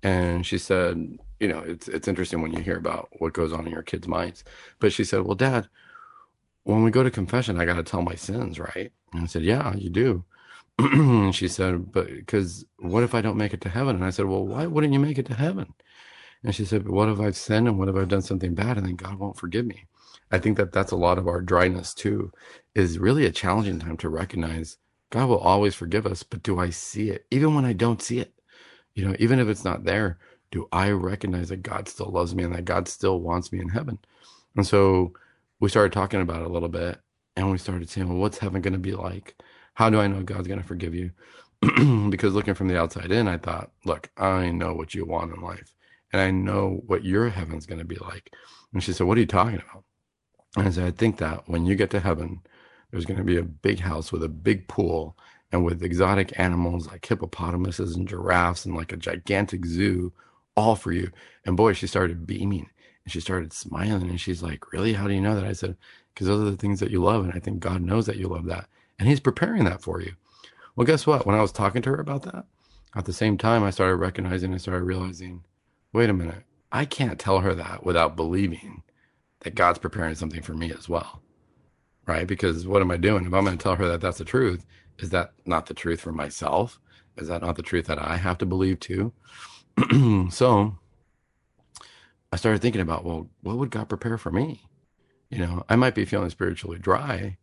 and 0.03 0.45
she 0.45 0.57
said, 0.57 1.17
you 1.39 1.47
know, 1.47 1.59
it's 1.59 1.87
it's 1.87 2.07
interesting 2.07 2.41
when 2.41 2.53
you 2.53 2.61
hear 2.61 2.77
about 2.77 3.09
what 3.19 3.33
goes 3.33 3.51
on 3.51 3.65
in 3.65 3.73
your 3.73 3.83
kids' 3.83 4.07
minds, 4.07 4.43
but 4.79 4.93
she 4.93 5.03
said, 5.03 5.23
well, 5.23 5.35
Dad, 5.35 5.67
when 6.63 6.83
we 6.83 6.91
go 6.91 7.03
to 7.03 7.11
confession, 7.11 7.59
I 7.59 7.65
got 7.65 7.75
to 7.75 7.83
tell 7.83 8.03
my 8.03 8.15
sins, 8.15 8.59
right? 8.59 8.91
And 9.11 9.23
I 9.23 9.25
said, 9.25 9.43
yeah, 9.43 9.73
you 9.75 9.89
do. 9.89 10.23
and 10.79 11.35
she 11.35 11.47
said, 11.47 11.91
but 11.91 12.07
because 12.07 12.65
what 12.77 13.03
if 13.03 13.15
I 13.15 13.21
don't 13.21 13.37
make 13.37 13.53
it 13.53 13.61
to 13.61 13.69
heaven? 13.69 13.95
And 13.95 14.05
I 14.05 14.11
said, 14.11 14.25
well, 14.25 14.45
why 14.45 14.65
wouldn't 14.67 14.93
you 14.93 14.99
make 14.99 15.17
it 15.17 15.25
to 15.27 15.35
heaven? 15.35 15.73
And 16.43 16.53
she 16.53 16.65
said, 16.65 16.83
but 16.83 16.93
what 16.93 17.09
if 17.09 17.19
I've 17.19 17.37
sinned 17.37 17.67
and 17.67 17.79
what 17.79 17.87
if 17.87 17.95
I've 17.95 18.09
done 18.09 18.21
something 18.21 18.53
bad 18.53 18.77
and 18.77 18.85
then 18.85 18.95
God 18.95 19.17
won't 19.17 19.37
forgive 19.37 19.65
me? 19.65 19.85
I 20.31 20.39
think 20.39 20.57
that 20.57 20.71
that's 20.71 20.91
a 20.91 20.97
lot 20.97 21.17
of 21.17 21.27
our 21.27 21.41
dryness 21.41 21.93
too, 21.93 22.31
is 22.75 22.99
really 22.99 23.25
a 23.25 23.31
challenging 23.31 23.79
time 23.79 23.97
to 23.97 24.09
recognize 24.09 24.77
God 25.09 25.29
will 25.29 25.37
always 25.37 25.75
forgive 25.75 26.07
us, 26.07 26.23
but 26.23 26.41
do 26.41 26.59
I 26.59 26.71
see 26.71 27.11
it? 27.11 27.25
Even 27.29 27.53
when 27.53 27.65
I 27.65 27.73
don't 27.73 28.01
see 28.01 28.19
it, 28.19 28.33
you 28.95 29.07
know, 29.07 29.15
even 29.19 29.39
if 29.39 29.47
it's 29.47 29.63
not 29.63 29.83
there, 29.83 30.17
do 30.51 30.67
I 30.71 30.89
recognize 30.89 31.49
that 31.49 31.63
God 31.63 31.87
still 31.87 32.09
loves 32.09 32.33
me 32.33 32.43
and 32.43 32.53
that 32.55 32.65
God 32.65 32.87
still 32.87 33.19
wants 33.19 33.51
me 33.51 33.59
in 33.59 33.69
heaven? 33.69 33.99
And 34.55 34.65
so 34.65 35.13
we 35.59 35.69
started 35.69 35.93
talking 35.93 36.21
about 36.21 36.41
it 36.41 36.47
a 36.47 36.51
little 36.51 36.67
bit 36.67 36.99
and 37.35 37.51
we 37.51 37.59
started 37.59 37.89
saying, 37.89 38.09
well, 38.09 38.17
what's 38.17 38.39
heaven 38.39 38.61
going 38.61 38.73
to 38.73 38.79
be 38.79 38.93
like? 38.93 39.35
How 39.75 39.89
do 39.89 39.99
I 39.99 40.07
know 40.07 40.23
God's 40.23 40.47
going 40.47 40.61
to 40.61 40.67
forgive 40.67 40.95
you? 40.95 41.11
because 42.09 42.33
looking 42.33 42.55
from 42.55 42.67
the 42.67 42.79
outside 42.79 43.11
in, 43.11 43.27
I 43.27 43.37
thought, 43.37 43.71
look, 43.85 44.09
I 44.17 44.49
know 44.49 44.73
what 44.73 44.95
you 44.95 45.05
want 45.05 45.33
in 45.33 45.41
life 45.41 45.72
and 46.13 46.21
I 46.21 46.31
know 46.31 46.81
what 46.85 47.03
your 47.03 47.29
heaven's 47.29 47.65
going 47.65 47.79
to 47.79 47.85
be 47.85 47.95
like. 47.95 48.31
And 48.71 48.83
she 48.83 48.93
said, 48.93 49.07
What 49.07 49.17
are 49.17 49.21
you 49.21 49.27
talking 49.27 49.55
about? 49.55 49.83
And 50.55 50.67
I 50.67 50.71
said, 50.71 50.85
I 50.85 50.91
think 50.91 51.17
that 51.17 51.49
when 51.49 51.65
you 51.65 51.75
get 51.75 51.89
to 51.89 51.99
heaven, 51.99 52.41
there's 52.91 53.05
going 53.05 53.17
to 53.17 53.23
be 53.23 53.37
a 53.37 53.43
big 53.43 53.79
house 53.79 54.11
with 54.11 54.23
a 54.23 54.29
big 54.29 54.67
pool 54.67 55.17
and 55.51 55.65
with 55.65 55.83
exotic 55.83 56.31
animals 56.39 56.87
like 56.87 57.05
hippopotamuses 57.05 57.95
and 57.95 58.07
giraffes 58.07 58.65
and 58.65 58.75
like 58.75 58.91
a 58.91 58.97
gigantic 58.97 59.65
zoo 59.65 60.13
all 60.55 60.75
for 60.75 60.91
you. 60.91 61.09
And 61.45 61.57
boy, 61.57 61.73
she 61.73 61.87
started 61.87 62.27
beaming 62.27 62.69
and 63.03 63.11
she 63.11 63.19
started 63.19 63.51
smiling 63.51 64.09
and 64.09 64.21
she's 64.21 64.43
like, 64.43 64.71
Really? 64.71 64.93
How 64.93 65.07
do 65.07 65.15
you 65.15 65.21
know 65.21 65.35
that? 65.35 65.45
I 65.45 65.53
said, 65.53 65.75
Because 66.13 66.27
those 66.27 66.47
are 66.47 66.51
the 66.51 66.57
things 66.57 66.79
that 66.79 66.91
you 66.91 67.01
love. 67.01 67.25
And 67.25 67.33
I 67.33 67.39
think 67.39 67.59
God 67.59 67.81
knows 67.81 68.05
that 68.05 68.17
you 68.17 68.27
love 68.27 68.45
that. 68.45 68.67
And 68.99 69.09
He's 69.09 69.19
preparing 69.19 69.63
that 69.63 69.81
for 69.81 69.99
you. 69.99 70.13
Well, 70.75 70.85
guess 70.85 71.07
what? 71.07 71.25
When 71.25 71.35
I 71.35 71.41
was 71.41 71.51
talking 71.51 71.81
to 71.81 71.89
her 71.89 71.99
about 71.99 72.23
that, 72.23 72.45
at 72.95 73.05
the 73.05 73.13
same 73.13 73.39
time, 73.39 73.63
I 73.63 73.71
started 73.71 73.95
recognizing, 73.95 74.53
I 74.53 74.57
started 74.57 74.83
realizing, 74.83 75.43
wait 75.93 76.09
a 76.09 76.13
minute, 76.13 76.43
I 76.71 76.85
can't 76.85 77.19
tell 77.19 77.39
her 77.39 77.53
that 77.55 77.85
without 77.85 78.15
believing 78.15 78.83
that 79.41 79.55
God's 79.55 79.79
preparing 79.79 80.15
something 80.15 80.41
for 80.41 80.53
me 80.53 80.71
as 80.71 80.89
well. 80.89 81.21
Right? 82.05 82.27
Because 82.27 82.67
what 82.67 82.81
am 82.81 82.91
I 82.91 82.97
doing? 82.97 83.25
If 83.25 83.33
I'm 83.33 83.45
going 83.45 83.57
to 83.57 83.63
tell 83.63 83.75
her 83.75 83.87
that 83.87 84.01
that's 84.01 84.17
the 84.17 84.25
truth, 84.25 84.65
is 84.99 85.11
that 85.11 85.33
not 85.45 85.67
the 85.67 85.73
truth 85.73 86.01
for 86.01 86.11
myself? 86.11 86.79
Is 87.17 87.27
that 87.27 87.41
not 87.41 87.55
the 87.55 87.61
truth 87.61 87.85
that 87.87 87.99
I 87.99 88.17
have 88.17 88.37
to 88.39 88.45
believe 88.45 88.79
too? 88.79 89.13
so 90.29 90.77
I 92.31 92.35
started 92.35 92.61
thinking 92.61 92.81
about, 92.81 93.05
well, 93.05 93.29
what 93.41 93.57
would 93.57 93.69
God 93.69 93.89
prepare 93.89 94.17
for 94.17 94.31
me? 94.31 94.63
You 95.29 95.39
know, 95.39 95.63
I 95.69 95.75
might 95.75 95.95
be 95.95 96.05
feeling 96.05 96.29
spiritually 96.29 96.79
dry, 96.79 97.37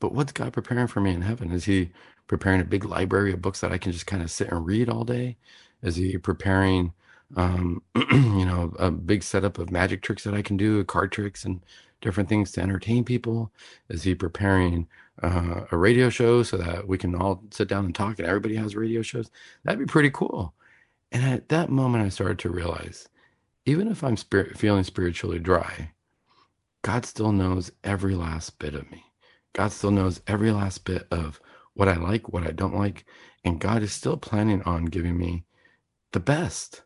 but 0.00 0.12
what's 0.14 0.32
God 0.32 0.52
preparing 0.52 0.86
for 0.86 1.00
me 1.00 1.12
in 1.12 1.22
heaven? 1.22 1.52
Is 1.52 1.64
He 1.64 1.90
preparing 2.26 2.60
a 2.60 2.64
big 2.64 2.84
library 2.84 3.32
of 3.32 3.42
books 3.42 3.60
that 3.60 3.72
I 3.72 3.78
can 3.78 3.92
just 3.92 4.06
kind 4.06 4.22
of 4.22 4.30
sit 4.30 4.50
and 4.50 4.66
read 4.66 4.88
all 4.88 5.04
day? 5.04 5.36
Is 5.82 5.96
He 5.96 6.16
preparing, 6.18 6.92
um, 7.36 7.82
you 8.12 8.46
know, 8.46 8.74
a 8.78 8.90
big 8.90 9.22
setup 9.22 9.58
of 9.58 9.70
magic 9.70 10.02
tricks 10.02 10.24
that 10.24 10.34
I 10.34 10.42
can 10.42 10.56
do, 10.56 10.84
card 10.84 11.12
tricks 11.12 11.44
and 11.44 11.60
different 12.00 12.28
things 12.28 12.52
to 12.52 12.60
entertain 12.62 13.04
people? 13.04 13.52
Is 13.88 14.02
He 14.02 14.14
preparing 14.14 14.88
uh, 15.22 15.62
a 15.70 15.76
radio 15.76 16.10
show 16.10 16.42
so 16.42 16.56
that 16.56 16.88
we 16.88 16.98
can 16.98 17.14
all 17.14 17.42
sit 17.50 17.68
down 17.68 17.84
and 17.84 17.94
talk 17.94 18.18
and 18.18 18.28
everybody 18.28 18.56
has 18.56 18.76
radio 18.76 19.02
shows? 19.02 19.30
That'd 19.64 19.80
be 19.80 19.86
pretty 19.86 20.10
cool. 20.10 20.54
And 21.10 21.24
at 21.24 21.48
that 21.50 21.70
moment, 21.70 22.04
I 22.04 22.08
started 22.08 22.38
to 22.40 22.50
realize 22.50 23.08
even 23.66 23.88
if 23.88 24.02
I'm 24.02 24.16
spirit, 24.16 24.58
feeling 24.58 24.84
spiritually 24.84 25.38
dry, 25.38 25.92
God 26.82 27.06
still 27.06 27.32
knows 27.32 27.70
every 27.84 28.14
last 28.14 28.58
bit 28.58 28.74
of 28.74 28.90
me. 28.90 29.04
God 29.52 29.72
still 29.72 29.90
knows 29.90 30.20
every 30.26 30.50
last 30.50 30.84
bit 30.84 31.06
of 31.10 31.40
what 31.74 31.88
I 31.88 31.96
like, 31.96 32.28
what 32.32 32.46
I 32.46 32.50
don't 32.50 32.74
like. 32.74 33.04
And 33.44 33.60
God 33.60 33.82
is 33.82 33.92
still 33.92 34.16
planning 34.16 34.62
on 34.62 34.86
giving 34.86 35.16
me 35.16 35.44
the 36.12 36.20
best, 36.20 36.82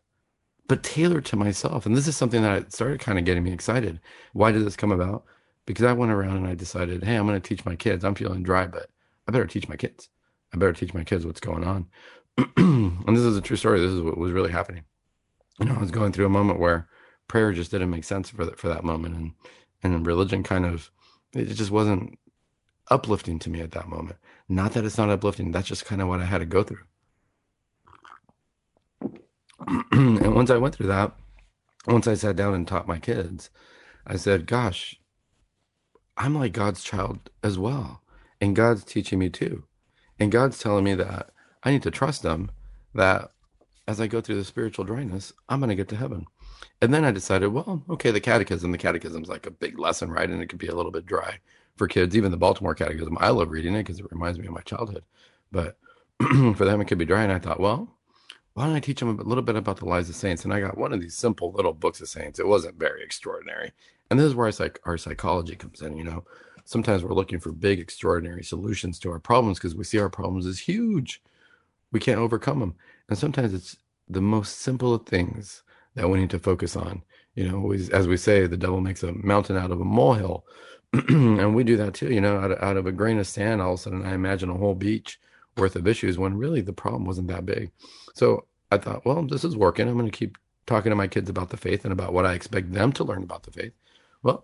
but 0.67 0.83
tailored 0.83 1.25
to 1.25 1.35
myself. 1.35 1.85
And 1.85 1.95
this 1.95 2.07
is 2.07 2.17
something 2.17 2.41
that 2.41 2.73
started 2.73 2.99
kind 2.99 3.17
of 3.17 3.25
getting 3.25 3.43
me 3.43 3.51
excited. 3.51 3.99
Why 4.33 4.51
did 4.51 4.65
this 4.65 4.75
come 4.75 4.91
about? 4.91 5.23
Because 5.65 5.85
I 5.85 5.93
went 5.93 6.11
around 6.11 6.37
and 6.37 6.47
I 6.47 6.55
decided, 6.55 7.03
hey, 7.03 7.15
I'm 7.15 7.27
going 7.27 7.39
to 7.39 7.47
teach 7.47 7.65
my 7.65 7.75
kids. 7.75 8.03
I'm 8.03 8.15
feeling 8.15 8.43
dry, 8.43 8.67
but 8.67 8.89
I 9.27 9.31
better 9.31 9.47
teach 9.47 9.67
my 9.67 9.75
kids. 9.75 10.09
I 10.53 10.57
better 10.57 10.73
teach 10.73 10.93
my 10.93 11.03
kids 11.03 11.25
what's 11.25 11.39
going 11.39 11.63
on. 11.63 11.87
and 12.57 13.17
this 13.17 13.23
is 13.23 13.37
a 13.37 13.41
true 13.41 13.57
story. 13.57 13.79
This 13.79 13.91
is 13.91 14.01
what 14.01 14.17
was 14.17 14.31
really 14.31 14.51
happening. 14.51 14.83
You 15.59 15.65
know, 15.65 15.75
I 15.75 15.79
was 15.79 15.91
going 15.91 16.11
through 16.11 16.27
a 16.27 16.29
moment 16.29 16.59
where 16.59 16.87
prayer 17.27 17.51
just 17.51 17.71
didn't 17.71 17.89
make 17.89 18.03
sense 18.03 18.29
for 18.29 18.45
that 18.45 18.59
for 18.59 18.67
that 18.67 18.83
moment, 18.83 19.15
and 19.15 19.31
and 19.81 20.05
religion 20.05 20.43
kind 20.43 20.65
of 20.65 20.91
it 21.33 21.45
just 21.45 21.71
wasn't 21.71 22.17
uplifting 22.89 23.39
to 23.39 23.49
me 23.49 23.61
at 23.61 23.71
that 23.71 23.89
moment. 23.89 24.17
Not 24.47 24.73
that 24.73 24.85
it's 24.85 24.97
not 24.97 25.09
uplifting. 25.09 25.51
That's 25.51 25.67
just 25.67 25.85
kind 25.85 26.01
of 26.01 26.07
what 26.07 26.21
I 26.21 26.25
had 26.25 26.39
to 26.39 26.45
go 26.45 26.63
through. 26.63 26.83
and 29.91 30.35
once 30.35 30.49
I 30.49 30.57
went 30.57 30.75
through 30.75 30.87
that, 30.87 31.13
once 31.87 32.07
I 32.07 32.13
sat 32.13 32.35
down 32.35 32.53
and 32.53 32.67
taught 32.67 32.87
my 32.87 32.99
kids, 32.99 33.49
I 34.05 34.15
said, 34.17 34.47
"Gosh, 34.47 34.99
I'm 36.15 36.35
like 36.35 36.53
God's 36.53 36.83
child 36.83 37.29
as 37.43 37.57
well, 37.57 38.01
and 38.39 38.55
God's 38.55 38.83
teaching 38.83 39.19
me 39.19 39.29
too, 39.29 39.63
and 40.19 40.31
God's 40.31 40.59
telling 40.59 40.83
me 40.83 40.95
that." 40.95 41.31
I 41.63 41.71
need 41.71 41.83
to 41.83 41.91
trust 41.91 42.23
them 42.23 42.51
that 42.93 43.31
as 43.87 43.99
I 43.99 44.07
go 44.07 44.21
through 44.21 44.35
the 44.35 44.45
spiritual 44.45 44.85
dryness, 44.85 45.33
I'm 45.49 45.59
going 45.59 45.69
to 45.69 45.75
get 45.75 45.89
to 45.89 45.97
heaven. 45.97 46.25
And 46.81 46.93
then 46.93 47.03
I 47.03 47.11
decided, 47.11 47.47
well, 47.47 47.83
okay, 47.89 48.11
the 48.11 48.19
catechism, 48.19 48.71
the 48.71 48.77
catechism's 48.77 49.29
like 49.29 49.45
a 49.45 49.51
big 49.51 49.79
lesson, 49.79 50.09
right? 50.09 50.29
And 50.29 50.41
it 50.41 50.47
could 50.47 50.59
be 50.59 50.67
a 50.67 50.75
little 50.75 50.91
bit 50.91 51.05
dry 51.05 51.39
for 51.75 51.87
kids. 51.87 52.15
Even 52.15 52.31
the 52.31 52.37
Baltimore 52.37 52.75
catechism, 52.75 53.17
I 53.19 53.29
love 53.29 53.51
reading 53.51 53.75
it 53.75 53.79
because 53.79 53.99
it 53.99 54.11
reminds 54.11 54.39
me 54.39 54.47
of 54.47 54.53
my 54.53 54.61
childhood. 54.61 55.03
But 55.51 55.77
for 56.55 56.65
them, 56.65 56.81
it 56.81 56.85
could 56.85 56.97
be 56.97 57.05
dry. 57.05 57.23
And 57.23 57.33
I 57.33 57.39
thought, 57.39 57.59
well, 57.59 57.96
why 58.57 58.65
don't 58.65 58.75
I 58.75 58.79
teach 58.79 58.99
them 58.99 59.19
a 59.19 59.23
little 59.23 59.43
bit 59.43 59.55
about 59.55 59.77
the 59.77 59.85
lives 59.85 60.09
of 60.09 60.15
saints? 60.15 60.43
And 60.43 60.51
I 60.51 60.59
got 60.59 60.79
one 60.79 60.91
of 60.91 60.99
these 60.99 61.15
simple 61.15 61.51
little 61.51 61.73
books 61.73 62.01
of 62.01 62.09
saints. 62.09 62.39
It 62.39 62.47
wasn't 62.47 62.79
very 62.79 63.03
extraordinary. 63.03 63.71
And 64.09 64.19
this 64.19 64.25
is 64.25 64.33
where 64.33 64.51
our, 64.59 64.71
our 64.85 64.97
psychology 64.97 65.55
comes 65.55 65.83
in. 65.83 65.95
You 65.95 66.05
know, 66.05 66.23
sometimes 66.65 67.03
we're 67.03 67.13
looking 67.13 67.39
for 67.39 67.51
big, 67.51 67.79
extraordinary 67.79 68.43
solutions 68.43 68.97
to 68.99 69.11
our 69.11 69.19
problems 69.19 69.59
because 69.59 69.75
we 69.75 69.83
see 69.83 69.99
our 69.99 70.09
problems 70.09 70.47
as 70.47 70.57
huge 70.57 71.21
we 71.91 71.99
can't 71.99 72.19
overcome 72.19 72.59
them. 72.59 72.75
And 73.09 73.17
sometimes 73.17 73.53
it's 73.53 73.77
the 74.09 74.21
most 74.21 74.57
simple 74.61 74.93
of 74.93 75.05
things 75.05 75.61
that 75.93 76.09
we 76.09 76.19
need 76.19 76.31
to 76.31 76.39
focus 76.39 76.75
on. 76.75 77.03
You 77.35 77.49
know, 77.49 77.71
as 77.71 78.07
we 78.07 78.17
say, 78.17 78.47
the 78.47 78.57
devil 78.57 78.81
makes 78.81 79.03
a 79.03 79.13
mountain 79.13 79.55
out 79.55 79.71
of 79.71 79.79
a 79.79 79.85
molehill. 79.85 80.45
and 80.93 81.55
we 81.55 81.63
do 81.63 81.77
that 81.77 81.93
too, 81.93 82.11
you 82.11 82.21
know, 82.21 82.39
out 82.39 82.63
out 82.63 82.77
of 82.77 82.87
a 82.87 82.91
grain 82.91 83.19
of 83.19 83.27
sand, 83.27 83.61
all 83.61 83.73
of 83.73 83.79
a 83.79 83.83
sudden 83.83 84.05
I 84.05 84.15
imagine 84.15 84.49
a 84.49 84.57
whole 84.57 84.73
beach 84.73 85.19
worth 85.57 85.75
of 85.75 85.87
issues 85.87 86.17
when 86.17 86.37
really 86.37 86.61
the 86.61 86.73
problem 86.73 87.05
wasn't 87.05 87.27
that 87.29 87.45
big. 87.45 87.71
So 88.13 88.45
I 88.71 88.77
thought, 88.77 89.05
well, 89.05 89.23
this 89.23 89.43
is 89.43 89.55
working. 89.55 89.87
I'm 89.87 89.97
going 89.97 90.09
to 90.09 90.17
keep 90.17 90.37
talking 90.65 90.89
to 90.89 90.95
my 90.95 91.07
kids 91.07 91.29
about 91.29 91.49
the 91.49 91.57
faith 91.57 91.85
and 91.85 91.93
about 91.93 92.13
what 92.13 92.25
I 92.25 92.33
expect 92.33 92.73
them 92.73 92.91
to 92.93 93.03
learn 93.03 93.23
about 93.23 93.43
the 93.43 93.51
faith. 93.51 93.73
Well, 94.23 94.43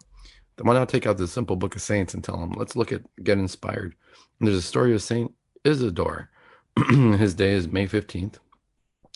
why 0.61 0.73
not 0.73 0.89
take 0.89 1.07
out 1.07 1.17
the 1.17 1.27
simple 1.27 1.55
book 1.55 1.75
of 1.75 1.81
saints 1.81 2.13
and 2.13 2.23
tell 2.23 2.37
them, 2.37 2.53
let's 2.53 2.75
look 2.75 2.91
at 2.91 3.01
get 3.23 3.37
inspired. 3.37 3.95
And 4.39 4.47
there's 4.47 4.57
a 4.57 4.61
story 4.61 4.93
of 4.93 5.01
Saint 5.01 5.33
Isidore 5.63 6.29
his 6.89 7.35
day 7.35 7.51
is 7.51 7.67
May 7.67 7.87
15th. 7.87 8.35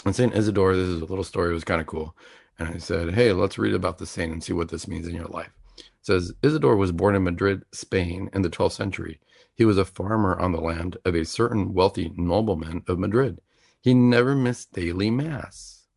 And 0.06 0.16
St. 0.16 0.34
Isidore, 0.36 0.76
this 0.76 0.88
is 0.88 1.02
a 1.02 1.06
little 1.06 1.24
story, 1.24 1.50
it 1.50 1.54
was 1.54 1.64
kind 1.64 1.82
of 1.82 1.88
cool. 1.88 2.16
And 2.60 2.70
I 2.70 2.78
said, 2.78 3.14
hey, 3.14 3.34
let's 3.34 3.58
read 3.58 3.74
about 3.74 3.98
the 3.98 4.06
saint 4.06 4.32
and 4.32 4.44
see 4.44 4.54
what 4.54 4.70
this 4.70 4.88
means 4.88 5.08
in 5.08 5.16
your 5.16 5.26
life. 5.26 5.52
It 5.78 5.86
says 6.02 6.34
Isidore 6.44 6.76
was 6.76 6.92
born 6.92 7.16
in 7.16 7.24
Madrid, 7.24 7.64
Spain 7.72 8.30
in 8.34 8.42
the 8.42 8.50
12th 8.50 8.74
century. 8.74 9.20
He 9.58 9.66
was 9.66 9.80
a 9.80 9.86
farmer 9.86 10.40
on 10.40 10.52
the 10.52 10.62
land 10.62 10.98
of 11.04 11.16
a 11.16 11.26
certain 11.26 11.74
wealthy 11.74 12.14
nobleman 12.16 12.84
of 12.88 13.00
Madrid. 13.00 13.42
He 13.82 13.96
never 13.96 14.36
missed 14.36 14.74
daily 14.74 15.10
mass. 15.10 15.88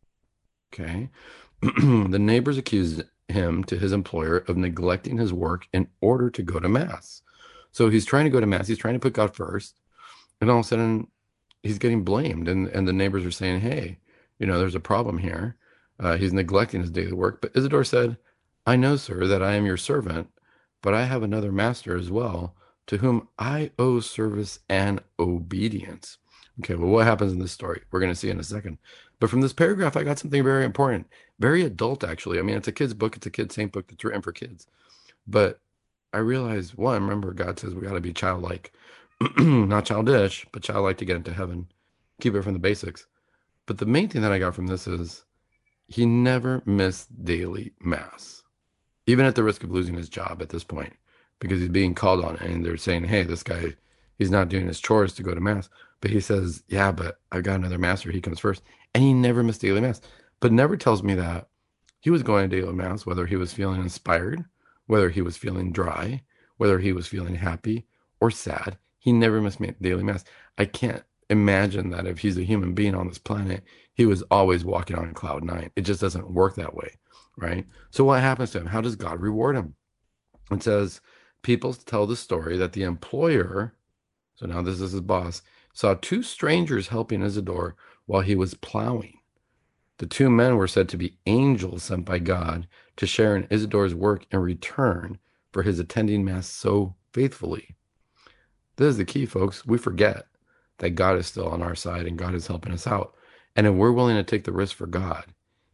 Okay. 0.73 1.09
the 1.61 2.19
neighbors 2.19 2.57
accused 2.57 3.03
him 3.27 3.63
to 3.65 3.77
his 3.77 3.91
employer 3.91 4.37
of 4.37 4.57
neglecting 4.57 5.19
his 5.19 5.31
work 5.31 5.67
in 5.73 5.87
order 6.01 6.31
to 6.31 6.41
go 6.41 6.59
to 6.59 6.67
mass. 6.67 7.21
So 7.71 7.89
he's 7.89 8.03
trying 8.05 8.25
to 8.25 8.31
go 8.31 8.39
to 8.39 8.47
mass. 8.47 8.67
He's 8.67 8.79
trying 8.79 8.95
to 8.95 8.99
put 8.99 9.13
God 9.13 9.35
first. 9.35 9.75
And 10.41 10.49
all 10.49 10.59
of 10.59 10.65
a 10.65 10.67
sudden, 10.67 11.07
he's 11.61 11.77
getting 11.77 12.03
blamed, 12.03 12.47
and 12.47 12.67
and 12.67 12.87
the 12.87 12.93
neighbors 12.93 13.23
are 13.25 13.31
saying, 13.31 13.61
"Hey, 13.61 13.99
you 14.39 14.47
know, 14.47 14.57
there's 14.57 14.75
a 14.75 14.79
problem 14.79 15.19
here. 15.19 15.55
Uh, 15.99 16.17
he's 16.17 16.33
neglecting 16.33 16.81
his 16.81 16.89
daily 16.89 17.13
work." 17.13 17.41
But 17.41 17.55
Isidore 17.55 17.83
said, 17.83 18.17
"I 18.65 18.75
know, 18.75 18.95
sir, 18.95 19.27
that 19.27 19.43
I 19.43 19.53
am 19.53 19.67
your 19.67 19.77
servant, 19.77 20.29
but 20.81 20.95
I 20.95 21.05
have 21.05 21.21
another 21.21 21.51
master 21.51 21.95
as 21.95 22.09
well, 22.09 22.55
to 22.91 22.97
whom 22.97 23.29
I 23.39 23.71
owe 23.79 24.01
service 24.01 24.59
and 24.69 25.01
obedience." 25.17 26.19
Okay, 26.59 26.75
well, 26.75 26.91
what 26.91 27.07
happens 27.07 27.31
in 27.31 27.39
this 27.39 27.51
story? 27.51 27.81
We're 27.89 28.01
going 28.01 28.11
to 28.11 28.19
see 28.19 28.29
in 28.29 28.39
a 28.39 28.43
second. 28.43 28.77
But 29.19 29.29
from 29.29 29.41
this 29.41 29.53
paragraph, 29.53 29.97
I 29.97 30.03
got 30.03 30.19
something 30.19 30.43
very 30.43 30.65
important, 30.65 31.07
very 31.39 31.63
adult, 31.63 32.03
actually. 32.03 32.37
I 32.37 32.43
mean, 32.43 32.57
it's 32.57 32.67
a 32.67 32.71
kid's 32.71 32.93
book, 32.93 33.15
it's 33.15 33.25
a 33.25 33.31
kid's 33.31 33.55
saint 33.55 33.71
book 33.71 33.87
that's 33.87 34.03
written 34.03 34.21
for 34.21 34.31
kids. 34.31 34.67
But 35.25 35.59
I 36.13 36.17
realized, 36.17 36.75
one, 36.75 37.01
remember, 37.01 37.31
God 37.31 37.57
says 37.57 37.73
we 37.73 37.81
got 37.81 37.93
to 37.93 38.01
be 38.01 38.13
childlike. 38.13 38.73
not 39.37 39.85
childish, 39.85 40.45
but 40.51 40.63
childlike 40.63 40.97
to 40.97 41.05
get 41.05 41.15
into 41.15 41.33
heaven. 41.33 41.67
Keep 42.19 42.35
it 42.35 42.41
from 42.41 42.53
the 42.53 42.59
basics. 42.59 43.07
But 43.65 43.77
the 43.77 43.85
main 43.85 44.09
thing 44.09 44.21
that 44.23 44.31
I 44.31 44.39
got 44.39 44.55
from 44.55 44.67
this 44.67 44.87
is 44.87 45.23
he 45.87 46.05
never 46.05 46.61
missed 46.65 47.23
daily 47.23 47.73
mass, 47.79 48.43
even 49.05 49.25
at 49.25 49.35
the 49.35 49.43
risk 49.43 49.63
of 49.63 49.71
losing 49.71 49.95
his 49.95 50.09
job 50.09 50.41
at 50.41 50.49
this 50.49 50.63
point, 50.63 50.93
because 51.41 51.59
he's 51.59 51.69
being 51.69 51.93
called 51.93 52.23
on 52.23 52.37
and 52.37 52.65
they're 52.65 52.77
saying, 52.77 53.03
hey, 53.03 53.23
this 53.23 53.43
guy, 53.43 53.73
he's 54.17 54.31
not 54.31 54.47
doing 54.47 54.67
his 54.67 54.79
chores 54.79 55.13
to 55.15 55.23
go 55.23 55.35
to 55.35 55.41
mass. 55.41 55.69
But 55.99 56.11
he 56.11 56.21
says, 56.21 56.63
yeah, 56.69 56.91
but 56.91 57.19
I've 57.31 57.43
got 57.43 57.59
another 57.59 57.77
master. 57.77 58.11
He 58.11 58.21
comes 58.21 58.39
first. 58.39 58.63
And 58.93 59.03
he 59.03 59.13
never 59.13 59.43
missed 59.43 59.61
daily 59.61 59.81
mass, 59.81 59.99
but 60.39 60.51
never 60.51 60.77
tells 60.77 61.03
me 61.03 61.15
that 61.15 61.47
he 61.99 62.09
was 62.09 62.23
going 62.23 62.49
to 62.49 62.61
daily 62.61 62.73
mass, 62.73 63.05
whether 63.05 63.25
he 63.25 63.35
was 63.35 63.53
feeling 63.53 63.81
inspired, 63.81 64.45
whether 64.87 65.09
he 65.09 65.21
was 65.21 65.37
feeling 65.37 65.71
dry, 65.71 66.23
whether 66.57 66.79
he 66.79 66.93
was 66.93 67.07
feeling 67.07 67.35
happy 67.35 67.85
or 68.19 68.31
sad. 68.31 68.77
He 68.99 69.11
never 69.11 69.41
missed 69.41 69.61
daily 69.81 70.03
mass. 70.03 70.23
I 70.57 70.65
can't 70.65 71.03
imagine 71.29 71.89
that 71.91 72.05
if 72.05 72.19
he's 72.19 72.37
a 72.37 72.43
human 72.43 72.73
being 72.73 72.93
on 72.93 73.07
this 73.07 73.17
planet, 73.17 73.63
he 73.93 74.05
was 74.05 74.21
always 74.23 74.65
walking 74.65 74.97
on 74.97 75.13
cloud 75.13 75.43
nine. 75.43 75.71
It 75.75 75.81
just 75.81 76.01
doesn't 76.01 76.31
work 76.31 76.55
that 76.55 76.75
way, 76.75 76.91
right? 77.37 77.65
So 77.89 78.03
what 78.03 78.21
happens 78.21 78.51
to 78.51 78.59
him? 78.59 78.67
How 78.67 78.81
does 78.81 78.95
God 78.95 79.21
reward 79.21 79.55
him? 79.55 79.75
It 80.51 80.61
says 80.63 81.01
people 81.43 81.73
tell 81.73 82.05
the 82.07 82.15
story 82.15 82.57
that 82.57 82.73
the 82.73 82.83
employer 82.83 83.73
So 84.35 84.45
now 84.47 84.61
this 84.61 84.81
is 84.81 84.91
his 84.91 85.01
boss. 85.01 85.41
Saw 85.73 85.95
two 85.95 86.23
strangers 86.23 86.89
helping 86.89 87.21
Isidore 87.21 87.75
while 88.05 88.21
he 88.21 88.35
was 88.35 88.55
plowing. 88.55 89.19
The 89.99 90.07
two 90.07 90.29
men 90.29 90.57
were 90.57 90.67
said 90.67 90.89
to 90.89 90.97
be 90.97 91.17
angels 91.27 91.83
sent 91.83 92.05
by 92.05 92.19
God 92.19 92.67
to 92.97 93.05
share 93.05 93.35
in 93.35 93.47
Isidore's 93.51 93.93
work 93.93 94.25
in 94.31 94.39
return 94.39 95.19
for 95.51 95.63
his 95.63 95.79
attending 95.79 96.25
Mass 96.25 96.47
so 96.47 96.95
faithfully. 97.13 97.75
This 98.77 98.87
is 98.87 98.97
the 98.97 99.05
key, 99.05 99.25
folks. 99.25 99.65
We 99.65 99.77
forget 99.77 100.25
that 100.79 100.91
God 100.91 101.17
is 101.17 101.27
still 101.27 101.47
on 101.47 101.61
our 101.61 101.75
side 101.75 102.07
and 102.07 102.17
God 102.17 102.33
is 102.33 102.47
helping 102.47 102.73
us 102.73 102.87
out. 102.87 103.15
And 103.55 103.67
if 103.67 103.73
we're 103.73 103.91
willing 103.91 104.15
to 104.15 104.23
take 104.23 104.43
the 104.43 104.51
risk 104.51 104.75
for 104.75 104.87
God, 104.87 105.25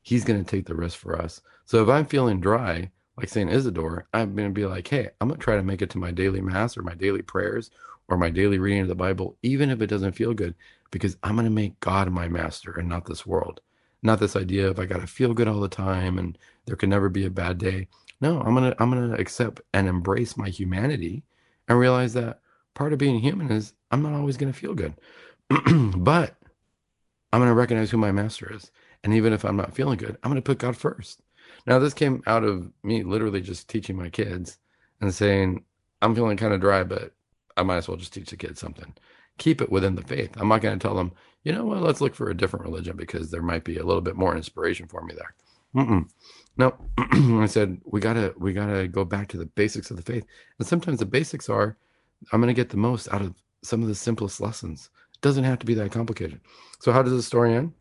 He's 0.01 0.25
going 0.25 0.43
to 0.43 0.49
take 0.49 0.65
the 0.65 0.75
risk 0.75 0.97
for 0.97 1.19
us. 1.19 1.41
So 1.65 1.81
if 1.81 1.89
I'm 1.89 2.05
feeling 2.05 2.41
dry, 2.41 2.91
like 3.17 3.29
St. 3.29 3.51
Isidore, 3.51 4.07
I'm 4.13 4.35
going 4.35 4.49
to 4.49 4.53
be 4.53 4.65
like, 4.65 4.87
hey, 4.87 5.09
I'm 5.19 5.27
going 5.27 5.39
to 5.39 5.43
try 5.43 5.55
to 5.55 5.63
make 5.63 5.81
it 5.81 5.89
to 5.91 5.97
my 5.97 6.11
daily 6.11 6.41
Mass 6.41 6.77
or 6.77 6.83
my 6.83 6.93
daily 6.93 7.21
prayers 7.21 7.71
or 8.07 8.17
my 8.17 8.29
daily 8.29 8.59
reading 8.59 8.81
of 8.81 8.87
the 8.87 8.95
Bible, 8.95 9.35
even 9.41 9.69
if 9.69 9.81
it 9.81 9.87
doesn't 9.87 10.13
feel 10.13 10.33
good, 10.33 10.55
because 10.91 11.17
I'm 11.23 11.35
going 11.35 11.45
to 11.45 11.51
make 11.51 11.79
God 11.79 12.11
my 12.11 12.27
master 12.27 12.71
and 12.71 12.87
not 12.87 13.05
this 13.05 13.25
world. 13.25 13.61
Not 14.03 14.19
this 14.19 14.35
idea 14.35 14.69
of 14.69 14.79
I 14.79 14.85
got 14.85 15.01
to 15.01 15.07
feel 15.07 15.33
good 15.33 15.47
all 15.47 15.59
the 15.59 15.67
time 15.67 16.19
and 16.19 16.37
there 16.65 16.75
can 16.75 16.89
never 16.89 17.09
be 17.09 17.25
a 17.25 17.31
bad 17.31 17.57
day. 17.57 17.87
No, 18.21 18.39
I'm 18.41 18.55
going 18.55 18.71
to 18.71 18.81
I'm 18.81 18.91
going 18.91 19.09
to 19.09 19.19
accept 19.19 19.61
and 19.73 19.87
embrace 19.87 20.37
my 20.37 20.49
humanity 20.49 21.23
and 21.67 21.79
realize 21.79 22.13
that 22.13 22.39
part 22.75 22.93
of 22.93 22.99
being 22.99 23.19
human 23.19 23.51
is 23.51 23.73
I'm 23.91 24.03
not 24.03 24.13
always 24.13 24.37
going 24.37 24.53
to 24.53 24.57
feel 24.57 24.75
good. 24.75 24.93
but 25.49 26.35
I'm 27.33 27.39
going 27.39 27.49
to 27.49 27.53
recognize 27.53 27.89
who 27.89 27.97
my 27.97 28.11
master 28.11 28.53
is. 28.53 28.71
And 29.03 29.13
even 29.13 29.33
if 29.33 29.43
I'm 29.43 29.57
not 29.57 29.75
feeling 29.75 29.97
good, 29.97 30.17
I'm 30.23 30.31
going 30.31 30.41
to 30.41 30.45
put 30.45 30.59
God 30.59 30.77
first. 30.77 31.21
Now, 31.65 31.79
this 31.79 31.93
came 31.93 32.23
out 32.27 32.43
of 32.43 32.71
me 32.83 33.03
literally 33.03 33.41
just 33.41 33.69
teaching 33.69 33.95
my 33.95 34.09
kids 34.09 34.57
and 35.01 35.13
saying, 35.13 35.63
I'm 36.01 36.15
feeling 36.15 36.37
kind 36.37 36.53
of 36.53 36.61
dry, 36.61 36.83
but 36.83 37.13
I 37.55 37.63
might 37.63 37.77
as 37.77 37.87
well 37.87 37.97
just 37.97 38.13
teach 38.13 38.29
the 38.29 38.37
kids 38.37 38.59
something. 38.59 38.93
Keep 39.37 39.61
it 39.61 39.71
within 39.71 39.95
the 39.95 40.03
faith. 40.03 40.31
I'm 40.37 40.47
not 40.47 40.61
going 40.61 40.77
to 40.77 40.87
tell 40.87 40.95
them, 40.95 41.11
you 41.43 41.51
know 41.51 41.65
what, 41.65 41.81
let's 41.81 42.01
look 42.01 42.15
for 42.15 42.29
a 42.29 42.37
different 42.37 42.65
religion 42.65 42.97
because 42.97 43.31
there 43.31 43.41
might 43.41 43.63
be 43.63 43.77
a 43.77 43.85
little 43.85 44.01
bit 44.01 44.15
more 44.15 44.35
inspiration 44.35 44.87
for 44.87 45.03
me 45.03 45.13
there. 45.15 45.35
Mm-mm. 45.75 46.09
No, 46.57 46.75
I 46.97 47.45
said 47.45 47.79
we 47.85 47.99
gotta 47.99 48.33
we 48.37 48.51
gotta 48.51 48.87
go 48.87 49.05
back 49.05 49.27
to 49.27 49.37
the 49.37 49.45
basics 49.45 49.91
of 49.91 49.97
the 49.97 50.01
faith, 50.01 50.25
and 50.57 50.67
sometimes 50.67 50.97
the 50.97 51.05
basics 51.05 51.49
are 51.49 51.77
I'm 52.31 52.41
going 52.41 52.53
to 52.53 52.59
get 52.59 52.69
the 52.69 52.77
most 52.77 53.11
out 53.13 53.21
of 53.21 53.35
some 53.63 53.81
of 53.81 53.87
the 53.87 53.95
simplest 53.95 54.41
lessons. 54.41 54.89
It 55.13 55.21
doesn't 55.21 55.43
have 55.43 55.59
to 55.59 55.65
be 55.65 55.73
that 55.75 55.91
complicated. 55.91 56.41
So, 56.79 56.91
how 56.91 57.01
does 57.01 57.13
the 57.13 57.23
story 57.23 57.55
end? 57.55 57.73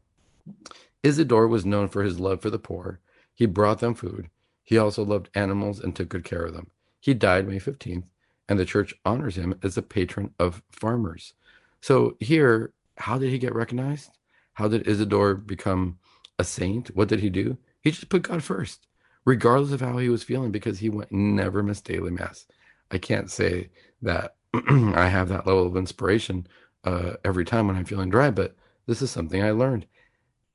Isidore 1.03 1.49
was 1.49 1.67
known 1.67 1.89
for 1.89 2.03
his 2.03 2.21
love 2.21 2.41
for 2.41 2.51
the 2.51 2.59
poor. 2.59 3.01
He 3.37 3.47
brought 3.47 3.79
them 3.79 3.95
food. 3.95 4.31
He 4.65 4.79
also 4.79 5.05
loved 5.05 5.31
animals 5.35 5.79
and 5.79 5.95
took 5.95 6.09
good 6.09 6.25
care 6.25 6.45
of 6.45 6.55
them. 6.55 6.71
He 6.99 7.15
died 7.15 7.47
May 7.47 7.61
15th, 7.61 8.05
and 8.49 8.59
the 8.59 8.65
church 8.65 8.95
honors 9.05 9.37
him 9.37 9.55
as 9.63 9.77
the 9.77 9.83
patron 9.83 10.35
of 10.41 10.63
farmers. 10.73 11.35
So, 11.81 12.17
here, 12.19 12.73
how 12.97 13.19
did 13.19 13.31
he 13.31 13.39
get 13.39 13.55
recognized? 13.55 14.11
How 14.55 14.67
did 14.67 14.89
Isidore 14.89 15.35
become 15.35 15.99
a 16.39 16.45
saint? 16.45 16.89
What 16.97 17.09
did 17.09 17.21
he 17.21 17.31
do? 17.31 17.59
He 17.81 17.91
just 17.91 18.09
put 18.09 18.23
God 18.23 18.43
first, 18.43 18.89
regardless 19.25 19.73
of 19.73 19.83
how 19.83 19.99
he 19.99 20.09
was 20.09 20.25
feeling, 20.25 20.51
because 20.51 20.79
he 20.79 20.89
went 20.89 21.13
never 21.13 21.63
missed 21.63 21.85
daily 21.85 22.11
mass. 22.11 22.47
I 22.91 22.99
can't 22.99 23.31
say 23.31 23.69
that 24.03 24.37
I 24.55 25.09
have 25.09 25.29
that 25.29 25.47
level 25.47 25.67
of 25.67 25.77
inspiration 25.77 26.47
uh, 26.85 27.15
every 27.25 27.45
time 27.45 27.67
when 27.67 27.77
I'm 27.77 27.85
feeling 27.85 28.09
dry, 28.09 28.31
but 28.31 28.57
this 28.87 29.03
is 29.03 29.11
something 29.11 29.43
I 29.43 29.51
learned. 29.51 29.87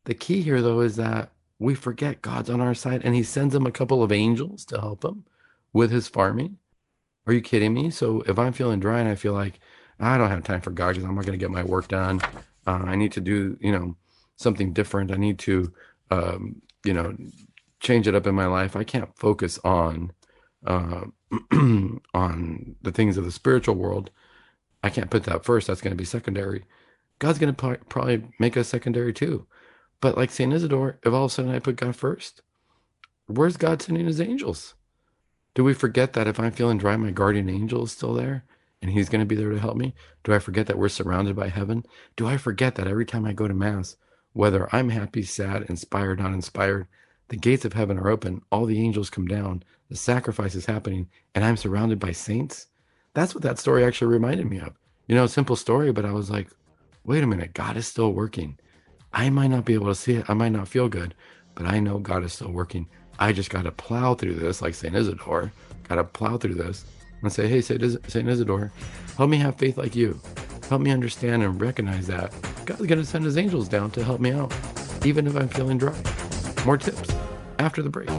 The 0.05 0.15
key 0.15 0.41
here, 0.41 0.61
though, 0.61 0.79
is 0.82 0.95
that 0.95 1.32
we 1.62 1.76
forget 1.76 2.22
God's 2.22 2.49
on 2.49 2.62
our 2.62 2.74
side 2.74 3.01
and 3.03 3.16
he 3.16 3.24
sends 3.24 3.53
him 3.53 3.66
a 3.66 3.72
couple 3.72 4.03
of 4.03 4.12
angels 4.12 4.66
to 4.66 4.80
help 4.80 5.05
him 5.05 5.26
with 5.74 5.91
his 5.91 6.07
farming. 6.07 6.57
Are 7.28 7.34
you 7.34 7.41
kidding 7.41 7.74
me? 7.74 7.91
So 7.91 8.22
if 8.28 8.39
I'm 8.39 8.53
feeling 8.53 8.80
dry 8.80 8.99
and 8.99 9.07
I 9.07 9.16
feel 9.16 9.34
like 9.34 9.59
I 9.99 10.18
don't 10.18 10.32
have 10.32 10.43
time 10.43 10.62
for 10.62 10.72
God 10.72 10.89
because 10.89 11.03
I'm 11.03 11.16
not 11.16 11.26
going 11.26 11.38
to 11.38 11.43
get 11.43 11.51
my 11.51 11.64
work 11.64 11.88
done, 11.88 12.20
uh, 12.66 12.82
I 12.86 12.95
need 12.95 13.12
to 13.14 13.22
do, 13.22 13.57
you 13.62 13.72
know, 13.72 13.95
something 14.38 14.74
different. 14.74 15.12
I 15.12 15.18
need 15.18 15.38
to, 15.39 15.72
um, 16.09 16.62
you 16.84 16.93
know, 16.93 17.16
change 17.80 18.07
it 18.07 18.16
up 18.16 18.26
in 18.26 18.34
my 18.34 18.47
life. 18.47 18.76
I 18.76 18.84
can't 18.84 19.16
focus 19.18 19.59
on 19.64 20.12
uh, 20.66 21.05
on 22.14 22.76
the 22.82 22.91
things 22.91 23.18
of 23.18 23.26
the 23.26 23.32
spiritual 23.32 23.76
world, 23.76 24.12
I 24.84 24.89
can't 24.89 25.09
put 25.09 25.24
that 25.26 25.45
first. 25.45 25.68
That's 25.68 25.82
going 25.82 25.91
to 25.91 25.97
be 25.97 26.05
secondary. 26.05 26.64
God's 27.20 27.39
going 27.39 27.53
to 27.53 27.78
probably 27.89 28.24
make 28.39 28.57
us 28.57 28.68
secondary 28.68 29.14
too. 29.14 29.45
But 30.02 30.18
like 30.18 30.32
St. 30.32 30.52
Isidore, 30.52 30.99
if 31.04 31.14
all 31.14 31.26
of 31.26 31.32
a 31.32 31.34
sudden 31.34 31.52
I 31.52 31.60
put 31.60 31.76
God 31.78 31.95
first, 31.95 32.41
where's 33.28 33.56
God 33.56 33.82
sending 33.82 34.08
his 34.08 34.20
angels? 34.20 34.74
Do 35.54 35.64
we 35.64 35.74
forget 35.74 36.14
that 36.14 36.28
if 36.28 36.39
I'm 36.39 36.52
feeling 36.52 36.78
dry, 36.78 36.97
my 36.97 37.12
guardian 37.12 37.49
angel 37.49 37.84
is 37.84 37.91
still 37.91 38.14
there 38.14 38.43
and 38.82 38.91
he's 38.91 39.10
going 39.10 39.20
to 39.20 39.26
be 39.26 39.36
there 39.36 39.52
to 39.52 39.60
help 39.60 39.78
me? 39.78 39.93
Do 40.24 40.34
I 40.34 40.39
forget 40.39 40.68
that 40.68 40.78
we're 40.78 40.89
surrounded 40.89 41.36
by 41.36 41.49
heaven? 41.49 41.86
Do 42.16 42.28
I 42.28 42.38
forget 42.38 42.76
that 42.76 42.88
every 42.88 43.06
time 43.06 43.26
I 43.26 43.34
go 43.34 43.47
to 43.47 43.54
Mass, 43.54 43.95
whether 44.34 44.74
I'm 44.74 44.89
happy, 44.89 45.24
sad, 45.24 45.64
inspired, 45.70 46.20
not 46.20 46.34
inspired, 46.34 46.88
the 47.28 47.38
gates 47.38 47.64
of 47.64 47.74
heaven 47.74 47.97
are 47.97 48.10
open, 48.10 48.41
all 48.52 48.66
the 48.66 48.82
angels 48.82 49.10
come 49.10 49.28
down, 49.28 49.64
the 49.89 49.95
sacrifice 49.95 50.56
is 50.56 50.66
happening, 50.66 51.10
and 51.36 51.45
I'm 51.45 51.58
surrounded 51.58 51.99
by 51.99 52.12
saints. 52.12 52.68
That's 53.14 53.36
what 53.36 53.43
that 53.43 53.60
story 53.60 53.84
actually 53.84 54.08
reminded 54.08 54.49
me 54.49 54.60
of. 54.60 54.74
You 55.08 55.16
know, 55.16 55.28
simple 55.28 55.56
story, 55.56 55.91
but 55.91 56.06
I 56.06 56.12
was 56.12 56.30
like, 56.30 56.49
wait 57.04 57.24
a 57.24 57.28
minute, 57.28 57.54
God 57.54 57.78
is 57.78 57.88
still 57.88 58.14
working. 58.14 58.58
I 59.14 59.30
might 59.30 59.47
not 59.47 59.66
be 59.66 59.74
able 59.74 59.88
to 59.88 59.95
see 59.95 60.14
it, 60.14 60.30
I 60.30 60.34
might 60.34 60.53
not 60.53 60.68
feel 60.68 60.88
good, 60.88 61.14
but 61.55 61.66
I 61.66 61.80
know 61.80 61.99
God 61.99 62.24
is 62.24 62.34
still 62.34 62.51
working. 62.51 62.88
I 63.20 63.34
just 63.34 63.49
got 63.49 63.64
to 63.64 63.72
plow 63.72 64.16
through 64.16 64.36
this, 64.36 64.62
like 64.62 64.74
St. 64.74 64.95
Isidore, 64.95 65.51
got 65.88 65.95
to 65.95 66.03
plow 66.03 66.38
through 66.38 66.55
this 66.55 66.86
and 67.22 67.32
say, 67.32 67.47
hey, 67.47 67.62
St. 67.62 67.84
Isidore, 67.84 68.72
help 69.18 69.30
me 69.30 69.38
have 69.38 69.57
faith 69.57 69.78
like 69.78 69.95
you. 69.95 70.20
Help 70.70 70.82
me 70.82 70.91
understand 70.91 71.43
and 71.43 71.59
recognize 71.59 72.07
that 72.07 72.34
God's 72.66 72.86
going 72.86 72.99
to 72.99 73.05
send 73.05 73.26
his 73.26 73.38
angels 73.38 73.68
down 73.68 73.91
to 73.91 74.03
help 74.03 74.22
me 74.22 74.32
out, 74.32 74.53
even 75.05 75.28
if 75.28 75.36
I'm 75.36 75.49
feeling 75.49 75.78
dry. 75.78 75.95
More 76.66 76.78
tips 76.78 77.14
after 77.59 77.82
the 77.82 77.89
break. 77.89 78.09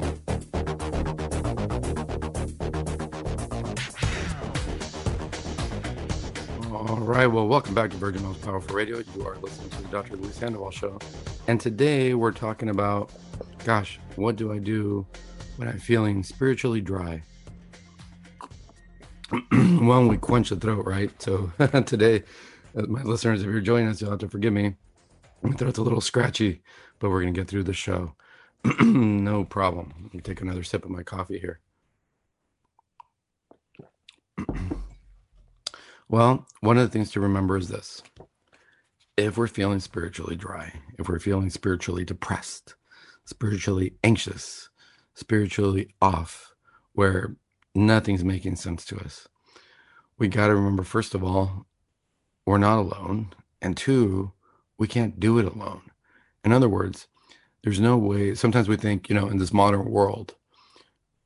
All 6.70 6.98
right. 6.98 7.26
Well, 7.26 7.48
welcome 7.48 7.74
back 7.74 7.90
to 7.90 7.96
Virgin 7.96 8.22
Most 8.22 8.42
Powerful 8.42 8.76
Radio. 8.76 9.02
You 9.16 9.26
are 9.26 9.36
listening 9.36 9.70
to 9.70 9.81
Dr. 9.92 10.16
Luis 10.16 10.34
Sandoval 10.36 10.70
Show. 10.70 10.98
And 11.48 11.60
today 11.60 12.14
we're 12.14 12.32
talking 12.32 12.70
about, 12.70 13.12
gosh, 13.62 14.00
what 14.16 14.36
do 14.36 14.50
I 14.50 14.58
do 14.58 15.06
when 15.56 15.68
I'm 15.68 15.78
feeling 15.78 16.22
spiritually 16.22 16.80
dry? 16.80 17.22
well, 19.52 20.08
we 20.08 20.16
quench 20.16 20.48
the 20.48 20.56
throat, 20.56 20.86
right? 20.86 21.10
So 21.20 21.52
today, 21.84 22.24
uh, 22.74 22.86
my 22.88 23.02
listeners, 23.02 23.42
if 23.42 23.48
you're 23.48 23.60
joining 23.60 23.88
us, 23.88 24.00
you'll 24.00 24.10
have 24.10 24.20
to 24.20 24.30
forgive 24.30 24.54
me. 24.54 24.76
My 25.42 25.52
throat's 25.52 25.76
a 25.78 25.82
little 25.82 26.00
scratchy, 26.00 26.62
but 26.98 27.10
we're 27.10 27.20
going 27.20 27.34
to 27.34 27.40
get 27.40 27.48
through 27.48 27.64
the 27.64 27.74
show. 27.74 28.14
no 28.80 29.44
problem. 29.44 29.92
Let 30.04 30.14
me 30.14 30.20
take 30.22 30.40
another 30.40 30.62
sip 30.62 30.86
of 30.86 30.90
my 30.90 31.02
coffee 31.02 31.38
here. 31.38 31.60
well, 36.08 36.46
one 36.60 36.78
of 36.78 36.82
the 36.82 36.90
things 36.90 37.10
to 37.10 37.20
remember 37.20 37.58
is 37.58 37.68
this 37.68 38.02
if 39.16 39.36
we're 39.36 39.46
feeling 39.46 39.80
spiritually 39.80 40.36
dry, 40.36 40.72
if 40.98 41.08
we're 41.08 41.18
feeling 41.18 41.50
spiritually 41.50 42.04
depressed, 42.04 42.74
spiritually 43.24 43.94
anxious, 44.02 44.68
spiritually 45.14 45.94
off, 46.00 46.54
where 46.92 47.36
nothing's 47.74 48.24
making 48.24 48.56
sense 48.56 48.84
to 48.86 48.98
us, 48.98 49.28
we 50.18 50.28
got 50.28 50.48
to 50.48 50.54
remember, 50.54 50.82
first 50.82 51.14
of 51.14 51.22
all, 51.22 51.66
we're 52.46 52.58
not 52.58 52.78
alone. 52.78 53.32
And 53.60 53.76
two, 53.76 54.32
we 54.78 54.88
can't 54.88 55.20
do 55.20 55.38
it 55.38 55.44
alone. 55.44 55.82
In 56.44 56.52
other 56.52 56.68
words, 56.68 57.06
there's 57.62 57.80
no 57.80 57.96
way 57.96 58.34
sometimes 58.34 58.68
we 58.68 58.76
think 58.76 59.08
you 59.08 59.14
know 59.14 59.28
in 59.28 59.38
this 59.38 59.52
modern 59.52 59.84
world 59.84 60.34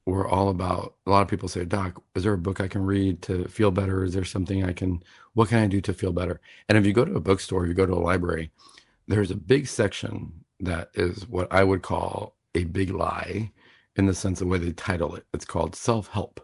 we're 0.07 0.29
all 0.29 0.49
about 0.49 0.95
a 1.07 1.11
lot 1.11 1.23
of 1.23 1.29
people 1.29 1.49
say 1.49 1.65
doc 1.65 2.01
is 2.15 2.23
there 2.23 2.33
a 2.33 2.39
book 2.39 2.61
i 2.61 2.69
can 2.69 2.83
read 2.85 3.21
to 3.23 3.47
feel 3.49 3.71
better? 3.71 4.05
Is 4.05 4.15
there 4.15 4.25
something 4.25 4.65
i 4.65 4.73
can 4.73 5.03
what 5.35 5.49
can 5.49 5.59
i 5.59 5.67
do 5.67 5.81
to 5.83 5.93
feel 5.93 6.13
better? 6.13 6.41
And 6.69 6.79
if 6.79 6.87
you 6.87 6.93
go 6.93 7.05
to 7.05 7.17
a 7.17 7.21
bookstore 7.21 7.67
you 7.67 7.75
go 7.75 7.87
to 7.87 7.93
a 7.93 8.07
library 8.11 8.51
there's 9.09 9.31
a 9.31 9.37
big 9.37 9.67
section 9.69 10.33
that 10.61 10.91
is 10.95 11.29
what 11.29 11.53
i 11.53 11.63
would 11.65 11.83
call 11.83 12.37
a 12.55 12.65
big 12.65 12.91
lie 12.91 13.51
in 13.97 14.07
the 14.07 14.15
sense 14.15 14.41
of 14.41 14.47
the 14.47 14.53
way 14.53 14.59
they 14.59 14.73
title 14.73 15.15
it. 15.17 15.25
It's 15.35 15.45
called 15.45 15.75
self-help 15.77 16.41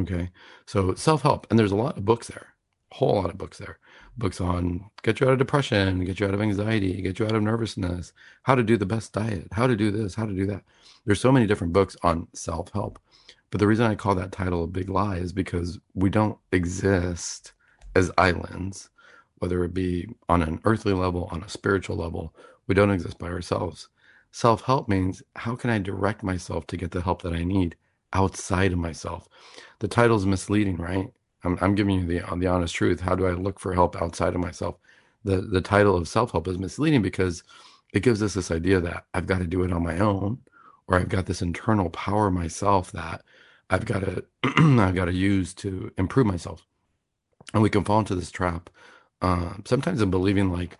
okay? 0.00 0.30
So 0.66 0.94
self-help 0.94 1.46
and 1.50 1.58
there's 1.58 1.72
a 1.72 1.76
lot 1.76 1.96
of 1.98 2.04
books 2.04 2.28
there 2.28 2.54
a 2.92 2.94
whole 2.94 3.16
lot 3.16 3.30
of 3.30 3.38
books 3.38 3.58
there 3.58 3.78
books 4.18 4.40
on 4.40 4.90
get 5.02 5.20
you 5.20 5.26
out 5.26 5.32
of 5.34 5.38
depression, 5.38 6.04
get 6.04 6.20
you 6.20 6.26
out 6.26 6.34
of 6.34 6.40
anxiety, 6.40 7.00
get 7.02 7.18
you 7.18 7.26
out 7.26 7.34
of 7.34 7.42
nervousness, 7.42 8.12
how 8.42 8.54
to 8.54 8.62
do 8.62 8.76
the 8.76 8.86
best 8.86 9.12
diet, 9.12 9.48
how 9.52 9.66
to 9.66 9.76
do 9.76 9.90
this, 9.90 10.14
how 10.14 10.26
to 10.26 10.32
do 10.32 10.46
that. 10.46 10.62
There's 11.04 11.20
so 11.20 11.32
many 11.32 11.46
different 11.46 11.72
books 11.72 11.96
on 12.02 12.28
self 12.32 12.72
help. 12.72 12.98
But 13.50 13.60
the 13.60 13.66
reason 13.66 13.86
I 13.86 13.94
call 13.94 14.14
that 14.16 14.32
title 14.32 14.64
a 14.64 14.66
big 14.66 14.88
lie 14.88 15.16
is 15.16 15.32
because 15.32 15.78
we 15.94 16.10
don't 16.10 16.38
exist 16.52 17.52
as 17.94 18.10
islands, 18.18 18.90
whether 19.38 19.64
it 19.64 19.72
be 19.72 20.08
on 20.28 20.42
an 20.42 20.60
earthly 20.64 20.92
level, 20.92 21.28
on 21.30 21.42
a 21.42 21.48
spiritual 21.48 21.96
level. 21.96 22.34
We 22.66 22.74
don't 22.74 22.90
exist 22.90 23.18
by 23.18 23.28
ourselves. 23.28 23.88
Self 24.32 24.62
help 24.62 24.88
means 24.88 25.22
how 25.36 25.54
can 25.56 25.70
I 25.70 25.78
direct 25.78 26.22
myself 26.22 26.66
to 26.68 26.76
get 26.76 26.90
the 26.90 27.00
help 27.00 27.22
that 27.22 27.32
I 27.32 27.44
need 27.44 27.76
outside 28.12 28.72
of 28.72 28.78
myself? 28.78 29.28
The 29.78 29.88
title's 29.88 30.26
misleading, 30.26 30.76
right? 30.76 31.10
I'm, 31.46 31.58
I'm 31.62 31.76
giving 31.76 32.00
you 32.00 32.06
the 32.06 32.36
the 32.38 32.48
honest 32.48 32.74
truth. 32.74 33.00
How 33.00 33.16
do 33.16 33.26
I 33.26 33.32
look 33.32 33.60
for 33.60 33.74
help 33.74 34.00
outside 34.02 34.34
of 34.34 34.42
myself? 34.42 34.76
The 35.24 35.38
the 35.42 35.62
title 35.62 35.96
of 35.96 36.08
self 36.08 36.32
help 36.32 36.48
is 36.48 36.58
misleading 36.58 37.02
because 37.02 37.44
it 37.94 38.02
gives 38.02 38.22
us 38.22 38.34
this 38.34 38.50
idea 38.50 38.80
that 38.80 39.06
I've 39.14 39.26
got 39.26 39.38
to 39.38 39.46
do 39.46 39.62
it 39.64 39.72
on 39.72 39.84
my 39.84 39.98
own, 39.98 40.40
or 40.88 40.98
I've 40.98 41.08
got 41.10 41.26
this 41.26 41.42
internal 41.42 41.90
power 41.90 42.30
myself 42.30 42.92
that 42.92 43.22
I've 43.70 43.86
got 43.86 44.00
to 44.00 44.24
I've 44.44 44.96
got 44.96 45.06
to 45.06 45.14
use 45.14 45.54
to 45.56 45.92
improve 45.98 46.26
myself, 46.26 46.66
and 47.54 47.62
we 47.62 47.70
can 47.70 47.84
fall 47.84 48.00
into 48.00 48.16
this 48.16 48.32
trap. 48.32 48.70
Uh, 49.22 49.54
sometimes 49.66 50.02
in 50.02 50.10
believing 50.10 50.52
like, 50.52 50.76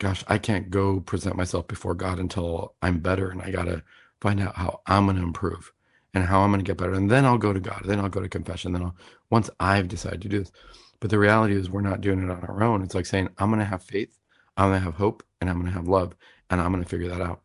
gosh, 0.00 0.24
I 0.28 0.38
can't 0.38 0.70
go 0.70 1.00
present 1.00 1.36
myself 1.36 1.68
before 1.68 1.94
God 1.94 2.18
until 2.18 2.74
I'm 2.82 3.00
better, 3.00 3.30
and 3.30 3.42
I 3.42 3.52
got 3.52 3.66
to 3.66 3.82
find 4.20 4.40
out 4.40 4.56
how 4.56 4.80
I'm 4.86 5.06
going 5.06 5.16
to 5.16 5.22
improve 5.22 5.72
and 6.14 6.24
how 6.24 6.40
I'm 6.40 6.50
going 6.50 6.60
to 6.60 6.64
get 6.64 6.78
better. 6.78 6.94
And 6.94 7.10
then 7.10 7.24
I'll 7.24 7.38
go 7.38 7.52
to 7.52 7.60
God. 7.60 7.82
Then 7.84 8.00
I'll 8.00 8.08
go 8.08 8.20
to 8.20 8.28
confession. 8.28 8.72
Then 8.72 8.82
I'll, 8.82 8.96
once 9.30 9.50
I've 9.60 9.88
decided 9.88 10.22
to 10.22 10.28
do 10.28 10.38
this. 10.40 10.52
But 11.00 11.10
the 11.10 11.18
reality 11.18 11.54
is, 11.54 11.70
we're 11.70 11.80
not 11.80 12.00
doing 12.00 12.22
it 12.22 12.30
on 12.30 12.44
our 12.44 12.62
own. 12.62 12.82
It's 12.82 12.94
like 12.94 13.06
saying, 13.06 13.28
I'm 13.38 13.50
going 13.50 13.60
to 13.60 13.64
have 13.64 13.82
faith, 13.82 14.18
I'm 14.56 14.70
going 14.70 14.80
to 14.80 14.84
have 14.84 14.94
hope, 14.94 15.22
and 15.40 15.48
I'm 15.48 15.56
going 15.56 15.66
to 15.66 15.78
have 15.78 15.86
love, 15.86 16.16
and 16.50 16.60
I'm 16.60 16.72
going 16.72 16.82
to 16.82 16.88
figure 16.88 17.08
that 17.08 17.20
out. 17.20 17.40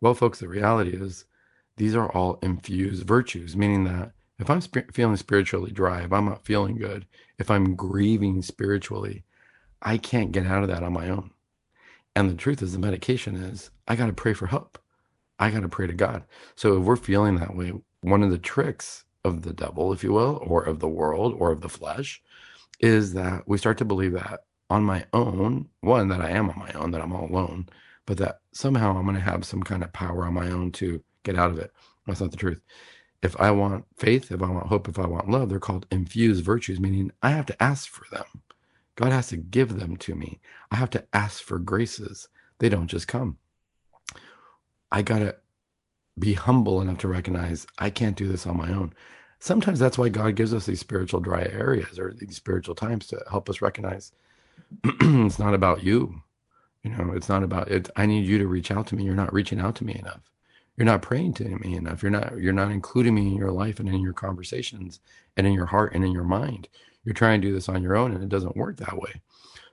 Well, 0.00 0.14
folks, 0.14 0.40
the 0.40 0.48
reality 0.48 0.90
is, 0.90 1.24
these 1.76 1.94
are 1.94 2.10
all 2.10 2.38
infused 2.42 3.06
virtues, 3.06 3.56
meaning 3.56 3.84
that 3.84 4.12
if 4.38 4.50
I'm 4.50 4.60
sp- 4.60 4.90
feeling 4.92 5.16
spiritually 5.16 5.70
dry, 5.70 6.02
if 6.02 6.12
I'm 6.12 6.24
not 6.24 6.44
feeling 6.44 6.76
good, 6.76 7.06
if 7.38 7.50
I'm 7.50 7.76
grieving 7.76 8.42
spiritually, 8.42 9.24
I 9.82 9.98
can't 9.98 10.32
get 10.32 10.46
out 10.46 10.62
of 10.62 10.68
that 10.68 10.82
on 10.82 10.92
my 10.92 11.08
own. 11.08 11.30
And 12.16 12.30
the 12.30 12.34
truth 12.34 12.62
is, 12.62 12.72
the 12.72 12.78
medication 12.78 13.36
is, 13.36 13.70
I 13.86 13.94
got 13.94 14.06
to 14.06 14.12
pray 14.12 14.32
for 14.32 14.46
help. 14.46 14.78
I 15.38 15.50
got 15.50 15.60
to 15.60 15.68
pray 15.68 15.86
to 15.86 15.92
God. 15.92 16.24
So 16.54 16.78
if 16.78 16.84
we're 16.84 16.96
feeling 16.96 17.36
that 17.36 17.54
way, 17.54 17.72
one 18.06 18.22
of 18.22 18.30
the 18.30 18.38
tricks 18.38 19.04
of 19.24 19.42
the 19.42 19.52
devil, 19.52 19.92
if 19.92 20.04
you 20.04 20.12
will, 20.12 20.40
or 20.46 20.62
of 20.62 20.78
the 20.78 20.88
world 20.88 21.34
or 21.38 21.50
of 21.50 21.60
the 21.60 21.68
flesh, 21.68 22.22
is 22.78 23.14
that 23.14 23.42
we 23.48 23.58
start 23.58 23.78
to 23.78 23.84
believe 23.84 24.12
that 24.12 24.44
on 24.70 24.84
my 24.84 25.04
own, 25.12 25.68
one, 25.80 26.06
that 26.08 26.20
I 26.20 26.30
am 26.30 26.48
on 26.48 26.58
my 26.58 26.70
own, 26.72 26.92
that 26.92 27.00
I'm 27.00 27.12
all 27.12 27.28
alone, 27.28 27.68
but 28.06 28.18
that 28.18 28.38
somehow 28.52 28.96
I'm 28.96 29.04
going 29.06 29.16
to 29.16 29.20
have 29.20 29.44
some 29.44 29.60
kind 29.60 29.82
of 29.82 29.92
power 29.92 30.24
on 30.24 30.34
my 30.34 30.48
own 30.48 30.70
to 30.72 31.02
get 31.24 31.36
out 31.36 31.50
of 31.50 31.58
it. 31.58 31.72
That's 32.06 32.20
not 32.20 32.30
the 32.30 32.36
truth. 32.36 32.60
If 33.22 33.38
I 33.40 33.50
want 33.50 33.84
faith, 33.96 34.30
if 34.30 34.40
I 34.40 34.50
want 34.50 34.68
hope, 34.68 34.88
if 34.88 35.00
I 35.00 35.06
want 35.06 35.28
love, 35.28 35.48
they're 35.48 35.58
called 35.58 35.86
infused 35.90 36.44
virtues, 36.44 36.78
meaning 36.78 37.10
I 37.24 37.30
have 37.30 37.46
to 37.46 37.60
ask 37.60 37.88
for 37.88 38.04
them. 38.14 38.26
God 38.94 39.10
has 39.10 39.26
to 39.28 39.36
give 39.36 39.80
them 39.80 39.96
to 39.96 40.14
me. 40.14 40.38
I 40.70 40.76
have 40.76 40.90
to 40.90 41.04
ask 41.12 41.42
for 41.42 41.58
graces. 41.58 42.28
They 42.60 42.68
don't 42.68 42.86
just 42.86 43.08
come. 43.08 43.38
I 44.92 45.02
got 45.02 45.18
to 45.18 45.34
be 46.18 46.34
humble 46.34 46.80
enough 46.80 46.98
to 46.98 47.08
recognize 47.08 47.66
I 47.78 47.90
can't 47.90 48.16
do 48.16 48.28
this 48.28 48.46
on 48.46 48.56
my 48.56 48.70
own. 48.70 48.94
Sometimes 49.38 49.78
that's 49.78 49.98
why 49.98 50.08
God 50.08 50.34
gives 50.34 50.54
us 50.54 50.66
these 50.66 50.80
spiritual 50.80 51.20
dry 51.20 51.42
areas 51.42 51.98
or 51.98 52.14
these 52.14 52.36
spiritual 52.36 52.74
times 52.74 53.06
to 53.08 53.22
help 53.30 53.50
us 53.50 53.60
recognize 53.60 54.12
it's 54.84 55.38
not 55.38 55.54
about 55.54 55.82
you. 55.82 56.22
You 56.82 56.90
know, 56.90 57.12
it's 57.12 57.28
not 57.28 57.42
about 57.42 57.70
it. 57.70 57.90
I 57.96 58.06
need 58.06 58.26
you 58.26 58.38
to 58.38 58.46
reach 58.46 58.70
out 58.70 58.86
to 58.88 58.96
me. 58.96 59.04
You're 59.04 59.14
not 59.14 59.32
reaching 59.32 59.60
out 59.60 59.74
to 59.76 59.84
me 59.84 59.96
enough. 59.98 60.20
You're 60.76 60.86
not 60.86 61.02
praying 61.02 61.34
to 61.34 61.44
me 61.44 61.74
enough. 61.74 62.02
You're 62.02 62.12
not 62.12 62.36
you're 62.38 62.52
not 62.52 62.70
including 62.70 63.14
me 63.14 63.28
in 63.28 63.36
your 63.36 63.50
life 63.50 63.80
and 63.80 63.88
in 63.88 64.00
your 64.00 64.12
conversations 64.12 65.00
and 65.36 65.46
in 65.46 65.52
your 65.52 65.66
heart 65.66 65.94
and 65.94 66.04
in 66.04 66.12
your 66.12 66.24
mind. 66.24 66.68
You're 67.04 67.14
trying 67.14 67.40
to 67.40 67.48
do 67.48 67.54
this 67.54 67.68
on 67.68 67.82
your 67.82 67.96
own 67.96 68.12
and 68.12 68.22
it 68.22 68.28
doesn't 68.28 68.56
work 68.56 68.76
that 68.78 68.96
way. 68.96 69.20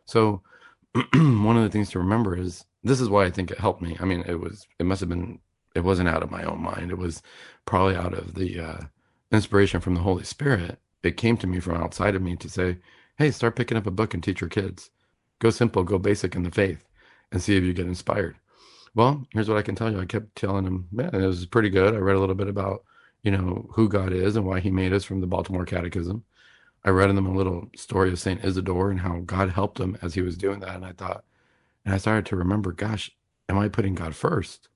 So 0.06 0.42
one 1.14 1.58
of 1.58 1.64
the 1.64 1.70
things 1.70 1.90
to 1.92 2.00
remember 2.00 2.38
is 2.38 2.66
this 2.84 3.02
is 3.02 3.10
why 3.10 3.26
I 3.26 3.32
think 3.32 3.52
it 3.52 3.60
helped 3.60 3.82
me. 3.82 3.98
I 4.00 4.06
mean, 4.06 4.24
it 4.28 4.40
was 4.40 4.68
it 4.80 4.86
must 4.86 5.02
have 5.02 5.10
been 5.10 5.40
it 5.76 5.84
wasn't 5.84 6.10
out 6.10 6.24
of 6.24 6.32
my 6.32 6.44
own 6.44 6.62
mind. 6.62 6.92
It 6.92 6.98
was 6.98 7.22
probably 7.66 7.96
out 7.96 8.14
of 8.14 8.36
the 8.36 8.60
uh, 8.60 8.78
inspiration 9.32 9.80
from 9.82 9.96
the 9.96 10.02
Holy 10.02 10.24
Spirit. 10.24 10.80
It 11.04 11.18
came 11.18 11.38
to 11.38 11.48
me 11.48 11.60
from 11.60 11.76
outside 11.78 12.16
of 12.16 12.22
me 12.22 12.36
to 12.38 12.50
say, 12.50 12.78
"Hey, 13.18 13.32
start 13.32 13.56
picking 13.56 13.78
up 13.78 13.88
a 13.88 13.92
book 13.92 14.14
and 14.14 14.24
teach 14.24 14.42
your 14.42 14.50
kids. 14.50 14.90
Go 15.40 15.50
simple, 15.50 15.84
go 15.84 15.98
basic 16.00 16.36
in 16.36 16.44
the 16.44 16.52
faith, 16.52 16.86
and 17.32 17.42
see 17.42 17.58
if 17.58 17.64
you 17.64 17.74
get 17.74 17.88
inspired." 17.88 18.36
Well, 18.96 19.26
here's 19.32 19.50
what 19.50 19.58
I 19.58 19.64
can 19.64 19.76
tell 19.76 19.92
you. 19.92 20.00
I 20.00 20.06
kept 20.06 20.36
telling 20.36 20.66
them, 20.66 20.88
"Man, 20.92 21.14
it 21.14 21.26
was 21.26 21.46
pretty 21.46 21.70
good." 21.70 21.96
I 21.96 21.98
read 21.98 22.16
a 22.16 22.20
little 22.20 22.36
bit 22.36 22.48
about 22.48 22.84
you 23.24 23.32
know 23.32 23.70
who 23.74 23.90
God 23.90 24.14
is 24.14 24.36
and 24.36 24.46
why 24.46 24.60
He 24.60 24.72
made 24.72 24.94
us 24.94 25.04
from 25.04 25.22
the 25.22 25.28
Baltimore 25.28 25.66
Catechism. 25.66 26.24
I 26.86 26.90
read 26.90 27.10
in 27.10 27.16
them 27.16 27.26
a 27.28 27.34
little 27.34 27.70
story 27.76 28.10
of 28.12 28.20
Saint 28.20 28.44
Isidore 28.44 28.92
and 28.92 29.00
how 29.00 29.20
God 29.20 29.52
helped 29.52 29.80
him 29.80 29.98
as 30.02 30.14
he 30.16 30.22
was 30.22 30.38
doing 30.38 30.60
that, 30.60 30.76
and 30.76 30.86
I 30.86 30.92
thought, 30.92 31.24
and 31.86 31.94
I 31.94 31.98
started 31.98 32.26
to 32.28 32.36
remember, 32.36 32.74
gosh, 32.74 33.12
am 33.48 33.58
I 33.58 33.70
putting 33.70 33.96
God 33.96 34.16
first? 34.16 34.68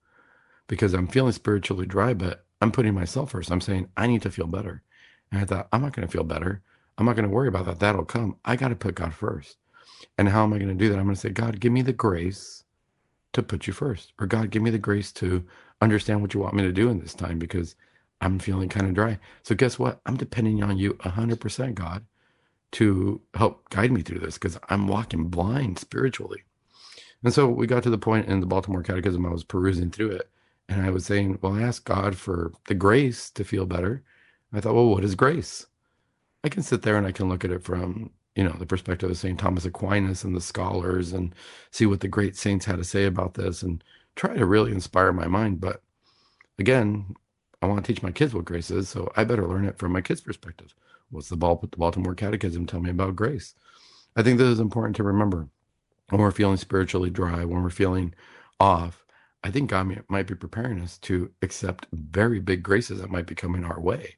Because 0.68 0.94
I'm 0.94 1.08
feeling 1.08 1.32
spiritually 1.32 1.86
dry, 1.86 2.14
but 2.14 2.46
I'm 2.62 2.72
putting 2.72 2.94
myself 2.94 3.32
first. 3.32 3.52
I'm 3.52 3.62
saying, 3.62 3.90
I 3.98 4.08
need 4.08 4.22
to 4.24 4.32
feel 4.32 4.48
better. 4.48 4.84
And 5.32 5.42
I 5.42 5.46
thought, 5.46 5.68
I'm 5.72 5.82
not 5.82 5.94
going 5.94 6.08
to 6.08 6.12
feel 6.12 6.24
better. 6.24 6.62
I'm 6.98 7.06
not 7.06 7.16
going 7.16 7.28
to 7.28 7.34
worry 7.34 7.48
about 7.48 7.66
that. 7.66 7.80
That'll 7.80 8.06
come. 8.06 8.38
I 8.44 8.56
got 8.56 8.70
to 8.70 8.76
put 8.76 8.96
God 8.96 9.14
first. 9.14 9.58
And 10.18 10.30
how 10.30 10.44
am 10.44 10.54
I 10.54 10.58
going 10.58 10.70
to 10.70 10.76
do 10.76 10.90
that? 10.90 10.98
I'm 10.98 11.06
going 11.06 11.16
to 11.16 11.22
say, 11.22 11.30
God, 11.30 11.60
give 11.60 11.72
me 11.72 11.82
the 11.82 11.94
grace 11.94 12.64
to 13.34 13.44
put 13.44 13.68
you 13.68 13.74
first. 13.74 14.14
Or 14.20 14.26
God, 14.26 14.50
give 14.50 14.62
me 14.64 14.70
the 14.72 14.78
grace 14.80 15.12
to 15.14 15.44
understand 15.82 16.22
what 16.22 16.34
you 16.34 16.40
want 16.40 16.56
me 16.56 16.64
to 16.64 16.72
do 16.72 16.90
in 16.90 17.00
this 17.00 17.14
time 17.14 17.38
because 17.38 17.76
I'm 18.20 18.40
feeling 18.40 18.70
kind 18.70 18.88
of 18.88 18.96
dry. 18.96 19.20
So 19.44 19.54
guess 19.54 19.78
what? 19.78 20.02
I'm 20.06 20.18
depending 20.18 20.64
on 20.64 20.78
you 20.78 20.96
100%, 20.96 21.76
God, 21.76 22.06
to 22.74 23.22
help 23.36 23.70
guide 23.70 23.92
me 23.92 24.02
through 24.02 24.20
this 24.20 24.36
because 24.36 24.58
I'm 24.70 24.88
walking 24.88 25.30
blind 25.30 25.78
spiritually. 25.78 26.44
And 27.24 27.34
so 27.34 27.48
we 27.48 27.68
got 27.68 27.84
to 27.84 27.90
the 27.90 27.98
point 27.98 28.28
in 28.28 28.40
the 28.40 28.46
Baltimore 28.46 28.84
Catechism, 28.84 29.26
I 29.26 29.30
was 29.30 29.44
perusing 29.44 29.92
through 29.92 30.12
it 30.12 30.30
and 30.70 30.82
I 30.82 30.90
was 30.90 31.06
saying, 31.06 31.40
well, 31.42 31.54
I 31.54 31.62
asked 31.62 31.86
God 31.86 32.16
for 32.16 32.52
the 32.68 32.76
grace 32.76 33.30
to 33.32 33.44
feel 33.44 33.66
better. 33.66 34.04
I 34.54 34.60
thought, 34.60 34.76
well, 34.76 34.90
what 34.90 35.04
is 35.04 35.16
grace? 35.16 35.66
I 36.44 36.50
can 36.50 36.64
sit 36.64 36.82
there 36.82 36.98
and 36.98 37.08
I 37.08 37.12
can 37.12 37.30
look 37.30 37.44
at 37.44 37.52
it 37.52 37.64
from, 37.64 38.12
you 38.36 38.44
know, 38.44 38.56
the 38.58 38.66
perspective 38.66 39.10
of 39.10 39.18
St. 39.18 39.40
Thomas 39.40 39.66
Aquinas 39.66 40.24
and 40.24 40.36
the 40.36 40.42
scholars 40.42 41.14
and 41.14 41.34
see 41.72 41.86
what 41.86 42.00
the 42.00 42.08
great 42.08 42.36
saints 42.36 42.66
had 42.66 42.78
to 42.78 42.84
say 42.84 43.06
about 43.06 43.34
this 43.34 43.64
and 43.64 43.84
try 44.16 44.36
to 44.36 44.46
really 44.46 44.72
inspire 44.72 45.12
my 45.12 45.28
mind. 45.28 45.60
But 45.60 45.82
again, 46.60 47.16
I 47.62 47.66
want 47.66 47.84
to 47.84 47.94
teach 47.94 48.04
my 48.04 48.12
kids 48.12 48.34
what 48.34 48.46
grace 48.46 48.70
is, 48.70 48.88
so 48.88 49.12
I 49.16 49.24
better 49.24 49.48
learn 49.48 49.66
it 49.66 49.78
from 49.78 49.92
my 49.92 50.02
kids' 50.02 50.22
perspective. 50.22 50.76
What's 51.10 51.30
the 51.30 51.38
Baltimore 51.38 52.16
Catechism 52.16 52.66
tell 52.66 52.82
me 52.82 52.90
about 52.90 53.16
grace? 53.16 53.56
I 54.16 54.24
think 54.24 54.38
this 54.38 54.48
is 54.48 54.60
important 54.60 54.96
to 54.98 55.04
remember 55.04 55.48
when 56.10 56.22
we're 56.22 56.32
feeling 56.32 56.58
spiritually 56.58 57.10
dry, 57.10 57.46
when 57.46 57.64
we're 57.64 57.70
feeling 57.70 58.14
off 58.60 59.06
I 59.48 59.50
think 59.50 59.70
God 59.70 60.04
might 60.10 60.28
be 60.28 60.36
preparing 60.36 60.82
us 60.82 60.98
to 61.00 61.32
accept 61.42 61.88
very 61.94 62.42
big 62.42 62.62
graces 62.62 63.00
that 63.00 63.10
might 63.10 63.28
be 63.28 63.34
coming 63.34 63.64
our 63.64 63.80
way. 63.80 64.18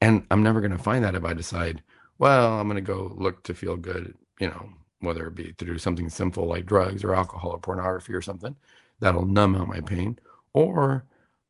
And 0.00 0.26
I'm 0.28 0.42
never 0.42 0.60
going 0.60 0.76
to 0.76 0.82
find 0.82 1.04
that 1.04 1.14
if 1.14 1.24
I 1.24 1.34
decide, 1.34 1.84
well, 2.18 2.58
I'm 2.58 2.66
going 2.68 2.74
to 2.74 2.80
go 2.80 3.14
look 3.16 3.44
to 3.44 3.54
feel 3.54 3.76
good, 3.76 4.14
you 4.40 4.48
know, 4.48 4.68
whether 4.98 5.28
it 5.28 5.36
be 5.36 5.52
to 5.52 5.64
do 5.64 5.78
something 5.78 6.08
sinful 6.08 6.46
like 6.46 6.66
drugs 6.66 7.04
or 7.04 7.14
alcohol 7.14 7.52
or 7.52 7.60
pornography 7.60 8.12
or 8.12 8.20
something 8.20 8.56
that'll 8.98 9.24
numb 9.24 9.54
out 9.54 9.68
my 9.68 9.80
pain, 9.80 10.18
or 10.52 11.04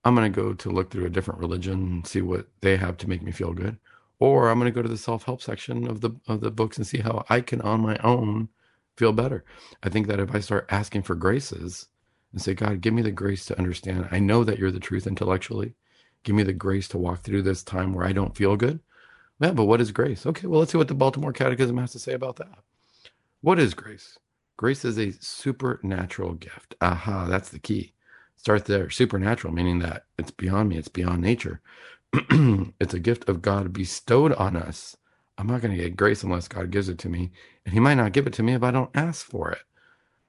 I'm 0.04 0.14
going 0.14 0.30
to 0.30 0.42
go 0.42 0.52
to 0.52 0.70
look 0.70 0.90
through 0.90 1.06
a 1.06 1.10
different 1.10 1.40
religion 1.40 1.72
and 1.72 2.06
see 2.06 2.20
what 2.20 2.48
they 2.60 2.76
have 2.76 2.98
to 2.98 3.08
make 3.08 3.22
me 3.22 3.32
feel 3.32 3.54
good, 3.54 3.78
or 4.18 4.50
I'm 4.50 4.58
going 4.58 4.70
to 4.70 4.76
go 4.76 4.82
to 4.82 4.90
the 4.90 4.98
self-help 4.98 5.40
section 5.40 5.86
of 5.88 6.02
the 6.02 6.10
of 6.28 6.42
the 6.42 6.50
books 6.50 6.76
and 6.76 6.86
see 6.86 6.98
how 6.98 7.24
I 7.30 7.40
can 7.40 7.62
on 7.62 7.80
my 7.80 7.96
own 8.04 8.50
feel 8.98 9.14
better. 9.14 9.42
I 9.82 9.88
think 9.88 10.06
that 10.08 10.20
if 10.20 10.34
I 10.34 10.40
start 10.40 10.66
asking 10.68 11.04
for 11.04 11.14
graces, 11.14 11.88
and 12.36 12.42
say, 12.42 12.52
God, 12.52 12.82
give 12.82 12.92
me 12.92 13.00
the 13.00 13.10
grace 13.10 13.46
to 13.46 13.56
understand. 13.56 14.08
I 14.10 14.18
know 14.18 14.44
that 14.44 14.58
you're 14.58 14.70
the 14.70 14.78
truth 14.78 15.06
intellectually. 15.06 15.72
Give 16.22 16.36
me 16.36 16.42
the 16.42 16.52
grace 16.52 16.86
to 16.88 16.98
walk 16.98 17.22
through 17.22 17.40
this 17.40 17.62
time 17.62 17.94
where 17.94 18.04
I 18.06 18.12
don't 18.12 18.36
feel 18.36 18.56
good. 18.56 18.80
Yeah, 19.40 19.52
but 19.52 19.64
what 19.64 19.80
is 19.80 19.90
grace? 19.90 20.26
Okay, 20.26 20.46
well, 20.46 20.60
let's 20.60 20.70
see 20.70 20.76
what 20.76 20.88
the 20.88 20.94
Baltimore 20.94 21.32
Catechism 21.32 21.78
has 21.78 21.92
to 21.92 21.98
say 21.98 22.12
about 22.12 22.36
that. 22.36 22.58
What 23.40 23.58
is 23.58 23.72
grace? 23.72 24.18
Grace 24.58 24.84
is 24.84 24.98
a 24.98 25.12
supernatural 25.12 26.34
gift. 26.34 26.74
Aha, 26.82 27.24
that's 27.24 27.48
the 27.48 27.58
key. 27.58 27.94
Start 28.36 28.66
there. 28.66 28.90
Supernatural, 28.90 29.54
meaning 29.54 29.78
that 29.78 30.04
it's 30.18 30.30
beyond 30.30 30.68
me, 30.68 30.76
it's 30.76 30.88
beyond 30.88 31.22
nature. 31.22 31.62
it's 32.12 32.92
a 32.92 32.98
gift 32.98 33.30
of 33.30 33.40
God 33.40 33.72
bestowed 33.72 34.34
on 34.34 34.56
us. 34.56 34.94
I'm 35.38 35.46
not 35.46 35.62
going 35.62 35.74
to 35.74 35.82
get 35.82 35.96
grace 35.96 36.22
unless 36.22 36.48
God 36.48 36.70
gives 36.70 36.90
it 36.90 36.98
to 36.98 37.08
me. 37.08 37.30
And 37.64 37.72
He 37.72 37.80
might 37.80 37.94
not 37.94 38.12
give 38.12 38.26
it 38.26 38.34
to 38.34 38.42
me 38.42 38.52
if 38.52 38.62
I 38.62 38.72
don't 38.72 38.90
ask 38.94 39.24
for 39.24 39.50
it 39.52 39.60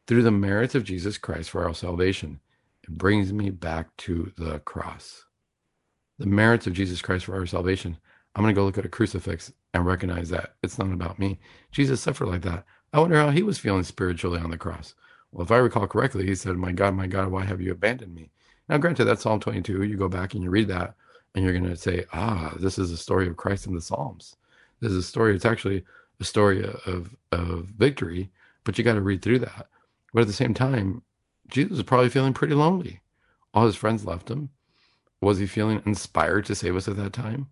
through 0.08 0.24
the 0.24 0.32
merits 0.32 0.74
of 0.74 0.86
Jesus 0.86 1.18
Christ 1.18 1.50
for 1.50 1.66
our 1.66 1.74
salvation. 1.74 2.40
It 2.84 2.98
brings 2.98 3.34
me 3.34 3.50
back 3.50 3.96
to 3.98 4.32
the 4.38 4.60
cross. 4.60 5.26
The 6.18 6.26
merits 6.26 6.66
of 6.66 6.74
Jesus 6.74 7.02
Christ 7.02 7.26
for 7.26 7.36
our 7.36 7.46
salvation. 7.46 7.98
I'm 8.36 8.44
going 8.44 8.56
to 8.56 8.60
go 8.60 8.66
look 8.66 8.78
at 8.78 8.86
a 8.86 8.90
crucifix 8.90 9.52
and 9.74 9.86
recognize 9.86 10.30
that 10.30 10.56
it's 10.64 10.80
not 10.80 10.92
about 10.94 11.20
me. 11.20 11.40
Jesus 11.72 12.02
suffered 12.02 12.28
like 12.28 12.42
that. 12.44 12.66
I 12.94 13.00
wonder 13.00 13.18
how 13.18 13.30
he 13.32 13.44
was 13.44 13.60
feeling 13.60 13.84
spiritually 13.84 14.40
on 14.40 14.50
the 14.50 14.58
cross. 14.58 14.96
Well, 15.32 15.44
if 15.44 15.52
I 15.52 15.58
recall 15.58 15.88
correctly, 15.88 16.26
he 16.26 16.36
said, 16.36 16.56
My 16.56 16.72
God, 16.72 16.96
my 16.96 17.08
God, 17.08 17.28
why 17.30 17.44
have 17.44 17.60
you 17.60 17.72
abandoned 17.72 18.16
me? 18.16 18.32
Now, 18.70 18.78
granted, 18.78 19.06
that's 19.06 19.24
Psalm 19.24 19.40
22. 19.40 19.84
You 19.84 19.98
go 19.98 20.08
back 20.08 20.34
and 20.34 20.44
you 20.44 20.50
read 20.50 20.70
that, 20.70 20.96
and 21.36 21.44
you're 21.44 21.54
going 21.54 21.70
to 21.70 21.76
say, 21.76 22.06
Ah, 22.14 22.54
this 22.60 22.80
is 22.80 22.92
a 22.92 22.98
story 22.98 23.28
of 23.28 23.38
Christ 23.38 23.68
in 23.68 23.76
the 23.76 23.82
Psalms. 23.82 24.38
This 24.80 24.92
is 24.92 24.98
a 25.00 25.04
story, 25.04 25.36
it's 25.36 25.46
actually 25.46 25.84
a 26.20 26.24
story 26.24 26.64
of, 26.64 27.16
of 27.32 27.66
victory, 27.78 28.32
but 28.64 28.78
you 28.78 28.84
got 28.84 28.94
to 28.94 29.02
read 29.02 29.22
through 29.22 29.40
that. 29.40 29.68
But 30.14 30.22
at 30.22 30.28
the 30.28 30.34
same 30.34 30.54
time, 30.54 31.04
Jesus 31.50 31.72
was 31.72 31.84
probably 31.84 32.10
feeling 32.10 32.34
pretty 32.34 32.54
lonely. 32.56 33.02
All 33.54 33.66
his 33.66 33.76
friends 33.76 34.06
left 34.06 34.30
him. 34.30 34.50
Was 35.22 35.40
he 35.40 35.48
feeling 35.48 35.82
inspired 35.86 36.46
to 36.46 36.56
save 36.56 36.76
us 36.76 36.88
at 36.88 36.98
that 36.98 37.14
time? 37.14 37.48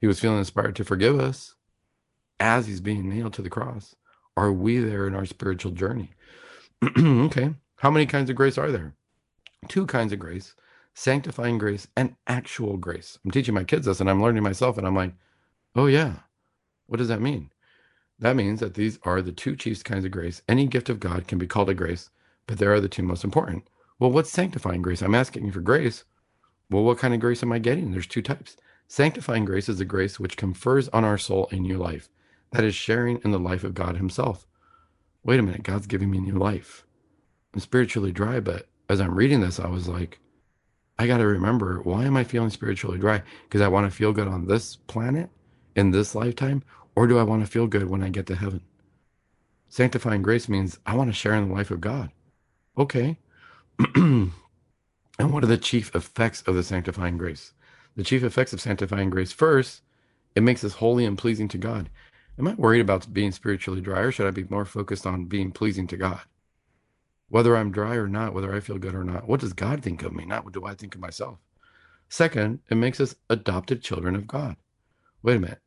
He 0.00 0.06
was 0.06 0.20
feeling 0.20 0.38
inspired 0.38 0.76
to 0.76 0.84
forgive 0.84 1.18
us. 1.20 1.54
as 2.38 2.66
he's 2.66 2.80
being 2.80 3.08
nailed 3.08 3.34
to 3.34 3.42
the 3.42 3.50
cross? 3.50 3.94
Are 4.36 4.52
we 4.52 4.78
there 4.78 5.06
in 5.06 5.14
our 5.14 5.26
spiritual 5.26 5.72
journey? 5.72 6.10
okay. 6.98 7.54
How 7.76 7.90
many 7.90 8.06
kinds 8.06 8.30
of 8.30 8.36
grace 8.36 8.56
are 8.56 8.72
there? 8.72 8.94
Two 9.68 9.86
kinds 9.86 10.12
of 10.12 10.18
grace 10.18 10.54
sanctifying 10.94 11.58
grace 11.58 11.86
and 11.96 12.16
actual 12.26 12.76
grace. 12.76 13.18
I'm 13.24 13.30
teaching 13.30 13.54
my 13.54 13.64
kids 13.64 13.86
this 13.86 14.00
and 14.00 14.10
I'm 14.10 14.22
learning 14.22 14.42
myself, 14.42 14.76
and 14.78 14.86
I'm 14.86 14.96
like, 14.96 15.14
oh, 15.76 15.86
yeah. 15.86 16.14
What 16.86 16.98
does 16.98 17.08
that 17.08 17.20
mean? 17.22 17.50
That 18.20 18.36
means 18.36 18.60
that 18.60 18.74
these 18.74 18.98
are 19.02 19.22
the 19.22 19.32
two 19.32 19.56
chief 19.56 19.82
kinds 19.82 20.04
of 20.04 20.10
grace. 20.10 20.42
Any 20.48 20.66
gift 20.66 20.88
of 20.88 21.00
God 21.00 21.26
can 21.26 21.38
be 21.38 21.46
called 21.46 21.70
a 21.70 21.74
grace, 21.74 22.10
but 22.46 22.58
there 22.58 22.72
are 22.72 22.80
the 22.80 22.88
two 22.88 23.02
most 23.02 23.24
important. 23.24 23.66
Well, 23.98 24.10
what's 24.10 24.30
sanctifying 24.30 24.82
grace? 24.82 25.02
I'm 25.02 25.14
asking 25.14 25.46
you 25.46 25.52
for 25.52 25.60
grace. 25.60 26.04
Well, 26.70 26.84
what 26.84 26.98
kind 26.98 27.14
of 27.14 27.20
grace 27.20 27.42
am 27.42 27.52
I 27.52 27.58
getting? 27.58 27.90
There's 27.90 28.06
two 28.06 28.22
types. 28.22 28.56
Sanctifying 28.88 29.44
grace 29.44 29.68
is 29.68 29.80
a 29.80 29.84
grace 29.84 30.20
which 30.20 30.36
confers 30.36 30.88
on 30.90 31.04
our 31.04 31.18
soul 31.18 31.48
a 31.50 31.56
new 31.56 31.78
life. 31.78 32.08
That 32.52 32.64
is 32.64 32.74
sharing 32.74 33.20
in 33.24 33.30
the 33.30 33.38
life 33.38 33.64
of 33.64 33.74
God 33.74 33.96
Himself. 33.96 34.46
Wait 35.24 35.40
a 35.40 35.42
minute, 35.42 35.62
God's 35.62 35.86
giving 35.86 36.10
me 36.10 36.18
a 36.18 36.22
new 36.22 36.38
life. 36.38 36.84
I'm 37.54 37.60
spiritually 37.60 38.12
dry, 38.12 38.40
but 38.40 38.68
as 38.88 39.00
I'm 39.00 39.14
reading 39.14 39.40
this, 39.40 39.60
I 39.60 39.68
was 39.68 39.88
like, 39.88 40.18
I 40.98 41.06
got 41.06 41.18
to 41.18 41.26
remember 41.26 41.80
why 41.82 42.04
am 42.04 42.16
I 42.16 42.24
feeling 42.24 42.50
spiritually 42.50 42.98
dry? 42.98 43.22
Because 43.44 43.60
I 43.60 43.68
want 43.68 43.90
to 43.90 43.96
feel 43.96 44.12
good 44.12 44.28
on 44.28 44.46
this 44.46 44.76
planet 44.76 45.30
in 45.76 45.90
this 45.90 46.14
lifetime, 46.14 46.62
or 46.94 47.06
do 47.06 47.18
I 47.18 47.22
want 47.22 47.44
to 47.44 47.50
feel 47.50 47.66
good 47.66 47.88
when 47.88 48.02
I 48.02 48.08
get 48.08 48.26
to 48.26 48.36
heaven? 48.36 48.62
Sanctifying 49.68 50.22
grace 50.22 50.48
means 50.48 50.78
I 50.84 50.94
want 50.94 51.10
to 51.10 51.14
share 51.14 51.34
in 51.34 51.48
the 51.48 51.54
life 51.54 51.70
of 51.70 51.80
God. 51.80 52.10
Okay. 52.76 53.18
and 53.94 54.32
what 55.18 55.44
are 55.44 55.48
the 55.48 55.56
chief 55.56 55.94
effects 55.94 56.42
of 56.42 56.54
the 56.54 56.62
sanctifying 56.62 57.16
grace? 57.16 57.52
the 57.96 58.04
chief 58.04 58.22
effects 58.22 58.52
of 58.52 58.60
sanctifying 58.60 59.10
grace 59.10 59.32
first, 59.32 59.82
it 60.34 60.42
makes 60.42 60.64
us 60.64 60.74
holy 60.74 61.04
and 61.04 61.18
pleasing 61.18 61.48
to 61.48 61.58
God. 61.58 61.90
Am 62.38 62.48
I 62.48 62.54
worried 62.54 62.80
about 62.80 63.12
being 63.12 63.32
spiritually 63.32 63.80
dry, 63.80 64.00
or 64.00 64.12
should 64.12 64.26
I 64.26 64.30
be 64.30 64.46
more 64.48 64.64
focused 64.64 65.06
on 65.06 65.26
being 65.26 65.52
pleasing 65.52 65.86
to 65.88 65.96
God? 65.96 66.20
Whether 67.28 67.56
I'm 67.56 67.70
dry 67.70 67.96
or 67.96 68.08
not, 68.08 68.32
whether 68.32 68.54
I 68.54 68.60
feel 68.60 68.78
good 68.78 68.94
or 68.94 69.04
not, 69.04 69.28
what 69.28 69.40
does 69.40 69.52
God 69.52 69.82
think 69.82 70.02
of 70.02 70.12
me? 70.12 70.24
Not 70.24 70.44
what 70.44 70.54
do 70.54 70.64
I 70.64 70.74
think 70.74 70.94
of 70.94 71.00
myself? 71.00 71.38
Second, 72.08 72.60
it 72.70 72.76
makes 72.76 73.00
us 73.00 73.14
adopted 73.28 73.82
children 73.82 74.16
of 74.16 74.26
God. 74.26 74.56
Wait 75.22 75.36
a 75.36 75.40
minute. 75.40 75.60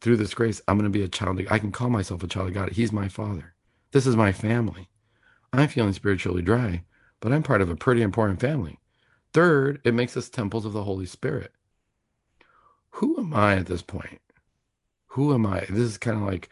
Through 0.00 0.16
this 0.16 0.34
grace, 0.34 0.62
I'm 0.66 0.78
going 0.78 0.90
to 0.90 0.98
be 0.98 1.04
a 1.04 1.08
child. 1.08 1.40
I 1.50 1.58
can 1.58 1.72
call 1.72 1.90
myself 1.90 2.22
a 2.22 2.26
child 2.26 2.48
of 2.48 2.54
God. 2.54 2.72
He's 2.72 2.92
my 2.92 3.08
father. 3.08 3.54
This 3.92 4.06
is 4.06 4.16
my 4.16 4.32
family. 4.32 4.88
I'm 5.52 5.68
feeling 5.68 5.92
spiritually 5.92 6.42
dry, 6.42 6.84
but 7.20 7.32
I'm 7.32 7.42
part 7.42 7.60
of 7.60 7.68
a 7.68 7.76
pretty 7.76 8.02
important 8.02 8.40
family. 8.40 8.78
Third, 9.32 9.80
it 9.84 9.94
makes 9.94 10.16
us 10.16 10.28
temples 10.28 10.64
of 10.64 10.72
the 10.72 10.84
Holy 10.84 11.06
Spirit. 11.06 11.52
Who 12.92 13.18
am 13.18 13.34
I 13.34 13.56
at 13.56 13.66
this 13.66 13.82
point? 13.82 14.20
Who 15.08 15.34
am 15.34 15.44
I? 15.46 15.60
This 15.60 15.78
is 15.78 15.98
kind 15.98 16.16
of 16.16 16.22
like 16.22 16.50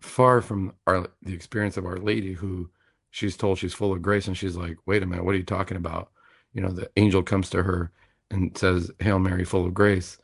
far 0.00 0.40
from 0.40 0.74
our 0.86 1.08
the 1.22 1.34
experience 1.34 1.76
of 1.76 1.86
Our 1.86 1.96
Lady, 1.96 2.34
who 2.34 2.70
she's 3.10 3.36
told 3.36 3.58
she's 3.58 3.74
full 3.74 3.92
of 3.92 4.02
grace, 4.02 4.26
and 4.26 4.36
she's 4.36 4.56
like, 4.56 4.76
"Wait 4.86 5.02
a 5.02 5.06
minute, 5.06 5.24
what 5.24 5.34
are 5.34 5.38
you 5.38 5.44
talking 5.44 5.76
about?" 5.76 6.10
You 6.52 6.62
know, 6.62 6.68
the 6.68 6.90
angel 6.96 7.22
comes 7.22 7.50
to 7.50 7.62
her 7.62 7.90
and 8.30 8.56
says, 8.56 8.90
"Hail 9.00 9.18
Mary, 9.18 9.44
full 9.44 9.66
of 9.66 9.74
grace," 9.74 10.18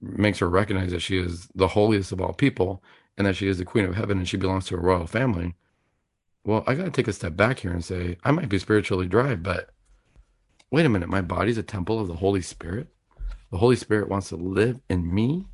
makes 0.00 0.38
her 0.38 0.48
recognize 0.48 0.92
that 0.92 1.02
she 1.02 1.18
is 1.18 1.48
the 1.54 1.68
holiest 1.68 2.12
of 2.12 2.20
all 2.20 2.32
people, 2.32 2.82
and 3.16 3.26
that 3.26 3.36
she 3.36 3.48
is 3.48 3.58
the 3.58 3.64
Queen 3.64 3.84
of 3.84 3.94
Heaven, 3.94 4.18
and 4.18 4.28
she 4.28 4.36
belongs 4.36 4.66
to 4.66 4.76
a 4.76 4.80
royal 4.80 5.06
family. 5.06 5.54
Well, 6.44 6.64
I 6.66 6.74
got 6.74 6.84
to 6.84 6.90
take 6.90 7.08
a 7.08 7.12
step 7.12 7.36
back 7.36 7.60
here 7.60 7.72
and 7.72 7.84
say, 7.84 8.18
I 8.22 8.30
might 8.30 8.48
be 8.48 8.58
spiritually 8.58 9.06
dry, 9.06 9.34
but 9.34 9.70
wait 10.70 10.84
a 10.84 10.88
minute, 10.88 11.08
my 11.08 11.22
body's 11.22 11.58
a 11.58 11.62
temple 11.62 12.00
of 12.00 12.08
the 12.08 12.16
Holy 12.16 12.42
Spirit. 12.42 12.88
The 13.50 13.58
Holy 13.58 13.76
Spirit 13.76 14.08
wants 14.08 14.28
to 14.30 14.36
live 14.36 14.80
in 14.88 15.14
me. 15.14 15.46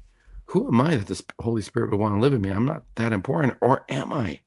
Who 0.47 0.67
am 0.67 0.81
I 0.81 0.97
that 0.97 1.07
the 1.07 1.23
Holy 1.41 1.63
Spirit 1.63 1.91
would 1.91 2.01
want 2.01 2.15
to 2.15 2.21
live 2.21 2.33
in 2.33 2.41
me? 2.41 2.51
I'm 2.51 2.65
not 2.65 2.85
that 2.97 3.13
important, 3.13 3.57
or 3.61 3.85
am 3.89 4.13
I? 4.13 4.41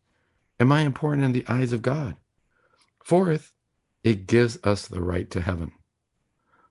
Am 0.60 0.72
I 0.72 0.82
important 0.82 1.24
in 1.24 1.32
the 1.32 1.46
eyes 1.48 1.72
of 1.72 1.82
God? 1.82 2.18
Fourth, 3.04 3.54
it 4.04 4.28
gives 4.28 4.58
us 4.64 4.88
the 4.88 5.02
right 5.02 5.30
to 5.32 5.42
heaven. 5.42 5.72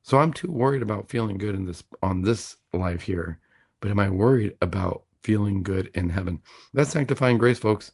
So 0.03 0.19
I'm 0.19 0.33
too 0.33 0.51
worried 0.51 0.83
about 0.83 1.09
feeling 1.09 1.39
good 1.39 1.55
in 1.55 1.65
this 1.65 1.85
on 2.03 2.23
this 2.23 2.57
life 2.73 3.03
here, 3.03 3.39
but 3.81 3.91
am 3.91 4.01
I 4.01 4.11
worried 4.11 4.57
about 4.61 5.05
feeling 5.23 5.63
good 5.63 5.91
in 5.95 6.11
heaven? 6.11 6.41
That's 6.75 6.91
sanctifying 6.91 7.39
grace, 7.39 7.59
folks. 7.59 7.93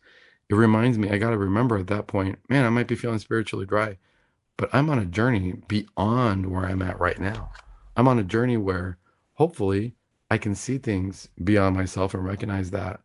It 0.48 0.54
reminds 0.54 0.96
me, 0.96 1.10
I 1.10 1.18
got 1.18 1.30
to 1.30 1.38
remember 1.38 1.76
at 1.76 1.88
that 1.88 2.06
point, 2.06 2.38
man, 2.48 2.64
I 2.64 2.70
might 2.70 2.88
be 2.88 2.94
feeling 2.94 3.18
spiritually 3.18 3.66
dry 3.66 3.98
but 4.58 4.68
I'm 4.74 4.90
on 4.90 4.98
a 4.98 5.06
journey 5.06 5.54
beyond 5.68 6.50
where 6.50 6.66
I'm 6.66 6.82
at 6.82 7.00
right 7.00 7.18
now. 7.18 7.50
I'm 7.96 8.08
on 8.08 8.18
a 8.18 8.24
journey 8.24 8.58
where 8.58 8.98
hopefully 9.34 9.94
I 10.30 10.36
can 10.36 10.54
see 10.54 10.76
things 10.76 11.28
beyond 11.42 11.74
myself 11.76 12.12
and 12.12 12.24
recognize 12.24 12.70
that 12.72 13.00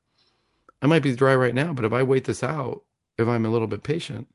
I 0.82 0.88
might 0.88 1.04
be 1.04 1.16
dry 1.16 1.36
right 1.36 1.56
now, 1.56 1.72
but 1.72 1.86
if 1.86 1.94
I 1.94 2.04
wait 2.04 2.26
this 2.26 2.44
out, 2.44 2.84
if 3.18 3.28
I'm 3.28 3.46
a 3.46 3.50
little 3.50 3.68
bit 3.68 3.84
patient, 3.84 4.28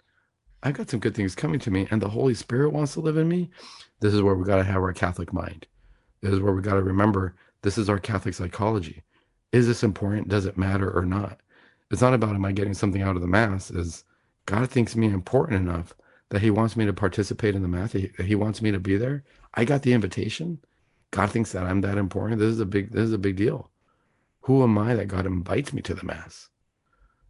I've 0.63 0.75
got 0.75 0.91
some 0.91 1.01
good 1.01 1.15
things 1.15 1.35
coming 1.35 1.61
to 1.61 1.71
me, 1.71 1.87
and 1.91 2.03
the 2.03 2.09
Holy 2.09 2.35
Spirit 2.35 2.73
wants 2.73 2.95
to 2.95 3.01
live 3.01 3.17
in 3.17 3.29
me. 3.29 3.51
This 4.01 4.13
is 4.13 4.23
where 4.23 4.35
we 4.35 4.45
got 4.45 4.57
to 4.57 4.65
have 4.65 4.83
our 4.83 4.93
Catholic 4.93 5.33
mind. 5.33 5.67
This 6.21 6.33
is 6.33 6.41
where 6.41 6.53
we 6.53 6.63
got 6.63 6.75
to 6.75 6.83
remember 6.83 7.37
this 7.63 7.79
is 7.79 7.89
our 7.89 7.99
Catholic 7.99 8.35
psychology. 8.35 9.03
Is 9.53 9.67
this 9.67 9.83
important? 9.83 10.29
Does 10.29 10.47
it 10.47 10.59
matter 10.59 10.91
or 10.91 11.05
not? 11.05 11.41
It's 11.91 12.03
not 12.03 12.15
about 12.15 12.35
am 12.35 12.45
I 12.45 12.53
getting 12.53 12.75
something 12.75 13.03
out 13.03 13.17
of 13.17 13.23
the 13.23 13.29
Mass, 13.29 13.71
is 13.71 14.05
God 14.47 14.71
thinks 14.71 14.97
me 14.97 15.09
important 15.09 15.61
enough 15.61 15.95
that 16.31 16.43
he 16.43 16.51
wants 16.51 16.77
me 16.77 16.85
to 16.87 16.93
participate 16.93 17.55
in 17.55 17.63
the 17.63 17.69
Mass, 17.69 17.93
He, 17.93 18.11
he 18.23 18.35
wants 18.35 18.61
me 18.61 18.71
to 18.71 18.79
be 18.79 18.97
there. 18.97 19.25
I 19.55 19.65
got 19.65 19.83
the 19.83 19.95
invitation. 19.95 20.59
God 21.11 21.31
thinks 21.31 21.53
that 21.53 21.65
I'm 21.65 21.81
that 21.81 21.97
important. 21.97 22.41
This 22.41 22.51
is 22.51 22.61
a 22.61 22.67
big 22.67 22.93
this 22.93 23.05
is 23.05 23.13
a 23.13 23.19
big 23.19 23.37
deal. 23.37 23.71
Who 24.43 24.63
am 24.63 24.77
I 24.77 24.95
that 24.95 25.09
God 25.09 25.27
invites 25.27 25.73
me 25.73 25.83
to 25.83 25.95
the 25.95 26.05
mass? 26.05 26.49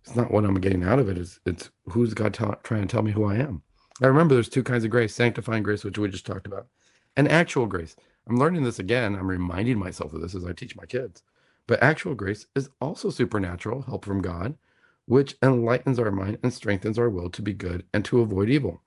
It's 0.09 0.17
not 0.17 0.31
what 0.31 0.47
I'm 0.47 0.55
getting 0.55 0.85
out 0.85 0.99
of 0.99 1.11
it. 1.11 1.19
It's 1.19 1.39
it's 1.45 1.69
who's 1.91 2.15
God 2.15 2.33
trying 2.33 2.81
to 2.81 2.87
tell 2.87 3.03
me 3.03 3.13
who 3.13 3.27
I 3.27 3.35
am. 3.37 3.61
I 4.03 4.07
remember 4.07 4.35
there's 4.35 4.49
two 4.49 4.63
kinds 4.63 4.85
of 4.85 4.91
grace: 4.91 5.15
sanctifying 5.15 5.63
grace, 5.63 5.85
which 5.85 5.99
we 5.99 6.09
just 6.09 6.25
talked 6.25 6.47
about, 6.47 6.67
and 7.15 7.29
actual 7.29 7.67
grace. 7.67 7.95
I'm 8.27 8.39
learning 8.39 8.65
this 8.65 8.79
again. 8.79 9.15
I'm 9.15 9.29
reminding 9.29 9.79
myself 9.79 10.15
of 10.15 10.23
this 10.23 10.35
as 10.35 10.47
I 10.47 10.55
teach 10.55 10.75
my 10.75 10.87
kids. 10.87 11.23
But 11.67 11.83
actual 11.83 12.15
grace 12.15 12.47
is 12.57 12.71
also 12.81 13.11
supernatural 13.11 13.83
help 13.83 14.07
from 14.07 14.23
God, 14.23 14.57
which 15.05 15.37
enlightens 15.43 15.99
our 15.99 16.11
mind 16.11 16.39
and 16.43 16.55
strengthens 16.55 16.99
our 16.99 17.11
will 17.11 17.29
to 17.29 17.43
be 17.43 17.53
good 17.53 17.85
and 17.93 18.03
to 18.07 18.23
avoid 18.23 18.49
evil. 18.49 18.81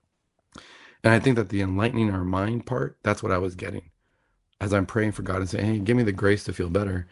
And 1.04 1.14
I 1.14 1.20
think 1.20 1.36
that 1.36 1.50
the 1.50 1.62
enlightening 1.62 2.10
our 2.10 2.24
mind 2.24 2.66
part, 2.66 2.98
that's 3.04 3.22
what 3.22 3.32
I 3.32 3.38
was 3.38 3.54
getting. 3.54 3.92
As 4.60 4.74
I'm 4.74 4.88
praying 4.88 5.12
for 5.12 5.22
God 5.22 5.38
and 5.38 5.50
saying, 5.50 5.66
hey, 5.66 5.80
give 5.80 5.98
me 5.98 6.04
the 6.04 6.12
grace 6.12 6.44
to 6.46 6.54
feel 6.54 6.70
better, 6.70 7.08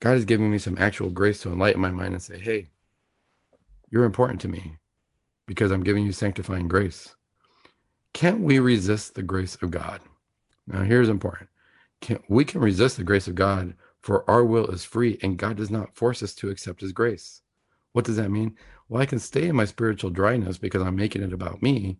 God 0.00 0.16
is 0.16 0.24
giving 0.24 0.50
me 0.50 0.58
some 0.58 0.78
actual 0.78 1.10
grace 1.10 1.42
to 1.42 1.52
enlighten 1.52 1.80
my 1.80 1.92
mind 1.92 2.14
and 2.14 2.22
say, 2.22 2.40
hey, 2.40 2.70
you're 3.92 4.04
important 4.04 4.40
to 4.40 4.48
me 4.48 4.78
because 5.46 5.70
I'm 5.70 5.84
giving 5.84 6.06
you 6.06 6.12
sanctifying 6.12 6.66
grace. 6.66 7.14
Can't 8.14 8.40
we 8.40 8.58
resist 8.58 9.14
the 9.14 9.22
grace 9.22 9.56
of 9.60 9.70
God? 9.70 10.00
Now, 10.66 10.82
here's 10.82 11.10
important. 11.10 11.50
Can, 12.00 12.18
we 12.26 12.46
can 12.46 12.62
resist 12.62 12.96
the 12.96 13.04
grace 13.04 13.28
of 13.28 13.34
God, 13.34 13.74
for 14.00 14.28
our 14.28 14.44
will 14.44 14.66
is 14.68 14.82
free, 14.82 15.18
and 15.22 15.36
God 15.36 15.58
does 15.58 15.70
not 15.70 15.94
force 15.94 16.22
us 16.22 16.34
to 16.36 16.48
accept 16.48 16.80
his 16.80 16.92
grace. 16.92 17.42
What 17.92 18.06
does 18.06 18.16
that 18.16 18.30
mean? 18.30 18.56
Well, 18.88 19.02
I 19.02 19.06
can 19.06 19.18
stay 19.18 19.46
in 19.46 19.56
my 19.56 19.66
spiritual 19.66 20.10
dryness 20.10 20.56
because 20.56 20.80
I'm 20.80 20.96
making 20.96 21.22
it 21.22 21.34
about 21.34 21.62
me, 21.62 21.98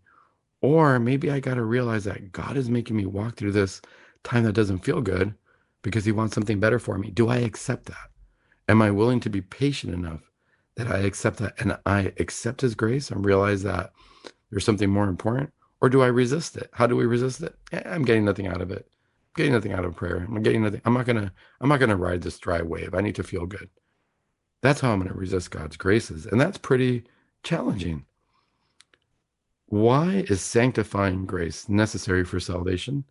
or 0.62 0.98
maybe 0.98 1.30
I 1.30 1.40
got 1.40 1.54
to 1.54 1.64
realize 1.64 2.04
that 2.04 2.32
God 2.32 2.56
is 2.56 2.70
making 2.70 2.96
me 2.96 3.04
walk 3.04 3.36
through 3.36 3.52
this 3.52 3.82
time 4.24 4.44
that 4.44 4.54
doesn't 4.54 4.78
feel 4.78 5.02
good 5.02 5.34
because 5.82 6.06
he 6.06 6.12
wants 6.12 6.34
something 6.34 6.58
better 6.58 6.78
for 6.78 6.96
me. 6.96 7.10
Do 7.10 7.28
I 7.28 7.36
accept 7.38 7.86
that? 7.86 8.10
Am 8.66 8.80
I 8.80 8.90
willing 8.90 9.20
to 9.20 9.30
be 9.30 9.42
patient 9.42 9.92
enough 9.92 10.31
that 10.76 10.88
I 10.88 10.98
accept 10.98 11.38
that 11.38 11.54
and 11.58 11.78
I 11.86 12.12
accept 12.18 12.60
his 12.60 12.74
grace 12.74 13.10
and 13.10 13.24
realize 13.24 13.62
that 13.62 13.92
there's 14.50 14.64
something 14.64 14.90
more 14.90 15.08
important? 15.08 15.52
Or 15.80 15.88
do 15.88 16.02
I 16.02 16.06
resist 16.06 16.56
it? 16.56 16.70
How 16.72 16.86
do 16.86 16.96
we 16.96 17.06
resist 17.06 17.42
it? 17.42 17.54
Eh, 17.72 17.82
I'm 17.84 18.04
getting 18.04 18.24
nothing 18.24 18.46
out 18.46 18.60
of 18.60 18.70
it. 18.70 18.86
I'm 18.88 19.32
getting 19.36 19.52
nothing 19.52 19.72
out 19.72 19.84
of 19.84 19.96
prayer. 19.96 20.26
I'm 20.28 20.42
getting 20.42 20.62
nothing. 20.62 20.80
I'm 20.84 20.94
not 20.94 21.06
gonna. 21.06 21.32
I'm 21.60 21.68
not 21.68 21.80
gonna 21.80 21.96
ride 21.96 22.22
this 22.22 22.38
dry 22.38 22.62
wave. 22.62 22.94
I 22.94 23.00
need 23.00 23.16
to 23.16 23.24
feel 23.24 23.46
good. 23.46 23.68
That's 24.60 24.80
how 24.80 24.92
I'm 24.92 25.00
gonna 25.00 25.14
resist 25.14 25.50
God's 25.50 25.76
graces, 25.76 26.26
and 26.26 26.40
that's 26.40 26.58
pretty 26.58 27.04
challenging. 27.42 28.04
Why 29.66 30.24
is 30.28 30.40
sanctifying 30.40 31.26
grace 31.26 31.68
necessary 31.68 32.24
for 32.24 32.38
salvation? 32.38 33.04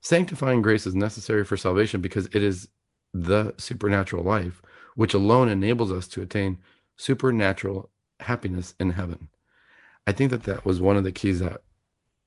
Sanctifying 0.00 0.62
grace 0.62 0.86
is 0.86 0.94
necessary 0.94 1.44
for 1.44 1.56
salvation 1.56 2.00
because 2.00 2.26
it 2.26 2.42
is 2.42 2.68
the 3.12 3.52
supernatural 3.58 4.22
life 4.22 4.62
which 4.94 5.14
alone 5.14 5.48
enables 5.48 5.92
us 5.92 6.08
to 6.08 6.22
attain 6.22 6.58
supernatural 6.96 7.90
happiness 8.20 8.74
in 8.80 8.90
heaven. 8.90 9.28
I 10.06 10.12
think 10.12 10.30
that 10.30 10.44
that 10.44 10.64
was 10.64 10.80
one 10.80 10.96
of 10.96 11.04
the 11.04 11.12
keys 11.12 11.40
that 11.40 11.62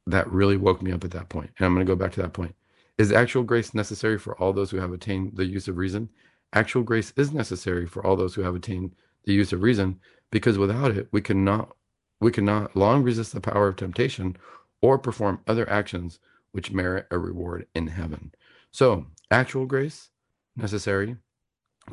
that 0.08 0.32
really 0.32 0.58
woke 0.58 0.82
me 0.82 0.92
up 0.92 1.04
at 1.04 1.12
that 1.12 1.30
point. 1.30 1.52
And 1.58 1.66
I'm 1.66 1.74
going 1.74 1.86
to 1.86 1.92
go 1.92 1.96
back 1.96 2.12
to 2.14 2.22
that 2.22 2.34
point. 2.34 2.56
Is 2.98 3.12
actual 3.12 3.44
grace 3.44 3.74
necessary 3.74 4.18
for 4.18 4.38
all 4.38 4.54
those 4.54 4.72
who 4.72 4.78
have 4.78 4.92
attained 4.92 5.36
the 5.36 5.46
use 5.46 5.68
of 5.68 5.78
reason? 5.78 6.10
Actual 6.52 6.82
grace 6.84 7.14
is 7.16 7.32
necessary 7.32 7.86
for 7.86 8.06
all 8.06 8.16
those 8.16 8.34
who 8.36 8.42
have 8.42 8.56
attained 8.56 8.96
the 9.26 9.34
use 9.34 9.54
of 9.54 9.62
reason 9.62 10.00
because 10.32 10.58
without 10.58 10.92
it, 10.92 11.08
we 11.12 11.22
cannot 11.22 11.76
we 12.20 12.32
cannot 12.32 12.76
long 12.76 13.04
resist 13.04 13.34
the 13.34 13.40
power 13.40 13.70
of 13.70 13.78
temptation 13.78 14.36
or 14.82 14.98
perform 14.98 15.40
other 15.48 15.70
actions 15.70 16.20
which 16.52 16.72
merit 16.72 17.08
a 17.12 17.18
reward 17.18 17.66
in 17.74 17.88
heaven. 17.88 18.34
So, 18.72 19.06
actual 19.32 19.66
grace 19.66 20.10
necessary 20.56 21.16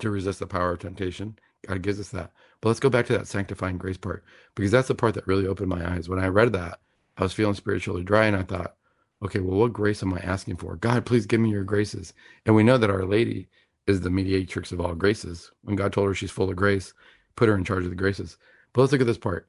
to 0.01 0.11
resist 0.11 0.41
the 0.41 0.47
power 0.47 0.73
of 0.73 0.81
temptation. 0.81 1.39
God 1.67 1.83
gives 1.83 2.01
us 2.01 2.09
that. 2.09 2.33
But 2.67 2.71
let's 2.71 2.81
go 2.81 2.91
back 2.91 3.07
to 3.07 3.13
that 3.17 3.29
sanctifying 3.29 3.79
grace 3.79 3.97
part 3.97 4.25
because 4.57 4.73
that's 4.73 4.89
the 4.89 4.95
part 4.97 5.15
that 5.15 5.29
really 5.29 5.47
opened 5.47 5.69
my 5.69 5.89
eyes. 5.89 6.09
When 6.09 6.19
I 6.19 6.27
read 6.27 6.53
that, 6.55 6.81
I 7.17 7.23
was 7.23 7.33
feeling 7.33 7.55
spiritually 7.55 8.03
dry 8.03 8.27
and 8.27 8.35
I 8.35 8.43
thought, 8.43 8.75
okay, 9.23 9.39
well, 9.39 9.57
what 9.57 9.73
grace 9.73 10.03
am 10.03 10.13
I 10.13 10.19
asking 10.19 10.57
for? 10.57 10.75
God, 10.75 11.07
please 11.07 11.27
give 11.27 11.41
me 11.41 11.51
your 11.51 11.63
graces. 11.63 12.13
And 12.45 12.57
we 12.57 12.65
know 12.65 12.77
that 12.77 12.91
Our 12.91 13.05
Lady 13.05 13.47
is 13.87 14.01
the 14.01 14.11
mediatrix 14.11 14.73
of 14.73 14.81
all 14.81 14.97
graces. 14.97 15.53
When 15.63 15.77
God 15.77 15.93
told 15.93 16.09
her 16.09 16.15
she's 16.15 16.33
full 16.33 16.51
of 16.51 16.57
grace, 16.57 16.93
put 17.37 17.49
her 17.49 17.55
in 17.55 17.63
charge 17.63 17.85
of 17.85 17.91
the 17.91 17.95
graces. 17.95 18.37
But 18.73 18.81
let's 18.81 18.91
look 18.91 19.01
at 19.01 19.07
this 19.07 19.17
part. 19.17 19.49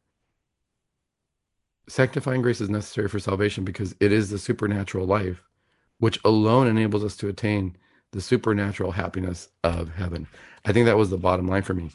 Sanctifying 1.89 2.43
grace 2.43 2.61
is 2.61 2.69
necessary 2.69 3.09
for 3.09 3.17
salvation 3.17 3.63
because 3.63 3.95
it 3.99 4.11
is 4.11 4.29
the 4.29 4.37
supernatural 4.37 5.07
life 5.07 5.41
which 5.97 6.19
alone 6.23 6.67
enables 6.67 7.03
us 7.03 7.17
to 7.17 7.29
attain 7.29 7.77
the 8.11 8.21
supernatural 8.21 8.91
happiness 8.91 9.49
of 9.63 9.89
heaven. 9.89 10.27
I 10.65 10.71
think 10.71 10.85
that 10.85 10.97
was 10.97 11.09
the 11.09 11.17
bottom 11.17 11.47
line 11.47 11.63
for 11.63 11.73
me. 11.73 11.89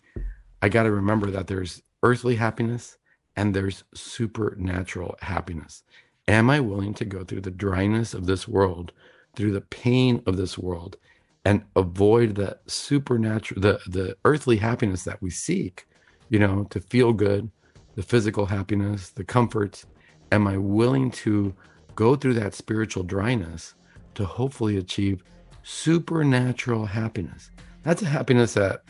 I 0.62 0.68
got 0.68 0.84
to 0.84 0.92
remember 0.92 1.30
that 1.32 1.48
there's 1.48 1.82
earthly 2.04 2.36
happiness 2.36 2.96
and 3.34 3.52
there's 3.54 3.82
supernatural 3.94 5.16
happiness. 5.20 5.82
Am 6.28 6.48
I 6.50 6.60
willing 6.60 6.94
to 6.94 7.04
go 7.04 7.24
through 7.24 7.40
the 7.40 7.50
dryness 7.50 8.14
of 8.14 8.26
this 8.26 8.46
world, 8.46 8.92
through 9.34 9.52
the 9.52 9.60
pain 9.60 10.22
of 10.26 10.36
this 10.36 10.56
world, 10.56 10.96
and 11.44 11.64
avoid 11.74 12.36
the 12.36 12.58
supernatural, 12.68 13.60
the, 13.60 13.80
the 13.88 14.16
earthly 14.24 14.56
happiness 14.56 15.02
that 15.02 15.20
we 15.20 15.30
seek, 15.30 15.86
you 16.28 16.38
know, 16.38 16.64
to 16.70 16.80
feel 16.80 17.12
good, 17.12 17.50
the 17.96 18.02
physical 18.02 18.46
happiness, 18.46 19.10
the 19.10 19.24
comforts? 19.24 19.86
Am 20.30 20.46
I 20.46 20.56
willing 20.58 21.10
to 21.10 21.52
go 21.96 22.14
through 22.14 22.34
that 22.34 22.54
spiritual 22.54 23.02
dryness 23.02 23.74
to 24.14 24.24
hopefully 24.24 24.76
achieve 24.76 25.24
supernatural 25.64 26.86
happiness? 26.86 27.50
That's 27.82 28.02
a 28.02 28.06
happiness 28.06 28.54
that 28.54 28.84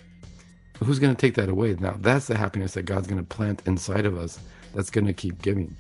who's 0.83 0.99
going 0.99 1.15
to 1.15 1.21
take 1.21 1.35
that 1.35 1.49
away? 1.49 1.77
Now, 1.79 1.97
that's 2.01 2.27
the 2.27 2.37
happiness 2.37 2.75
that 2.75 2.85
God's 2.85 3.07
going 3.07 3.21
to 3.21 3.27
plant 3.27 3.63
inside 3.67 4.07
of 4.07 4.17
us 4.17 4.39
that's 4.75 4.91
going 4.91 5.07
to 5.07 5.13
keep 5.13 5.41
giving. 5.43 5.77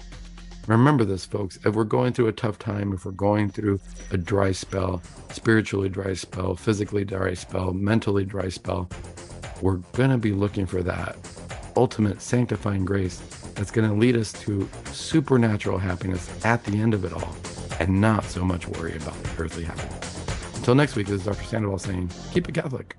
Remember 0.67 1.05
this, 1.05 1.25
folks. 1.25 1.59
If 1.65 1.75
we're 1.75 1.85
going 1.85 2.13
through 2.13 2.29
a 2.29 2.33
tough 2.33 2.59
time, 2.59 2.93
if 2.93 3.05
we're 3.05 3.13
going 3.13 3.51
through 3.51 3.81
a 4.13 4.17
dry 4.17 4.53
spell, 4.53 5.03
spiritually 5.31 5.89
dry 5.89 6.15
spell, 6.15 6.55
physically 6.55 7.05
dry 7.05 7.35
spell, 7.35 7.73
mentally 7.73 8.25
dry 8.25 8.49
spell, 8.49 8.89
we're 9.61 9.79
going 9.93 10.11
to 10.11 10.19
be 10.19 10.33
looking 10.33 10.67
for 10.67 10.83
that 10.83 11.17
ultimate 11.77 12.21
sanctifying 12.21 12.85
grace 12.85 13.19
that's 13.55 13.71
going 13.71 13.89
to 13.89 13.95
lead 13.95 14.17
us 14.17 14.33
to 14.33 14.69
supernatural 14.93 15.79
happiness 15.79 16.45
at 16.45 16.63
the 16.65 16.81
end 16.81 16.95
of 16.95 17.05
it 17.05 17.13
all 17.13 17.35
and 17.81 18.01
not 18.01 18.25
so 18.25 18.45
much 18.45 18.69
worry 18.69 18.97
about 18.97 19.17
earthly 19.39 19.65
happiness. 19.65 20.57
Until 20.57 20.75
next 20.75 20.95
week, 20.95 21.09
this 21.09 21.21
is 21.21 21.27
Dr. 21.27 21.45
Sandoval 21.45 21.79
saying, 21.79 22.11
keep 22.33 22.49
it 22.49 22.55
Catholic. 22.55 22.97